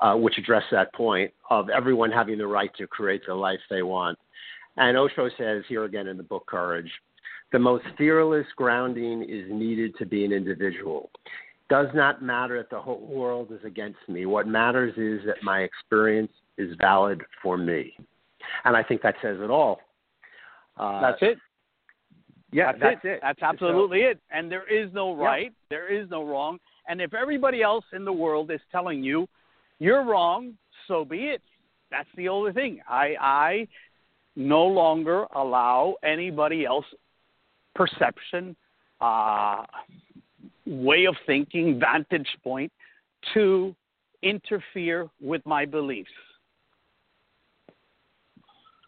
uh, 0.00 0.14
which 0.14 0.38
address 0.38 0.64
that 0.70 0.92
point 0.94 1.32
of 1.50 1.68
everyone 1.70 2.10
having 2.10 2.38
the 2.38 2.46
right 2.46 2.70
to 2.78 2.86
create 2.86 3.22
the 3.26 3.34
life 3.34 3.60
they 3.68 3.82
want. 3.82 4.18
And 4.76 4.96
Osho 4.96 5.28
says 5.36 5.64
here 5.68 5.84
again 5.84 6.06
in 6.06 6.16
the 6.16 6.22
book 6.22 6.46
Courage 6.46 6.90
the 7.50 7.58
most 7.58 7.84
fearless 7.96 8.46
grounding 8.56 9.22
is 9.22 9.46
needed 9.50 9.94
to 9.98 10.06
be 10.06 10.24
an 10.24 10.32
individual. 10.32 11.10
Does 11.70 11.88
not 11.94 12.22
matter 12.22 12.58
that 12.58 12.70
the 12.70 12.80
whole 12.80 13.06
world 13.06 13.52
is 13.52 13.64
against 13.64 14.00
me. 14.06 14.26
What 14.26 14.46
matters 14.46 14.92
is 14.96 15.26
that 15.26 15.42
my 15.42 15.60
experience 15.60 16.32
is 16.56 16.74
valid 16.78 17.22
for 17.42 17.56
me. 17.56 17.96
And 18.64 18.76
I 18.76 18.82
think 18.82 19.02
that 19.02 19.14
says 19.22 19.38
it 19.40 19.50
all. 19.50 19.80
Uh, 20.76 21.00
that's 21.00 21.18
it. 21.22 21.38
Yeah, 22.50 22.72
that's, 22.72 22.80
that's 22.80 23.04
it. 23.04 23.08
it. 23.08 23.20
That's 23.22 23.42
absolutely 23.42 24.02
so, 24.02 24.10
it. 24.10 24.20
And 24.30 24.50
there 24.50 24.66
is 24.66 24.90
no 24.92 25.14
right, 25.14 25.46
yeah. 25.46 25.50
there 25.70 25.92
is 25.92 26.08
no 26.10 26.24
wrong. 26.24 26.58
And 26.88 27.00
if 27.00 27.12
everybody 27.14 27.62
else 27.62 27.84
in 27.92 28.04
the 28.04 28.12
world 28.12 28.50
is 28.50 28.60
telling 28.72 29.02
you 29.02 29.28
you're 29.78 30.04
wrong, 30.04 30.54
so 30.86 31.04
be 31.04 31.26
it. 31.26 31.42
That's 31.90 32.08
the 32.16 32.28
only 32.28 32.52
thing. 32.52 32.80
I 32.88 33.14
I 33.20 33.68
no 34.36 34.64
longer 34.64 35.26
allow 35.34 35.96
anybody 36.02 36.64
else 36.64 36.84
perception, 37.74 38.56
uh, 39.00 39.64
way 40.66 41.04
of 41.06 41.14
thinking, 41.26 41.78
vantage 41.78 42.28
point 42.42 42.72
to 43.34 43.74
interfere 44.22 45.08
with 45.20 45.44
my 45.46 45.64
beliefs. 45.64 46.10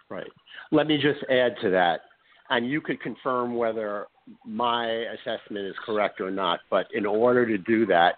Right. 0.09 0.27
Let 0.73 0.87
me 0.89 0.97
just 0.97 1.21
add 1.31 1.55
to 1.63 1.71
that, 1.71 2.01
and 2.51 2.69
you 2.69 2.81
could 2.81 3.01
confirm 3.01 3.55
whether 3.55 4.07
my 4.45 4.87
assessment 4.87 5.67
is 5.67 5.75
correct 5.85 6.21
or 6.21 6.31
not. 6.31 6.61
But 6.71 6.87
in 6.93 7.07
order 7.07 7.47
to 7.47 7.59
do 7.59 7.87
that, 7.87 8.17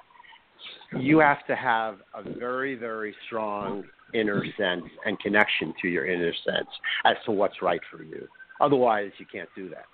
you 0.99 1.19
mm-hmm. 1.19 1.29
have 1.29 1.47
to 1.47 1.57
have 1.57 1.99
a 2.15 2.23
very, 2.39 2.75
very 2.75 3.15
strong 3.27 3.85
inner 4.15 4.45
sense 4.59 4.85
and 5.07 5.19
connection 5.21 5.73
to 5.81 5.89
your 5.89 6.07
inner 6.07 6.33
sense 6.47 6.69
as 7.05 7.17
to 7.25 7.33
what's 7.33 7.63
right 7.63 7.81
for 7.91 8.03
you. 8.03 8.27
Otherwise, 8.61 9.11
you 9.19 9.27
can't 9.31 9.49
do 9.57 9.69
that. 9.71 9.85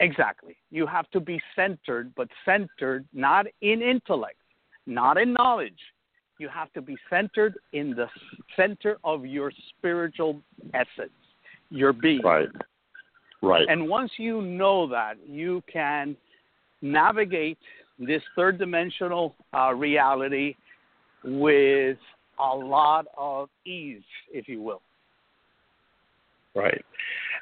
Exactly. 0.00 0.56
You 0.70 0.86
have 0.86 1.10
to 1.10 1.20
be 1.20 1.40
centered, 1.54 2.12
but 2.16 2.28
centered 2.44 3.06
not 3.12 3.46
in 3.60 3.82
intellect, 3.82 4.38
not 4.86 5.18
in 5.18 5.34
knowledge, 5.34 5.78
you 6.38 6.48
have 6.48 6.72
to 6.72 6.80
be 6.80 6.96
centered 7.10 7.58
in 7.74 7.90
the 7.90 8.06
center 8.56 8.96
of 9.04 9.26
your 9.26 9.52
spiritual 9.68 10.40
essence, 10.72 11.12
your 11.68 11.92
being. 11.92 12.22
Right. 12.22 12.48
Right. 13.42 13.66
And 13.68 13.88
once 13.88 14.12
you 14.18 14.42
know 14.42 14.86
that, 14.88 15.14
you 15.26 15.62
can 15.72 16.16
navigate 16.82 17.58
this 17.98 18.22
third 18.36 18.58
dimensional 18.58 19.34
uh, 19.54 19.72
reality 19.74 20.54
with 21.24 21.98
a 22.38 22.54
lot 22.56 23.06
of 23.16 23.48
ease, 23.66 24.02
if 24.32 24.48
you 24.48 24.62
will. 24.62 24.82
Right. 26.54 26.84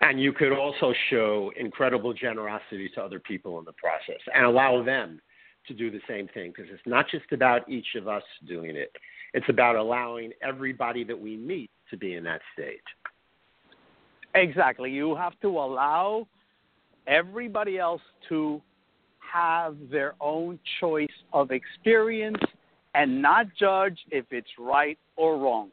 And 0.01 0.21
you 0.21 0.33
could 0.33 0.53
also 0.53 0.93
show 1.11 1.51
incredible 1.59 2.13
generosity 2.13 2.91
to 2.95 3.03
other 3.03 3.19
people 3.19 3.59
in 3.59 3.65
the 3.65 3.73
process 3.73 4.21
and 4.35 4.45
allow 4.45 4.83
them 4.83 5.21
to 5.67 5.75
do 5.75 5.91
the 5.91 6.01
same 6.09 6.29
thing 6.29 6.53
because 6.55 6.71
it's 6.73 6.83
not 6.87 7.07
just 7.11 7.31
about 7.33 7.69
each 7.69 7.95
of 7.97 8.07
us 8.07 8.23
doing 8.47 8.77
it. 8.77 8.93
It's 9.35 9.49
about 9.49 9.77
allowing 9.77 10.33
everybody 10.43 11.05
that 11.05 11.19
we 11.19 11.37
meet 11.37 11.71
to 11.91 11.97
be 11.97 12.15
in 12.15 12.25
that 12.25 12.41
state. 12.55 12.81
Exactly. 14.39 14.91
You 14.91 15.17
have 15.17 15.39
to 15.43 15.49
allow 15.49 16.27
everybody 17.07 17.79
else 17.79 18.03
to 18.29 18.63
have 19.33 19.77
their 19.91 20.15
own 20.21 20.59
choice 20.81 21.09
of 21.33 21.51
experience 21.51 22.39
and 22.95 23.21
not 23.21 23.47
judge 23.59 23.99
if 24.11 24.25
it's 24.31 24.49
right 24.59 24.99
or 25.17 25.39
wrong. 25.39 25.71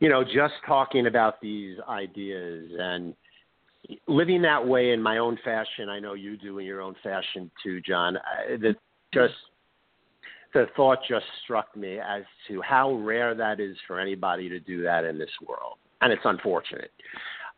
You 0.00 0.08
know, 0.08 0.24
just 0.24 0.54
talking 0.66 1.06
about 1.06 1.40
these 1.40 1.76
ideas 1.88 2.70
and 2.78 3.14
living 4.06 4.42
that 4.42 4.66
way 4.66 4.92
in 4.92 5.02
my 5.02 5.18
own 5.18 5.38
fashion. 5.44 5.88
I 5.88 5.98
know 6.00 6.14
you 6.14 6.36
do 6.36 6.58
in 6.58 6.66
your 6.66 6.80
own 6.80 6.94
fashion 7.02 7.50
too, 7.62 7.80
John. 7.80 8.16
That 8.48 8.76
just 9.12 9.34
the 10.54 10.66
thought 10.76 10.98
just 11.08 11.26
struck 11.44 11.76
me 11.76 11.98
as 11.98 12.22
to 12.48 12.60
how 12.62 12.94
rare 12.94 13.34
that 13.34 13.60
is 13.60 13.76
for 13.86 14.00
anybody 14.00 14.48
to 14.48 14.60
do 14.60 14.82
that 14.82 15.04
in 15.04 15.18
this 15.18 15.30
world, 15.46 15.78
and 16.02 16.12
it's 16.12 16.22
unfortunate. 16.24 16.90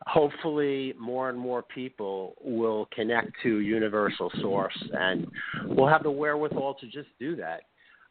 Hopefully, 0.06 0.94
more 0.98 1.30
and 1.30 1.38
more 1.38 1.62
people 1.62 2.34
will 2.42 2.88
connect 2.94 3.32
to 3.42 3.60
universal 3.60 4.30
source 4.40 4.76
and 4.92 5.26
will 5.66 5.88
have 5.88 6.02
the 6.02 6.10
wherewithal 6.10 6.74
to 6.74 6.86
just 6.86 7.08
do 7.18 7.34
that. 7.36 7.62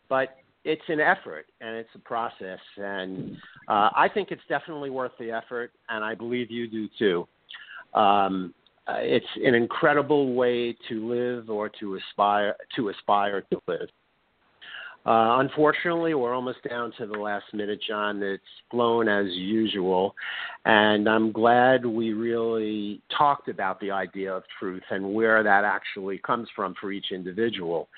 But 0.09 0.37
it's 0.65 0.81
an 0.87 0.99
effort 0.99 1.45
and 1.61 1.75
it's 1.75 1.89
a 1.93 1.99
process, 1.99 2.59
and 2.77 3.37
uh, 3.67 3.89
I 3.95 4.09
think 4.13 4.31
it's 4.31 4.41
definitely 4.49 4.89
worth 4.89 5.11
the 5.19 5.31
effort, 5.31 5.71
and 5.89 6.03
I 6.03 6.15
believe 6.15 6.49
you 6.49 6.67
do 6.67 6.89
too. 6.97 7.27
Um, 7.97 8.53
it's 8.87 9.25
an 9.43 9.55
incredible 9.55 10.33
way 10.33 10.75
to 10.89 11.07
live 11.07 11.49
or 11.49 11.69
to 11.79 11.95
aspire 11.95 12.55
to 12.75 12.89
aspire 12.89 13.41
to 13.51 13.59
live. 13.67 13.89
Uh, 15.05 15.39
unfortunately, 15.39 16.13
we're 16.13 16.33
almost 16.33 16.59
down 16.67 16.93
to 16.97 17.05
the 17.05 17.17
last 17.17 17.45
minute, 17.53 17.79
John. 17.85 18.23
It's 18.23 18.41
flown 18.71 19.09
as 19.09 19.25
usual, 19.31 20.15
and 20.63 21.09
I'm 21.09 21.33
glad 21.33 21.85
we 21.85 22.13
really 22.13 23.01
talked 23.17 23.49
about 23.49 23.81
the 23.81 23.91
idea 23.91 24.33
of 24.33 24.43
truth 24.59 24.83
and 24.91 25.13
where 25.13 25.43
that 25.43 25.65
actually 25.65 26.19
comes 26.19 26.47
from 26.55 26.73
for 26.79 26.93
each 26.93 27.07
individual. 27.11 27.89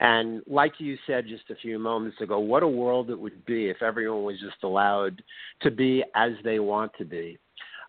And 0.00 0.42
like 0.46 0.72
you 0.78 0.96
said 1.06 1.26
just 1.28 1.50
a 1.50 1.54
few 1.56 1.78
moments 1.78 2.20
ago, 2.20 2.38
what 2.38 2.62
a 2.62 2.68
world 2.68 3.10
it 3.10 3.18
would 3.18 3.44
be 3.44 3.68
if 3.68 3.82
everyone 3.82 4.24
was 4.24 4.40
just 4.40 4.62
allowed 4.62 5.22
to 5.60 5.70
be 5.70 6.02
as 6.16 6.32
they 6.44 6.58
want 6.60 6.92
to 6.98 7.04
be. 7.04 7.38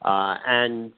Uh, 0.03 0.35
and 0.45 0.91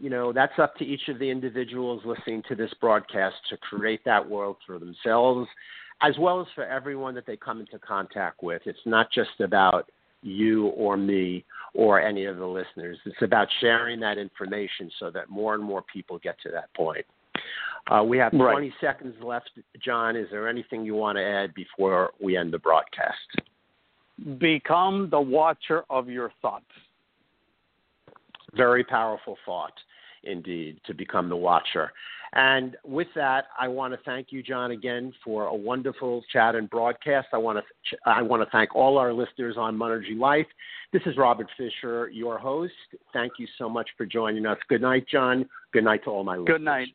you 0.00 0.10
know, 0.10 0.32
that's 0.32 0.58
up 0.58 0.74
to 0.76 0.84
each 0.84 1.08
of 1.08 1.20
the 1.20 1.30
individuals 1.30 2.02
listening 2.04 2.42
to 2.48 2.56
this 2.56 2.72
broadcast 2.80 3.36
to 3.50 3.56
create 3.58 4.00
that 4.04 4.28
world 4.28 4.56
for 4.66 4.80
themselves, 4.80 5.46
as 6.02 6.18
well 6.18 6.40
as 6.40 6.46
for 6.54 6.64
everyone 6.64 7.14
that 7.14 7.26
they 7.26 7.36
come 7.36 7.60
into 7.60 7.78
contact 7.78 8.42
with. 8.42 8.62
It's 8.66 8.78
not 8.84 9.10
just 9.12 9.40
about 9.40 9.90
you 10.22 10.68
or 10.68 10.96
me 10.96 11.44
or 11.74 12.00
any 12.00 12.26
of 12.26 12.36
the 12.38 12.46
listeners. 12.46 12.98
It's 13.06 13.22
about 13.22 13.48
sharing 13.60 14.00
that 14.00 14.18
information 14.18 14.90
so 14.98 15.10
that 15.10 15.30
more 15.30 15.54
and 15.54 15.62
more 15.62 15.82
people 15.92 16.18
get 16.18 16.36
to 16.42 16.50
that 16.50 16.72
point. 16.74 17.04
Uh, 17.90 18.02
we 18.04 18.18
have 18.18 18.32
20 18.32 18.44
right. 18.44 18.72
seconds 18.80 19.14
left. 19.22 19.50
John, 19.84 20.16
is 20.16 20.28
there 20.30 20.48
anything 20.48 20.84
you 20.84 20.94
want 20.94 21.18
to 21.18 21.24
add 21.24 21.54
before 21.54 22.10
we 22.22 22.36
end 22.36 22.52
the 22.52 22.58
broadcast? 22.58 23.16
Become 24.38 25.08
the 25.10 25.20
watcher 25.20 25.82
of 25.90 26.08
your 26.08 26.32
thoughts. 26.40 26.64
Very 28.54 28.84
powerful 28.84 29.36
thought 29.44 29.72
indeed, 30.24 30.80
to 30.86 30.94
become 30.94 31.28
the 31.28 31.36
watcher. 31.36 31.92
And 32.34 32.76
with 32.82 33.08
that, 33.14 33.46
I 33.58 33.68
want 33.68 33.92
to 33.92 34.00
thank 34.06 34.28
you, 34.30 34.42
John, 34.42 34.70
again 34.70 35.12
for 35.22 35.44
a 35.46 35.54
wonderful 35.54 36.22
chat 36.32 36.54
and 36.54 36.68
broadcast. 36.70 37.28
I 37.32 37.36
want 37.36 37.58
to 37.58 37.96
I 38.06 38.22
want 38.22 38.42
to 38.42 38.48
thank 38.50 38.74
all 38.74 38.96
our 38.96 39.12
listeners 39.12 39.56
on 39.58 39.76
Monergy 39.76 40.18
Life. 40.18 40.46
This 40.94 41.02
is 41.04 41.18
Robert 41.18 41.48
Fisher, 41.58 42.08
your 42.08 42.38
host. 42.38 42.72
Thank 43.12 43.34
you 43.38 43.46
so 43.58 43.68
much 43.68 43.90
for 43.98 44.06
joining 44.06 44.46
us. 44.46 44.56
Good 44.68 44.80
night, 44.80 45.06
John. 45.10 45.46
Good 45.72 45.84
night 45.84 46.04
to 46.04 46.10
all 46.10 46.24
my 46.24 46.36
listeners. 46.36 46.56
Good 46.56 46.64
night. 46.64 46.88